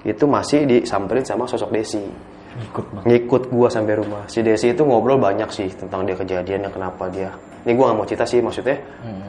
itu 0.05 0.23
masih 0.27 0.63
disamperin 0.63 1.25
sama 1.27 1.43
sosok 1.43 1.75
Desi 1.75 2.28
Ikut 2.59 2.85
bang. 2.91 3.03
ngikut 3.07 3.43
gua 3.51 3.67
sampai 3.71 3.95
rumah. 3.95 4.27
Si 4.27 4.43
Desi 4.43 4.75
itu 4.75 4.83
ngobrol 4.83 5.15
banyak 5.15 5.47
sih 5.51 5.69
tentang 5.71 6.03
dia 6.03 6.15
kejadian 6.17 6.67
yang 6.67 6.73
kenapa 6.73 7.07
dia. 7.07 7.31
Ini 7.63 7.71
gua 7.75 7.91
nggak 7.91 7.97
mau 7.97 8.07
cerita 8.07 8.25
sih 8.27 8.39
maksudnya 8.43 8.77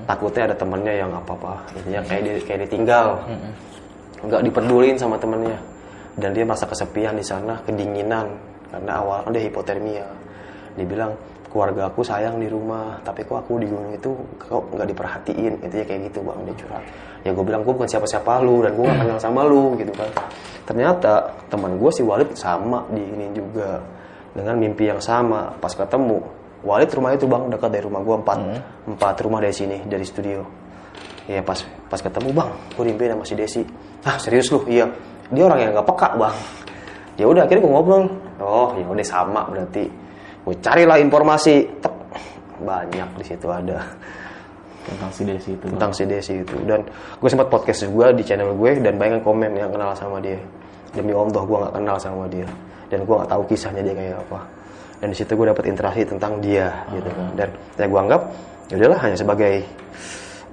takutnya 0.07 0.51
ada 0.51 0.57
temennya 0.59 0.95
yang 1.07 1.11
apa 1.15 1.33
apa 1.35 1.53
intinya 1.79 2.01
kayak 2.07 2.23
dia 2.27 2.35
kayak 2.43 2.61
ditinggal. 2.67 3.09
Nggak 4.27 4.41
diperdulin 4.51 4.97
sama 4.99 5.17
temennya. 5.17 5.59
Dan 6.19 6.35
dia 6.35 6.45
merasa 6.45 6.67
kesepian 6.67 7.15
di 7.17 7.25
sana 7.25 7.57
kedinginan. 7.63 8.27
Karena 8.71 8.93
awal 9.03 9.27
kan 9.27 9.31
dia 9.35 9.43
hipotermia. 9.47 10.07
Dia 10.79 10.87
bilang 10.87 11.15
keluarga 11.51 11.91
aku 11.91 12.07
sayang 12.07 12.39
di 12.39 12.47
rumah 12.47 13.03
tapi 13.03 13.27
kok 13.27 13.43
aku 13.43 13.59
di 13.59 13.67
gunung 13.67 13.91
itu 13.91 14.15
kok 14.39 14.71
nggak 14.71 14.87
diperhatiin? 14.95 15.59
Intinya 15.67 15.85
kayak 15.85 16.01
gitu 16.09 16.19
bang 16.23 16.39
dia 16.47 16.55
curhat. 16.55 16.83
Ya 17.27 17.31
gue 17.35 17.45
bilang 17.45 17.67
gue 17.67 17.75
bukan 17.75 17.91
siapa-siapa 17.91 18.41
lu 18.41 18.65
dan 18.65 18.73
gue 18.79 18.87
gak 18.87 18.99
kenal 19.05 19.19
sama 19.21 19.45
lu 19.45 19.75
gitu 19.77 19.93
kan. 19.93 20.09
Ternyata 20.65 21.27
teman 21.51 21.77
gue 21.77 21.91
si 21.91 22.07
Walid 22.07 22.33
sama 22.39 22.87
di 22.95 23.03
ini 23.03 23.35
juga 23.35 23.83
dengan 24.33 24.57
mimpi 24.57 24.89
yang 24.89 25.03
sama. 25.03 25.51
Pas 25.59 25.75
ketemu 25.75 26.23
Walid 26.63 26.91
rumah 26.95 27.13
itu 27.13 27.27
bang 27.27 27.51
dekat 27.51 27.71
dari 27.75 27.85
rumah 27.85 28.01
gue 28.07 28.17
empat 28.23 28.39
empat 28.87 29.15
rumah 29.27 29.43
dari 29.43 29.53
sini 29.53 29.83
dari 29.91 30.07
studio. 30.07 30.47
Ya 31.27 31.43
pas 31.43 31.59
pas 31.91 31.99
ketemu 31.99 32.31
bang 32.31 32.51
gue 32.79 32.85
mimpi 32.87 33.05
sama 33.11 33.25
si 33.27 33.35
Desi. 33.35 33.63
Ah 34.07 34.17
serius 34.23 34.49
lu? 34.55 34.63
Iya. 34.71 34.87
Dia 35.35 35.43
orang 35.51 35.59
yang 35.61 35.71
gak 35.83 35.87
peka 35.91 36.09
bang. 36.15 36.37
Ya 37.19 37.27
udah 37.27 37.43
akhirnya 37.45 37.63
gue 37.67 37.73
ngobrol. 37.75 38.05
Oh 38.39 38.73
ya 38.79 38.87
udah 38.87 39.05
sama 39.05 39.45
berarti 39.51 40.10
gue 40.51 40.59
carilah 40.59 40.99
informasi. 40.99 41.63
Tek, 41.79 41.95
banyak 42.67 43.09
di 43.23 43.25
situ 43.25 43.47
ada. 43.47 43.79
Tentang 44.83 45.11
si 45.15 45.23
Desi 45.23 45.51
itu. 45.55 45.67
Tentang 45.71 45.93
si 45.95 46.03
Desi 46.03 46.35
itu. 46.43 46.57
Dan 46.67 46.83
gue 46.91 47.29
sempat 47.31 47.47
podcast 47.47 47.87
juga 47.87 48.11
di 48.11 48.27
channel 48.27 48.51
gue 48.59 48.83
dan 48.83 48.99
banyak 48.99 49.23
yang 49.23 49.25
komen 49.25 49.51
yang 49.55 49.71
kenal 49.71 49.95
sama 49.95 50.19
dia. 50.19 50.43
Demi 50.91 51.15
Allah 51.15 51.39
gue 51.47 51.57
nggak 51.63 51.75
kenal 51.79 51.97
sama 52.03 52.27
dia. 52.27 52.49
Dan 52.91 53.07
gue 53.07 53.15
nggak 53.15 53.31
tahu 53.31 53.43
kisahnya 53.47 53.87
dia 53.87 53.95
kayak 53.95 54.19
apa. 54.27 54.41
Dan 54.99 55.15
di 55.15 55.17
situ 55.23 55.33
gue 55.39 55.47
dapat 55.47 55.65
interaksi 55.71 56.03
tentang 56.03 56.43
dia 56.43 56.67
gitu 56.91 57.11
kan. 57.15 57.31
Dan 57.39 57.49
ya 57.79 57.87
gue 57.87 58.01
anggap 58.03 58.23
ya 58.67 58.75
udahlah 58.83 59.01
hanya 59.07 59.17
sebagai 59.17 59.55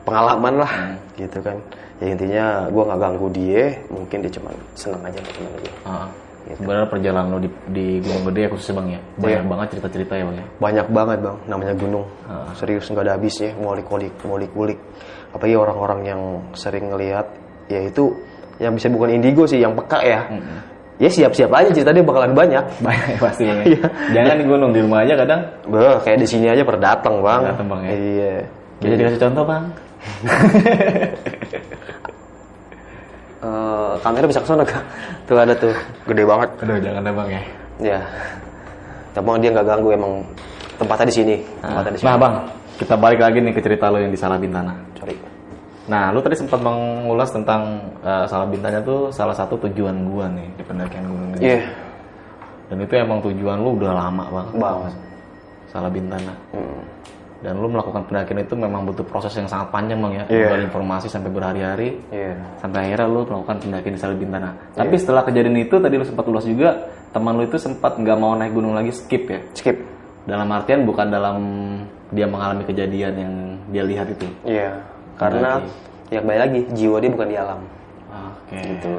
pengalaman 0.06 0.54
lah 0.62 0.74
gitu 1.18 1.41
kan. 1.41 1.58
Ya 1.98 2.14
intinya 2.14 2.45
gue 2.70 2.84
nggak 2.86 3.00
ganggu 3.02 3.28
dia 3.34 3.74
mungkin 3.89 4.22
dia 4.22 4.32
cuma 4.38 4.54
seneng 4.78 5.02
aja 5.02 5.18
sama 5.18 5.34
temen 5.34 5.52
gue 5.58 5.74
Ah. 6.48 6.56
Sebenarnya 6.56 6.88
perjalanan 6.88 7.28
lo 7.28 7.39
di, 7.39 7.50
di 7.68 7.88
Gunung 8.00 8.24
Gede 8.32 8.43
khususnya 8.48 8.76
bang 8.78 8.88
ya, 8.95 9.00
banyak 9.16 9.41
Iya. 9.41 9.50
banget 9.50 9.68
cerita-cerita 9.76 10.14
ya 10.16 10.24
bang 10.24 10.38
ya. 10.38 10.45
banyak 10.58 10.88
banget 10.89 11.18
bang 11.20 11.38
namanya 11.45 11.74
gunung 11.76 12.06
Ah. 12.24 12.48
serius 12.54 12.88
nggak 12.88 13.04
ada 13.04 13.14
habisnya 13.16 13.50
ngulik-ngulik 13.56 14.14
ngulik-ngulik 14.22 14.80
apalagi 15.32 15.56
orang-orang 15.56 16.00
yang 16.04 16.22
sering 16.54 16.88
ngelihat 16.88 17.28
ya 17.68 17.84
itu 17.84 18.16
yang 18.58 18.74
bisa 18.74 18.88
bukan 18.88 19.12
indigo 19.12 19.43
sih 19.43 19.60
yang 19.60 19.76
peka 19.76 20.00
ya 20.02 20.20
ya 20.98 21.10
siap-siap 21.12 21.52
aja 21.52 21.70
cerita 21.70 21.93
dia 21.93 22.02
bakalan 22.02 22.34
banyak 22.34 22.64
Banyak 22.86 23.20
pasti 23.20 23.43
bang 23.45 23.60
ya. 23.60 23.66
Iya. 23.70 23.86
Jangan 24.16 24.36
di 24.39 24.45
gunung 24.48 24.72
di 24.72 24.80
rumah 24.82 25.06
aja 25.06 25.14
kadang. 25.14 25.41
Beuh, 25.68 26.00
kayak 26.02 26.18
di 26.18 26.28
sini 26.28 26.48
aja 26.48 26.66
pernah 26.66 26.95
datang 26.95 27.22
bang 27.22 27.41
Datang, 27.43 27.68
Bang, 27.70 27.82
ya. 27.86 27.91
iya 27.93 28.34
Bisa 28.82 28.93
dikasih 28.95 29.22
contoh 29.22 29.43
bang. 29.45 29.64
Eh, 33.38 33.93
kamera 34.01 34.25
bisa 34.25 34.41
ke 34.41 34.49
sana 34.49 34.65
kak 34.65 34.81
tuh 35.29 35.38
ada 35.38 35.53
tuh 35.53 35.69
gede 36.09 36.25
banget 36.25 36.49
Aduh 36.57 36.81
jangan 36.81 37.05
deh 37.05 37.13
bang 37.13 37.29
ya. 37.29 37.41
ya 37.93 37.99
tapi 39.13 39.29
dia 39.38 39.53
nggak 39.53 39.67
ganggu 39.69 39.89
emang 39.93 40.25
tempatnya 40.81 41.05
di 41.05 41.15
sini 41.21 41.35
tempatnya 41.61 41.91
di 41.93 41.99
sini 42.01 42.09
Nah 42.09 42.17
bang, 42.17 42.33
kita 42.81 42.97
balik 42.97 43.21
lagi 43.21 43.38
nih 43.45 43.53
ke 43.53 43.61
cerita 43.61 43.93
lo 43.93 44.01
yang 44.01 44.09
di 44.09 44.17
Salah 44.17 44.41
Bintana. 44.41 44.73
sorry 44.97 45.13
Nah, 45.85 46.09
lu 46.09 46.19
tadi 46.19 46.33
sempat 46.33 46.57
mengulas 46.65 47.29
tentang 47.29 47.77
eh, 48.01 48.25
Salah 48.25 48.49
Bintana 48.49 48.81
tuh 48.81 49.13
salah 49.13 49.38
satu 49.38 49.53
tujuan 49.69 50.09
gua 50.09 50.25
nih 50.33 50.57
di 50.57 50.63
pendakian 50.65 51.05
Gunung 51.05 51.29
Gede. 51.38 51.41
iya 51.45 51.61
Dan 52.73 52.81
itu 52.81 52.93
emang 52.97 53.21
tujuan 53.21 53.61
lu 53.61 53.77
udah 53.77 53.93
lama 53.93 54.25
banget. 54.33 54.53
banget 54.57 54.93
Salah 55.69 55.91
Bintana. 55.93 56.33
Hmm. 56.57 56.81
Dan 57.38 57.61
lu 57.61 57.69
melakukan 57.69 58.01
pendakian 58.09 58.41
itu 58.41 58.57
memang 58.57 58.81
butuh 58.89 59.05
proses 59.05 59.29
yang 59.38 59.45
sangat 59.45 59.69
panjang 59.69 60.01
bang 60.01 60.13
ya. 60.13 60.23
Iya. 60.25 60.47
Dari 60.57 60.63
informasi 60.65 61.05
sampai 61.05 61.29
berhari-hari. 61.29 61.89
iya 62.09 62.33
Sampai 62.57 62.89
akhirnya 62.89 63.05
lu 63.05 63.21
melakukan 63.29 63.57
pendakian 63.61 63.93
di 63.93 64.01
Salah 64.01 64.17
Bintana. 64.17 64.49
Tapi 64.73 64.95
setelah 64.97 65.21
kejadian 65.21 65.57
itu 65.61 65.75
tadi 65.77 65.95
lu 65.95 66.05
sempat 66.05 66.25
ulas 66.25 66.45
juga, 66.49 66.89
teman 67.13 67.38
lu 67.38 67.45
itu 67.45 67.57
sempat 67.61 67.95
nggak 67.97 68.17
mau 68.17 68.33
naik 68.33 68.53
gunung 68.57 68.73
lagi 68.73 68.89
skip 68.89 69.29
ya. 69.29 69.39
skip 69.53 69.77
Dalam 70.27 70.49
artian 70.51 70.83
bukan 70.83 71.07
dalam 71.07 71.38
dia 72.11 72.27
mengalami 72.27 72.63
kejadian 72.67 73.13
yang 73.15 73.33
dia 73.71 73.83
lihat 73.83 74.07
itu. 74.11 74.27
Iya, 74.43 74.79
karena 75.15 75.63
ya 76.07 76.19
kembali 76.23 76.39
lagi 76.39 76.59
jiwa 76.75 76.97
dia 76.99 77.11
bukan 77.11 77.27
di 77.27 77.38
alam. 77.38 77.59
Oke. 78.48 78.64
Gitu. 78.64 78.93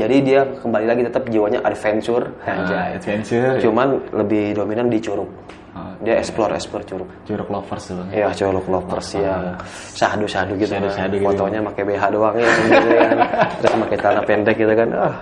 Jadi 0.00 0.16
dia 0.24 0.40
kembali 0.64 0.86
lagi 0.88 1.02
tetap 1.04 1.28
jiwanya 1.28 1.60
adventure, 1.60 2.24
Ah, 2.40 2.56
anjay. 2.56 2.96
adventure. 2.96 3.60
Cuman 3.60 3.88
lebih 4.16 4.56
dominan 4.56 4.88
di 4.88 4.96
curug. 4.96 5.28
Ah, 5.76 5.92
Dia 6.00 6.16
explore 6.16 6.56
explore 6.56 6.88
curug. 6.88 7.08
Curug 7.28 7.48
lovers 7.50 7.84
tuh 7.84 8.00
bang. 8.00 8.08
Iya, 8.14 8.28
curug 8.32 8.64
lovers 8.64 9.08
yang 9.12 9.60
sahdu-sahdu 9.92 10.56
gitu. 10.56 10.72
kan. 10.72 10.88
Sahdu-sahdu 10.88 11.14
gitu. 11.20 11.26
Fotonya 11.28 11.60
pakai 11.62 11.82
BH 11.84 12.02
doang 12.10 12.34
ya 12.34 12.48
sendirian. 12.48 13.16
Terus 13.60 13.72
pakai 13.84 13.96
celana 14.00 14.22
pendek 14.24 14.56
gitu 14.56 14.72
kan. 14.72 14.88
Ah, 14.94 15.14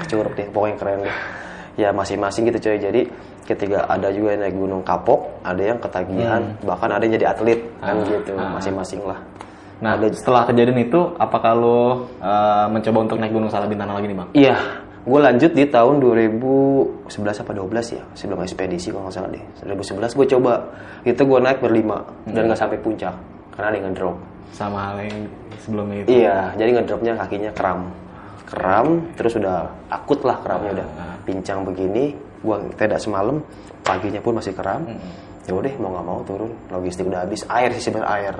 ke 0.00 0.04
curug 0.08 0.32
deh, 0.34 0.46
pokoknya 0.50 0.76
keren 0.76 0.98
deh. 1.06 1.14
Ya 1.76 1.88
masing-masing 1.92 2.48
gitu 2.48 2.58
coy. 2.58 2.78
Jadi 2.80 3.00
ketika 3.44 3.84
ada 3.86 4.08
juga 4.10 4.34
yang 4.34 4.42
naik 4.42 4.56
gunung 4.56 4.82
kapok, 4.82 5.28
ada 5.44 5.62
yang 5.62 5.78
ketagihan, 5.78 6.42
bahkan 6.64 6.88
ada 6.90 7.04
yang 7.04 7.14
jadi 7.14 7.26
atlet 7.30 7.60
kan 7.78 7.94
gitu, 8.02 8.32
masing-masing 8.34 9.04
lah. 9.04 9.20
Nah, 9.76 9.92
setelah 10.08 10.48
kejadian 10.48 10.88
itu, 10.88 11.00
apakah 11.20 11.52
lo 11.52 11.80
eh, 12.16 12.66
mencoba 12.72 12.98
untuk 13.04 13.18
naik 13.20 13.32
gunung 13.32 13.52
Salah 13.52 13.68
Bintana 13.68 13.92
lagi 13.92 14.08
nih 14.08 14.16
bang? 14.16 14.28
Iya, 14.32 14.56
gue 15.04 15.20
lanjut 15.20 15.52
di 15.52 15.64
tahun 15.68 16.00
2011 16.00 17.42
apa 17.44 17.52
12 17.52 17.96
ya, 17.96 18.02
sebelum 18.16 18.40
ekspedisi 18.40 18.88
kalau 18.88 19.08
nggak 19.08 19.14
salah 19.14 19.30
deh. 19.30 19.44
2011 19.68 20.16
gue 20.16 20.26
coba, 20.32 20.52
itu 21.04 21.20
gue 21.20 21.38
naik 21.44 21.60
berlima 21.60 22.08
dan 22.24 22.48
nggak 22.48 22.56
sampai 22.56 22.80
puncak 22.80 23.12
karena 23.52 23.66
ada 23.68 23.76
yang 23.76 23.86
ngedrop. 23.92 24.16
Sama 24.56 24.78
hal 24.80 24.96
yang 25.04 25.18
sebelumnya 25.60 25.96
itu. 26.00 26.08
Iya, 26.24 26.36
jadi 26.56 26.70
ngedropnya 26.80 27.12
kakinya 27.20 27.50
kram, 27.52 27.80
kram, 28.48 28.86
terus 29.12 29.36
udah 29.36 29.68
akut 29.92 30.24
lah 30.24 30.40
kramnya 30.40 30.80
udah 30.80 30.88
pincang 31.28 31.68
begini. 31.68 32.16
Gue 32.40 32.56
tidak 32.80 33.02
semalam, 33.02 33.44
paginya 33.84 34.24
pun 34.24 34.40
masih 34.40 34.56
kram. 34.56 34.88
Ya 35.46 35.52
udah 35.54 35.70
mau 35.78 35.94
nggak 35.94 36.06
mau 36.06 36.20
turun, 36.24 36.50
logistik 36.72 37.06
udah 37.06 37.22
habis, 37.22 37.44
air 37.46 37.70
sih 37.76 37.92
sebenarnya 37.92 38.10
air. 38.16 38.34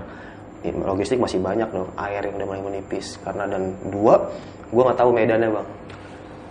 Ya, 0.66 0.72
Logistik 0.82 1.22
masih 1.22 1.38
banyak 1.38 1.68
dong, 1.70 1.86
air 1.94 2.20
yang 2.20 2.34
udah 2.34 2.46
mulai 2.46 2.62
menipis. 2.62 3.16
Karena 3.22 3.46
dan 3.46 3.70
dua, 3.88 4.18
gue 4.68 4.82
nggak 4.82 4.98
tahu 4.98 5.10
medannya 5.14 5.50
bang. 5.50 5.68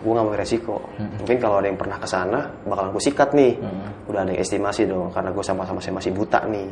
Gue 0.06 0.14
gak 0.14 0.26
mau 0.28 0.38
resiko. 0.38 0.78
Mungkin 1.02 1.38
kalau 1.42 1.58
ada 1.58 1.68
yang 1.68 1.80
pernah 1.82 1.98
ke 1.98 2.06
sana 2.06 2.46
bakalan 2.70 2.94
gue 2.94 3.04
sikat 3.04 3.30
nih. 3.34 3.58
Udah 4.06 4.22
ada 4.22 4.30
yang 4.30 4.42
estimasi 4.42 4.86
dong 4.86 5.10
karena 5.10 5.34
gue 5.34 5.42
sama-sama 5.42 5.82
saya 5.82 5.98
masih 5.98 6.12
buta 6.14 6.46
nih. 6.46 6.68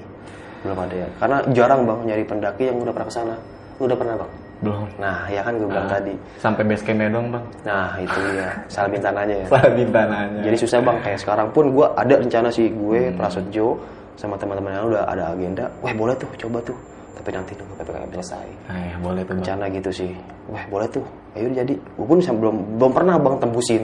Belum 0.62 0.78
ada 0.78 0.96
ya. 0.96 1.08
Karena 1.18 1.38
jarang 1.50 1.82
bang 1.84 2.00
nyari 2.14 2.24
pendaki 2.30 2.64
yang 2.70 2.78
udah 2.78 2.94
pernah 2.94 3.10
ke 3.10 3.16
sana. 3.16 3.36
Lu 3.82 3.90
udah 3.90 3.98
pernah 3.98 4.16
bang? 4.22 4.32
Belum. 4.64 4.88
nah 4.96 5.28
ya 5.28 5.44
kan 5.44 5.60
gue 5.60 5.68
bilang 5.68 5.90
tadi. 5.92 6.14
Sampai 6.40 6.64
base 6.64 6.84
campnya 6.88 7.10
dong 7.12 7.28
bang. 7.34 7.46
nah 7.68 7.90
itu 8.00 8.20
ya 8.38 8.48
salah 8.74 8.88
minta 8.88 9.10
nanya 9.12 9.36
ya. 9.44 9.46
Salah 9.50 9.72
Bintananya. 9.76 10.40
jadi 10.46 10.56
susah 10.56 10.80
bang. 10.80 10.98
Kayak 11.04 11.20
sekarang 11.20 11.48
pun 11.52 11.66
gue 11.74 11.86
ada 11.90 12.14
rencana 12.16 12.48
sih 12.48 12.70
gue 12.72 13.12
prasetjo 13.18 13.76
sama 14.16 14.38
teman-teman 14.38 14.72
yang 14.78 14.88
udah 14.94 15.04
ada 15.10 15.24
agenda. 15.34 15.66
Wah 15.82 15.92
boleh 15.92 16.14
tuh 16.16 16.30
coba 16.38 16.62
tuh 16.62 16.78
tapi 17.24 17.32
nanti 17.32 17.56
nunggu 17.56 17.80
ppkm 17.80 18.12
selesai 18.14 18.48
Eh, 18.68 18.94
boleh 19.00 19.24
tuh 19.24 19.34
rencana 19.34 19.72
gitu 19.72 19.90
sih 19.90 20.12
wah 20.46 20.60
boleh 20.68 20.88
tuh 20.88 21.04
ayo 21.34 21.48
jadi 21.50 21.72
gue 21.72 22.06
pun 22.06 22.20
belum 22.20 22.56
belum 22.76 22.92
pernah 22.92 23.16
bang 23.16 23.36
tembusin 23.40 23.84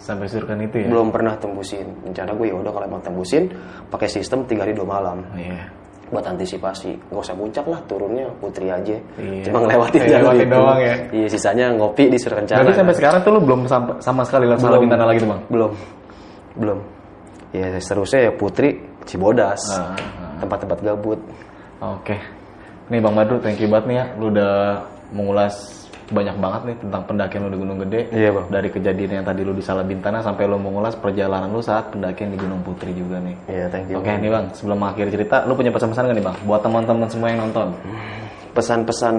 Sampai 0.00 0.24
surkan 0.26 0.56
itu 0.58 0.80
ya. 0.80 0.88
belum 0.88 1.12
pernah 1.12 1.36
tembusin 1.36 1.84
rencana 2.02 2.32
gue 2.32 2.48
ya 2.48 2.56
udah 2.56 2.72
kalau 2.72 2.86
emang 2.88 3.04
tembusin 3.04 3.52
pakai 3.86 4.08
sistem 4.08 4.48
tiga 4.48 4.64
hari 4.64 4.72
dua 4.72 4.88
malam 4.88 5.20
Iya. 5.36 5.68
buat 6.08 6.24
antisipasi 6.24 6.96
nggak 7.06 7.20
usah 7.20 7.36
puncak 7.36 7.64
lah 7.64 7.78
turunnya 7.84 8.24
putri 8.40 8.66
aja 8.66 8.96
Iya. 9.14 9.44
cuma 9.44 9.60
ngelewatin 9.60 10.00
Iya, 10.00 10.16
lewatin 10.18 10.40
itu. 10.42 10.56
doang 10.56 10.80
ya. 10.80 10.94
iya 11.12 11.26
sisanya 11.28 11.66
ngopi 11.70 12.08
di 12.08 12.16
Surkencana 12.16 12.64
Berarti 12.64 12.80
sampai 12.80 12.96
sekarang 12.96 13.20
tuh 13.20 13.30
lu 13.30 13.40
belum 13.44 13.60
sampai 13.66 13.94
sama 14.00 14.24
sekali 14.24 14.48
langsung 14.48 14.72
Belum. 14.72 14.82
Bintana 14.82 15.04
lagi 15.04 15.20
tuh 15.20 15.28
bang. 15.28 15.40
belum 15.52 15.72
belum 16.56 16.78
ya 17.52 17.66
seterusnya 17.76 18.20
ya 18.24 18.32
putri 18.32 18.68
Cibodas 19.04 19.60
Ah, 19.70 19.92
tempat-tempat 20.40 20.80
gabut 20.80 21.20
Oke. 21.78 22.16
Nih 22.90 22.98
Bang 22.98 23.14
Badru, 23.14 23.38
thank 23.38 23.62
you 23.62 23.70
banget 23.70 23.86
nih 23.86 23.96
ya. 24.02 24.04
Lu 24.18 24.34
udah 24.34 24.82
mengulas 25.14 25.54
banyak 26.10 26.42
banget 26.42 26.60
nih 26.66 26.76
tentang 26.82 27.02
pendakian 27.06 27.46
lu 27.46 27.50
di 27.54 27.58
Gunung 27.62 27.78
Gede. 27.86 28.10
Iya, 28.10 28.34
Bang. 28.34 28.50
Dari 28.50 28.66
kejadian 28.66 29.22
yang 29.22 29.26
tadi 29.26 29.46
lu 29.46 29.54
di 29.54 29.62
Salabintana 29.62 30.18
sampai 30.26 30.50
lu 30.50 30.58
mengulas 30.58 30.98
perjalanan 30.98 31.46
lu 31.54 31.62
saat 31.62 31.94
pendakian 31.94 32.34
di 32.34 32.38
Gunung 32.42 32.66
Putri 32.66 32.90
juga 32.90 33.22
nih. 33.22 33.36
Iya, 33.46 33.70
thank 33.70 33.94
you. 33.94 34.02
Oke 34.02 34.10
nih 34.10 34.26
Bang, 34.26 34.50
sebelum 34.50 34.82
akhir 34.82 35.06
cerita, 35.14 35.46
lu 35.46 35.54
punya 35.54 35.70
pesan-pesan 35.70 36.10
gak 36.10 36.16
nih 36.18 36.26
Bang? 36.26 36.36
Buat 36.42 36.66
teman-teman 36.66 37.06
semua 37.06 37.30
yang 37.30 37.46
nonton. 37.46 37.70
pesan-pesan 38.50 39.14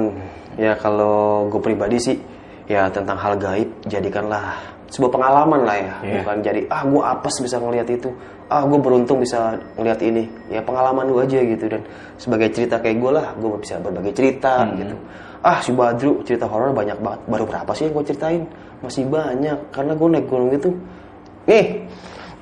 ya 0.59 0.75
kalau 0.75 1.47
gue 1.47 1.61
pribadi 1.63 1.97
sih 1.97 2.17
ya 2.67 2.91
tentang 2.91 3.15
hal 3.15 3.39
gaib 3.39 3.69
jadikanlah 3.87 4.59
sebuah 4.91 5.11
pengalaman 5.11 5.63
lah 5.63 5.77
ya. 5.79 5.93
Iya. 6.03 6.21
bukan 6.21 6.37
jadi 6.43 6.61
ah 6.67 6.83
gue 6.83 7.01
apes 7.01 7.35
bisa 7.39 7.55
ngelihat 7.57 7.87
itu. 7.87 8.11
Ah 8.51 8.67
gue 8.67 8.75
beruntung 8.75 9.23
bisa 9.23 9.55
ngelihat 9.79 9.99
ini. 10.03 10.27
Ya 10.51 10.59
pengalaman 10.59 11.07
gue 11.07 11.23
aja 11.23 11.39
gitu. 11.39 11.65
Dan 11.71 11.81
sebagai 12.19 12.51
cerita 12.51 12.75
kayak 12.77 12.99
gue 12.99 13.11
lah 13.15 13.27
gue 13.39 13.49
bisa 13.63 13.79
berbagi 13.79 14.11
cerita 14.11 14.67
gitu. 14.75 14.95
Ah 15.41 15.63
si 15.63 15.71
Badru 15.71 16.19
cerita 16.27 16.45
horor 16.45 16.75
banyak 16.75 16.99
banget. 16.99 17.19
Baru 17.31 17.47
berapa 17.47 17.71
sih 17.71 17.87
yang 17.87 17.95
gue 17.95 18.05
ceritain? 18.11 18.43
Masih 18.83 19.07
banyak. 19.07 19.57
Karena 19.71 19.95
gue 19.95 20.07
naik 20.11 20.27
gunung 20.27 20.51
itu 20.51 20.69
nih 21.47 21.87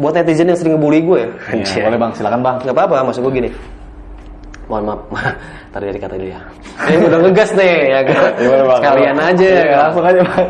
buat 0.01 0.15
netizen 0.15 0.49
yang 0.49 0.57
sering 0.57 0.73
ngebully 0.75 1.05
gue 1.05 1.19
ya. 1.21 1.29
Iya, 1.53 1.85
boleh 1.85 1.99
Bang, 1.99 2.11
silakan 2.17 2.41
Bang. 2.41 2.55
nggak 2.65 2.75
apa-apa 2.75 3.05
maksud 3.13 3.21
gue 3.21 3.33
gini 3.35 3.49
mohon 4.69 4.83
maaf 4.85 5.01
tadi 5.73 5.83
dari 5.89 5.99
kata 5.99 6.15
ya 6.15 6.39
ini 6.87 7.03
udah 7.03 7.19
ngegas 7.25 7.49
nih 7.51 7.73
ya 7.89 7.99
kan 8.05 8.15
Bang? 8.69 8.79
sekalian 8.79 9.15
Iya, 9.17 9.25
aja 9.27 9.47
ya 9.49 9.63
kan? 9.65 9.79
langsung 9.81 10.05
aja 10.05 10.21
Bang. 10.21 10.47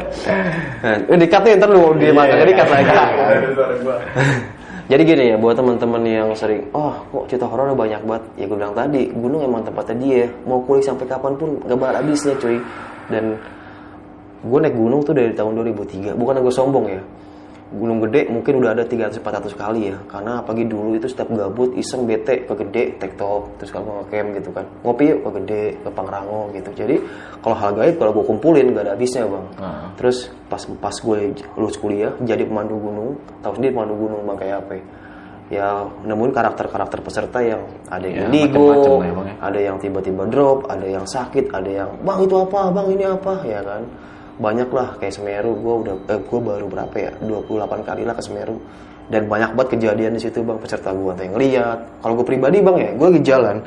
Nah, 0.79 0.95
udah 1.07 1.19
dikat 1.19 1.41
nih 1.41 1.53
ntar 1.55 1.69
lu 1.69 1.83
di 1.95 2.05
Iya. 2.05 2.43
dikat 2.45 2.67
lagi 2.67 2.91
Ada 2.99 3.49
suara 3.55 3.73
gua. 3.79 3.95
jadi 4.89 5.01
gini 5.05 5.23
ya 5.29 5.37
buat 5.37 5.53
teman-teman 5.53 6.01
yang 6.03 6.29
sering 6.33 6.65
oh 6.73 6.91
kok 7.09 7.23
cerita 7.27 7.45
horor 7.45 7.71
banyak 7.71 8.01
banget 8.03 8.23
ya 8.35 8.45
gue 8.45 8.57
bilang 8.57 8.73
tadi 8.73 9.07
gunung 9.09 9.41
emang 9.41 9.61
tempatnya 9.61 9.95
dia 9.95 10.25
mau 10.43 10.59
kuliah 10.59 10.83
sampai 10.83 11.05
kapan 11.05 11.33
pun 11.33 11.61
gak 11.63 11.77
bakal 11.77 11.95
habisnya 11.95 12.33
cuy 12.35 12.57
dan 13.07 13.37
gue 14.41 14.59
naik 14.59 14.73
gunung 14.73 14.99
tuh 14.99 15.13
dari 15.13 15.29
tahun 15.31 15.61
2003 15.63 16.11
bukan 16.13 16.35
gue 16.39 16.51
sombong 16.51 16.85
ya 16.89 17.01
Gunung 17.69 18.01
Gede 18.01 18.25
mungkin 18.25 18.65
udah 18.65 18.73
ada 18.73 18.81
300-400 18.81 19.53
kali 19.53 19.93
ya 19.93 19.97
karena 20.09 20.41
pagi 20.41 20.65
dulu 20.65 20.97
itu 20.97 21.05
setiap 21.05 21.29
gabut 21.29 21.69
iseng 21.77 22.09
bete 22.09 22.41
ke 22.41 22.53
Gede 22.65 22.97
tektok 22.97 23.61
terus 23.61 23.69
kalau 23.69 24.01
ngecamp 24.01 24.41
gitu 24.41 24.49
kan 24.49 24.65
ngopi 24.81 25.13
yuk 25.13 25.21
ke 25.21 25.29
Gede 25.37 25.61
ke 25.77 25.89
Pangrango 25.93 26.49
gitu 26.49 26.73
jadi 26.73 26.97
kalau 27.39 27.53
hal 27.53 27.77
gaib 27.77 27.95
kalau 27.95 28.11
gue 28.11 28.25
kumpulin 28.25 28.73
gak 28.73 28.89
ada 28.89 28.97
habisnya 28.97 29.29
bang 29.29 29.45
Nah. 29.61 29.93
terus 29.93 30.17
pas 30.49 30.57
pas 30.81 30.95
gue 30.97 31.17
lulus 31.53 31.77
kuliah 31.77 32.09
jadi 32.19 32.41
pemandu 32.41 32.73
gunung 32.73 33.21
tahu 33.39 33.53
sendiri 33.53 33.77
pemandu 33.77 33.95
gunung 33.95 34.21
bang 34.25 34.37
kayak 34.41 34.57
apa 34.65 34.71
ya? 34.73 34.83
ya 35.49 35.67
nemuin 36.05 36.29
karakter-karakter 36.29 36.99
peserta 37.01 37.41
yang 37.41 37.61
ada 37.85 38.05
yang 38.05 38.17
Ya, 38.17 38.25
indigo, 38.29 38.65
macem-macem 38.69 38.93
lah 38.93 39.05
ya, 39.05 39.13
Bang, 39.13 39.25
ya. 39.25 39.35
ada 39.41 39.59
yang 39.59 39.75
tiba-tiba 39.77 40.23
drop, 40.25 40.59
ada 40.69 40.85
yang 40.85 41.05
sakit, 41.05 41.49
ada 41.49 41.69
yang 41.69 41.89
bang 42.01 42.19
itu 42.21 42.35
apa, 42.37 42.59
bang 42.69 42.87
ini 42.93 43.05
apa, 43.05 43.33
ya 43.45 43.61
kan? 43.61 43.81
Banyak 44.39 44.69
lah 44.71 44.95
kayak 44.97 45.13
Semeru, 45.19 45.51
gue 45.59 45.75
udah, 45.83 45.95
eh, 46.15 46.19
gue 46.23 46.39
baru 46.39 46.65
berapa 46.71 46.95
ya, 46.95 47.11
28 47.19 47.83
kali 47.83 48.07
lah 48.07 48.15
ke 48.15 48.23
Semeru, 48.23 48.55
dan 49.11 49.27
banyak 49.27 49.51
banget 49.51 49.69
kejadian 49.75 50.15
di 50.15 50.21
situ 50.23 50.39
bang 50.39 50.55
peserta 50.55 50.95
gue 50.95 51.11
yang 51.19 51.35
lihat. 51.35 51.79
Kalau 51.99 52.13
gue 52.15 52.25
pribadi 52.25 52.63
bang 52.63 52.77
ya, 52.79 52.89
gue 52.95 53.07
lagi 53.11 53.21
jalan, 53.27 53.57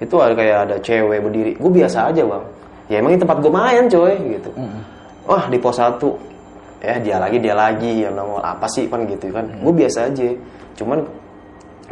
itu 0.00 0.14
ada 0.16 0.32
kayak 0.32 0.58
ada 0.68 0.76
cewek 0.80 1.20
berdiri, 1.20 1.52
gue 1.60 1.70
biasa 1.70 2.08
aja 2.08 2.22
bang. 2.24 2.44
Ya 2.86 2.96
emang 3.02 3.12
ini 3.12 3.20
tempat 3.20 3.38
gue 3.44 3.52
main 3.52 3.84
coy 3.92 4.14
gitu. 4.40 4.50
Wah 5.26 5.44
di 5.50 5.58
pos 5.58 5.76
satu, 5.76 6.14
ya 6.78 6.96
dia 7.02 7.18
lagi 7.18 7.36
dia 7.42 7.50
lagi. 7.50 8.06
Yang 8.06 8.14
nongol 8.14 8.40
apa 8.46 8.66
sih 8.70 8.86
kan 8.86 9.02
gitu 9.10 9.26
kan. 9.34 9.42
Gue 9.58 9.74
biasa 9.74 10.06
aja, 10.06 10.28
cuman 10.78 11.02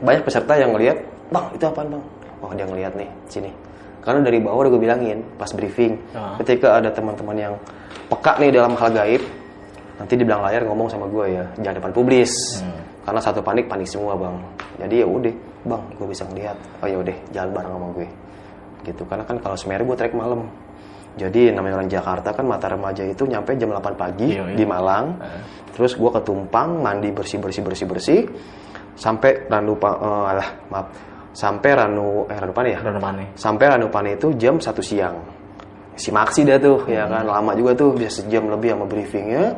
banyak 0.01 0.22
peserta 0.22 0.55
yang 0.55 0.70
ngelihat 0.70 1.03
bang 1.35 1.45
itu 1.51 1.64
apaan 1.66 1.99
bang? 1.99 2.05
Oh 2.47 2.53
dia 2.55 2.66
ngelihat 2.68 2.93
nih 2.95 3.11
sini 3.27 3.51
karena 4.05 4.20
dari 4.20 4.38
bawah 4.38 4.62
udah 4.62 4.70
gue 4.70 4.82
bilangin 4.82 5.18
pas 5.34 5.48
briefing 5.48 5.96
Ah. 6.12 6.36
ketika 6.38 6.76
ada 6.76 6.88
teman-teman 6.88 7.34
yang 7.34 7.55
peka 8.07 8.36
nih 8.36 8.52
dalam 8.52 8.72
hal 8.72 8.92
gaib 8.92 9.22
nanti 9.94 10.12
di 10.12 10.22
belakang 10.22 10.44
layar 10.44 10.62
ngomong 10.64 10.86
sama 10.86 11.07
gue 11.07 11.26
ya 11.32 11.44
jangan 11.59 11.76
depan 11.78 11.92
publis. 11.92 12.32
Karena 13.00 13.20
satu 13.20 13.40
panik 13.40 13.64
panik 13.64 13.84
semua 13.84 14.12
bang. 14.12 14.32
Jadi 14.76 15.00
ya 15.00 15.07
udah 15.07 15.32
bang 15.64 15.82
gue 15.94 16.07
bisa 16.07 16.24
ngeliat 16.24 16.57
oh 16.80 16.88
ya 16.88 16.96
udah 16.98 17.16
jalan 17.30 17.50
bareng 17.52 17.72
sama 17.72 17.88
gue. 17.94 18.09
Gitu. 18.82 19.02
Karena 19.05 19.24
kan 19.24 19.36
kalau 19.38 19.57
Semeru 19.57 19.84
gue 19.86 19.96
trek 19.96 20.12
malam. 20.12 20.48
Jadi 21.14 21.52
namanya 21.52 21.78
orang 21.78 21.86
Jakarta 21.86 22.32
kan 22.32 22.42
mata 22.42 22.66
remaja 22.66 23.05
itu 23.05 23.22
nyampe 23.22 23.55
jam 23.55 23.70
8 23.70 23.94
pagi 23.94 24.34
Iya, 24.34 24.50
iya. 24.50 24.57
di 24.57 24.64
Malang. 24.66 25.14
Terus 25.70 25.94
gue 25.94 26.11
ke 26.11 26.20
Tumpang 26.20 26.80
mandi 26.80 27.09
bersih 27.09 27.38
bersih 27.38 27.62
bersih 27.62 27.86
bersih 27.86 28.20
sampai 28.94 29.46
Ranu 29.46 29.74
Pa- 29.74 29.94
eh, 29.94 30.30
alah 30.34 30.48
maaf 30.68 30.86
sampai 31.35 31.74
Ranu 31.74 32.30
eh 32.30 32.39
Ranu 32.39 32.55
Pane 32.55 32.68
ya? 32.72 32.80
Mana? 32.80 33.35
sampai 33.35 33.66
Ranu 33.74 33.91
Pane 33.91 34.14
itu 34.14 34.30
jam 34.39 34.62
satu 34.62 34.78
siang. 34.80 35.18
Si 35.95 36.11
Maksi 36.11 36.43
dah 36.43 36.59
tuh 36.59 36.87
ya 36.87 37.07
kan? 37.07 37.26
Lama 37.26 37.55
juga 37.55 37.74
tuh 37.74 37.95
bisa 37.95 38.22
sejam 38.22 38.47
lebih 38.49 38.74
sama 38.74 38.87
briefingnya. 38.87 39.55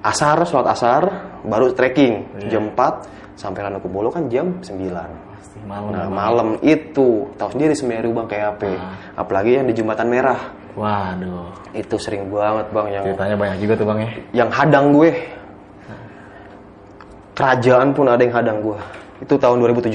Asar 0.00 0.40
sholat 0.44 0.72
asar 0.72 1.02
baru 1.44 1.72
trekking. 1.72 2.44
Jam 2.48 2.72
4 2.72 3.36
sampai 3.36 3.60
Ranu 3.64 3.80
Kubolo 3.80 4.08
kan 4.08 4.28
jam 4.32 4.56
9 4.64 4.72
Pasti 5.36 5.58
malam. 5.68 5.92
nah 5.92 6.08
malam 6.08 6.48
itu 6.64 7.28
tahu 7.36 7.48
sendiri 7.52 7.76
Semeru 7.76 8.12
bang 8.12 8.26
kayak 8.28 8.46
apa. 8.56 8.68
Apalagi 9.16 9.60
yang 9.60 9.66
di 9.68 9.74
Jembatan 9.76 10.08
Merah. 10.08 10.40
Waduh. 10.76 11.72
itu 11.72 11.96
sering 11.96 12.28
banget 12.28 12.68
bang 12.68 12.86
yang 12.92 13.04
Ceritanya 13.08 13.36
banyak 13.36 13.58
juga 13.64 13.72
tuh 13.80 13.86
Bang 13.88 13.98
ya. 14.04 14.10
yang 14.36 14.48
hadang 14.52 14.92
gue. 14.92 15.10
Kerajaan 17.36 17.92
pun 17.92 18.08
ada 18.08 18.20
yang 18.20 18.32
hadang 18.32 18.58
gue. 18.64 18.78
Itu 19.20 19.36
tahun 19.36 19.60
2017 19.60 19.92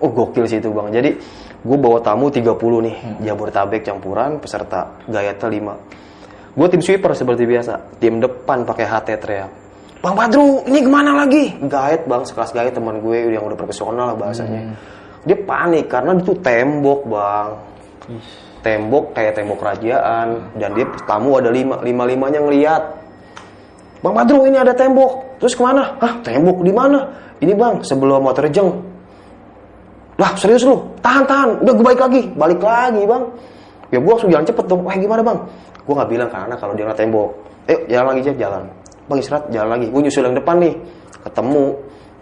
oh 0.00 0.10
gokil 0.10 0.44
sih 0.46 0.58
itu 0.62 0.70
bang. 0.70 0.88
Jadi 0.90 1.10
gue 1.58 1.78
bawa 1.78 1.98
tamu 1.98 2.30
30 2.30 2.46
nih 2.86 2.96
Jabodetabek 3.26 3.82
campuran 3.82 4.38
peserta 4.38 5.02
gayatnya 5.10 5.74
5 6.54 6.54
gue 6.54 6.66
tim 6.70 6.82
sweeper 6.82 7.10
seperti 7.18 7.42
biasa 7.50 7.98
tim 7.98 8.22
depan 8.22 8.62
pakai 8.62 8.86
HT 8.86 9.08
teriak 9.18 9.50
Bang 9.98 10.14
Badru 10.14 10.62
ini 10.70 10.78
ke 10.78 10.86
mana 10.86 11.10
lagi? 11.26 11.58
Gayet 11.58 12.06
bang 12.06 12.22
sekelas 12.22 12.54
gayet 12.54 12.70
teman 12.70 13.02
gue 13.02 13.34
yang 13.34 13.42
udah 13.42 13.58
profesional 13.58 14.14
lah 14.14 14.16
bahasanya. 14.16 14.78
Dia 15.26 15.34
panik 15.42 15.90
karena 15.90 16.14
itu 16.14 16.38
tembok 16.38 17.02
bang. 17.10 17.48
Tembok 18.62 19.10
kayak 19.10 19.34
tembok 19.34 19.58
kerajaan 19.58 20.54
dan 20.54 20.70
dia 20.78 20.86
tamu 21.02 21.42
ada 21.42 21.50
lima 21.50 21.82
lima 21.82 22.06
limanya 22.06 22.38
ngeliat 22.38 22.82
bang 23.98 24.14
Badru 24.14 24.46
ini 24.46 24.54
ada 24.54 24.70
tembok. 24.70 25.42
Terus 25.42 25.58
ke 25.58 25.66
mana? 25.66 25.98
Hah 25.98 26.22
tembok 26.22 26.62
di 26.62 26.70
mana? 26.70 27.02
Ini 27.42 27.58
bang 27.58 27.82
sebelum 27.82 28.22
mau 28.22 28.30
terjeng 28.30 28.87
lah 30.18 30.34
serius 30.34 30.66
lu? 30.66 30.82
Tahan 30.98 31.24
tahan. 31.30 31.48
Udah 31.62 31.72
gue 31.78 31.84
balik 31.86 32.00
lagi. 32.02 32.22
Balik 32.34 32.58
lagi 32.58 33.02
bang. 33.06 33.22
Ya 33.94 33.98
gue 34.02 34.10
langsung 34.10 34.30
jalan 34.34 34.44
cepet 34.44 34.64
dong. 34.66 34.82
Wah 34.82 34.96
gimana 34.98 35.22
bang? 35.22 35.38
Gue 35.86 35.94
nggak 35.94 36.10
bilang 36.10 36.28
karena 36.28 36.54
kalau 36.58 36.72
dia 36.74 36.84
ngeliat 36.84 36.98
tembok. 36.98 37.30
Eh 37.70 37.78
jalan 37.86 38.06
lagi 38.12 38.20
aja 38.26 38.34
jalan. 38.34 38.62
Bang 39.06 39.18
istirahat 39.22 39.44
jalan 39.54 39.70
lagi. 39.78 39.86
Gue 39.86 40.00
nyusul 40.02 40.26
yang 40.26 40.34
depan 40.34 40.56
nih. 40.58 40.74
Ketemu. 41.22 41.64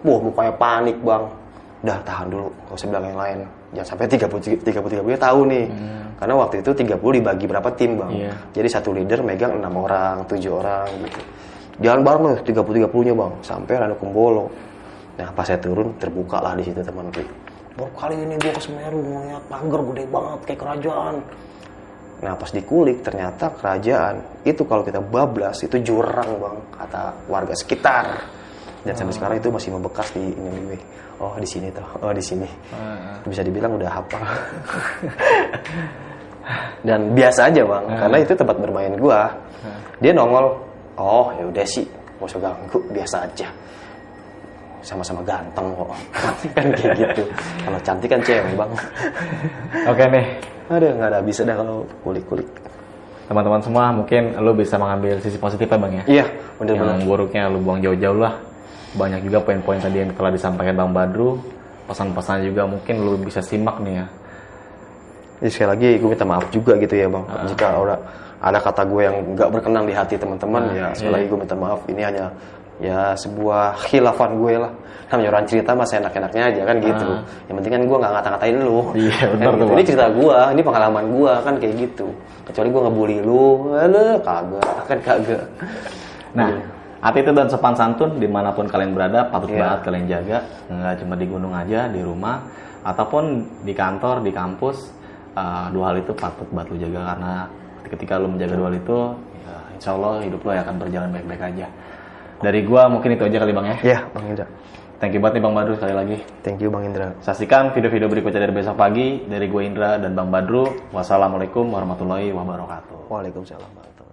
Wah 0.04 0.18
mukanya 0.20 0.52
panik 0.60 0.96
bang. 1.00 1.24
Udah 1.80 1.98
tahan 2.04 2.26
dulu. 2.28 2.48
Gak 2.52 2.76
usah 2.76 2.86
bilang 2.92 3.04
yang 3.08 3.18
lain. 3.18 3.38
Jangan 3.74 3.88
sampai 3.96 4.04
30 4.12 4.60
30 4.60 5.00
30 5.00 5.16
tahu 5.16 5.40
nih. 5.48 5.64
Karena 6.20 6.34
waktu 6.36 6.54
itu 6.60 6.70
30 6.76 7.00
dibagi 7.00 7.44
berapa 7.48 7.68
tim 7.76 7.90
bang? 7.96 8.10
Iya. 8.12 8.32
jadi 8.56 8.68
satu 8.72 8.92
leader 8.92 9.20
megang 9.24 9.56
enam 9.56 9.72
orang 9.72 10.20
tujuh 10.28 10.52
orang 10.52 10.84
gitu. 11.00 11.20
Jalan 11.80 12.00
bareng 12.04 12.22
loh 12.24 12.36
30 12.44 12.88
30 12.88 13.08
nya 13.08 13.14
bang. 13.16 13.32
Sampai 13.40 13.72
Ranu 13.80 13.96
Kumbolo 13.96 14.46
nah 15.16 15.32
pas 15.32 15.48
saya 15.48 15.56
turun 15.56 15.96
terbuka 15.96 16.44
lah 16.44 16.52
di 16.52 16.60
situ 16.60 16.84
teman 16.84 17.08
gue 17.08 17.24
baru 17.76 17.92
kali 17.92 18.16
ini 18.16 18.34
gue 18.40 18.52
ke 18.56 18.62
Semeru 18.64 19.04
ngeliat 19.04 19.44
pagar 19.52 19.80
gede 19.92 20.04
banget 20.08 20.40
kayak 20.48 20.60
kerajaan. 20.64 21.14
Nah 22.24 22.32
pas 22.32 22.48
dikulik 22.48 23.04
ternyata 23.04 23.52
kerajaan 23.52 24.40
itu 24.48 24.64
kalau 24.64 24.80
kita 24.80 25.04
bablas 25.04 25.60
itu 25.60 25.76
jurang 25.84 26.40
bang 26.40 26.56
kata 26.72 27.28
warga 27.28 27.52
sekitar. 27.52 28.32
Dan 28.80 28.94
sampai 28.94 29.14
sekarang 29.18 29.36
itu 29.42 29.50
masih 29.50 29.70
membekas 29.76 30.08
di 30.14 30.24
ini 30.24 30.58
gue 30.72 30.78
oh 31.20 31.36
di 31.36 31.48
sini 31.48 31.68
tuh. 31.68 31.84
Oh 32.00 32.12
di 32.16 32.24
sini. 32.24 32.48
Bisa 33.28 33.44
dibilang 33.44 33.76
udah 33.76 33.90
hafal. 33.92 34.24
Dan 36.86 37.12
biasa 37.12 37.52
aja 37.52 37.60
bang 37.60 37.84
karena 37.92 38.16
itu 38.24 38.32
tempat 38.32 38.56
bermain 38.56 38.96
gua. 38.96 39.28
Dia 40.00 40.16
nongol 40.16 40.48
oh 40.96 41.28
ya 41.36 41.44
udah 41.44 41.66
sih 41.68 41.84
gak 42.16 42.32
usah 42.32 42.40
ganggu 42.40 42.80
biasa 42.92 43.16
aja 43.28 43.48
sama-sama 44.86 45.26
ganteng 45.26 45.74
kok. 45.74 45.90
Kan 46.54 46.66
kayak 46.70 46.94
gitu. 46.94 47.22
Kalau 47.66 47.78
cantik 47.82 48.08
kan 48.14 48.22
cewek 48.22 48.54
bang. 48.54 48.70
Oke 49.90 50.04
nih, 50.06 50.26
ada 50.70 50.86
nggak 50.94 51.08
ada 51.10 51.20
bisa 51.26 51.42
dah 51.42 51.58
kalau 51.58 51.82
kulik-kulik 52.06 52.46
teman-teman 53.26 53.58
semua 53.58 53.90
mungkin 53.90 54.38
lu 54.38 54.54
bisa 54.54 54.78
mengambil 54.78 55.18
sisi 55.18 55.34
positifnya 55.34 55.78
bang 55.82 55.92
ya. 55.98 56.04
iya 56.06 56.26
bener-bener 56.62 57.02
Yang 57.02 57.10
buruknya 57.10 57.42
lu 57.50 57.58
buang 57.58 57.82
jauh-jauh 57.82 58.22
lah. 58.22 58.34
Banyak 58.96 59.28
juga 59.28 59.42
poin-poin 59.42 59.82
tadi 59.82 60.00
yang 60.00 60.14
telah 60.14 60.32
disampaikan 60.32 60.72
Bang 60.78 60.94
Badru. 60.94 61.36
Pesan-pesan 61.90 62.48
juga 62.48 62.64
mungkin 62.64 63.02
lu 63.02 63.18
bisa 63.20 63.42
simak 63.44 63.82
nih 63.82 64.02
ya. 64.02 64.06
Ya, 65.36 65.48
sekali 65.52 65.68
lagi 65.76 65.88
gue 66.00 66.08
minta 66.08 66.24
maaf 66.24 66.48
juga 66.48 66.80
gitu 66.80 66.94
ya 66.96 67.06
bang. 67.12 67.24
Jika 67.52 67.66
ada 67.76 67.96
ada 68.40 68.58
kata 68.62 68.82
gue 68.88 69.02
yang 69.04 69.16
nggak 69.36 69.48
berkenan 69.52 69.84
di 69.84 69.92
hati 69.92 70.14
teman-teman 70.16 70.62
ya 70.72 70.86
sekali 70.96 71.12
lagi 71.12 71.26
gue 71.28 71.38
minta 71.44 71.56
maaf. 71.58 71.80
Ini 71.90 72.02
hanya 72.08 72.24
ya 72.78 73.16
sebuah 73.16 73.80
khilafan 73.88 74.36
gue 74.36 74.54
lah 74.60 74.72
namanya 75.06 75.28
orang 75.32 75.46
cerita 75.46 75.70
mas 75.72 75.94
enak-enaknya 75.94 76.42
aja 76.50 76.62
kan 76.66 76.76
gitu 76.82 77.08
yang 77.46 77.56
penting 77.62 77.72
kan 77.78 77.82
gue 77.86 77.96
nggak 77.96 78.12
ngata-ngatain 78.12 78.56
lu 78.58 78.80
Iya, 78.92 79.16
Kan 79.22 79.28
benar 79.38 79.52
gitu. 79.54 79.72
ini 79.72 79.82
cerita 79.86 80.06
gue 80.10 80.36
ini 80.52 80.62
pengalaman 80.66 81.04
gue 81.08 81.32
kan 81.40 81.54
kayak 81.56 81.74
gitu 81.78 82.06
kecuali 82.44 82.68
gue 82.68 82.82
ngebully 82.84 83.18
lu 83.22 83.46
Aduh, 83.72 84.18
kagak 84.20 84.66
kan 84.84 84.98
kagak 85.00 85.44
Nah, 86.36 86.52
hati 87.00 87.24
itu 87.24 87.32
dan 87.32 87.48
sopan 87.48 87.72
santun 87.72 88.20
di 88.20 88.28
mana 88.28 88.52
pun 88.52 88.68
kalian 88.68 88.92
berada 88.92 89.24
patut 89.30 89.48
Iya. 89.48 89.60
banget 89.64 89.80
kalian 89.88 90.04
jaga. 90.04 90.38
Nggak 90.68 90.94
cuma 91.00 91.14
di 91.16 91.24
gunung 91.24 91.54
aja, 91.56 91.80
di 91.88 92.00
rumah, 92.04 92.44
ataupun 92.84 93.24
di 93.64 93.72
kantor, 93.72 94.20
di 94.20 94.32
kampus. 94.32 94.92
Uh, 95.32 95.68
dua 95.68 95.92
hal 95.92 96.00
itu 96.00 96.12
patut 96.12 96.44
banget 96.48 96.72
lu 96.72 96.76
jaga 96.88 97.00
karena 97.12 97.32
ketika 97.88 98.16
lu 98.16 98.28
menjaga 98.32 98.52
dua 98.56 98.68
hal 98.68 98.76
itu, 98.76 98.98
ya 99.44 99.54
insya 99.76 99.90
Allah 99.92 100.12
hidup 100.24 100.40
lu 100.40 100.48
akan 100.50 100.74
berjalan 100.76 101.08
baik-baik 101.12 101.42
aja. 101.56 101.66
Dari 102.42 102.60
gua 102.64 102.88
mungkin 102.92 103.16
itu 103.16 103.24
aja 103.24 103.38
kali 103.42 103.52
bang 103.52 103.66
ya. 103.72 103.76
ya 103.82 103.98
bang 104.12 104.24
Indra 104.28 104.46
Thank 104.96 105.12
you 105.12 105.20
banget 105.20 105.36
nih 105.36 105.42
bang 105.44 105.54
Badru 105.60 105.74
sekali 105.76 105.92
lagi. 105.92 106.16
thank 106.40 106.56
you 106.64 106.72
bang 106.72 106.88
Indra 106.88 107.12
Saksikan 107.20 107.76
video-video 107.76 108.08
berikutnya 108.08 108.40
dari 108.48 108.54
besok 108.56 108.80
pagi 108.80 109.28
dari 109.28 109.44
gue 109.44 109.62
Indra 109.64 110.00
dan 110.00 110.16
Bang 110.16 110.32
Badru. 110.32 110.88
Wassalamualaikum 110.88 111.68
warahmatullahi 111.68 112.32
wabarakatuh. 112.32 113.12
Waalaikumsalam 113.12 113.60
warahmatullahi 113.60 113.84
wabarakatuh. 113.92 114.05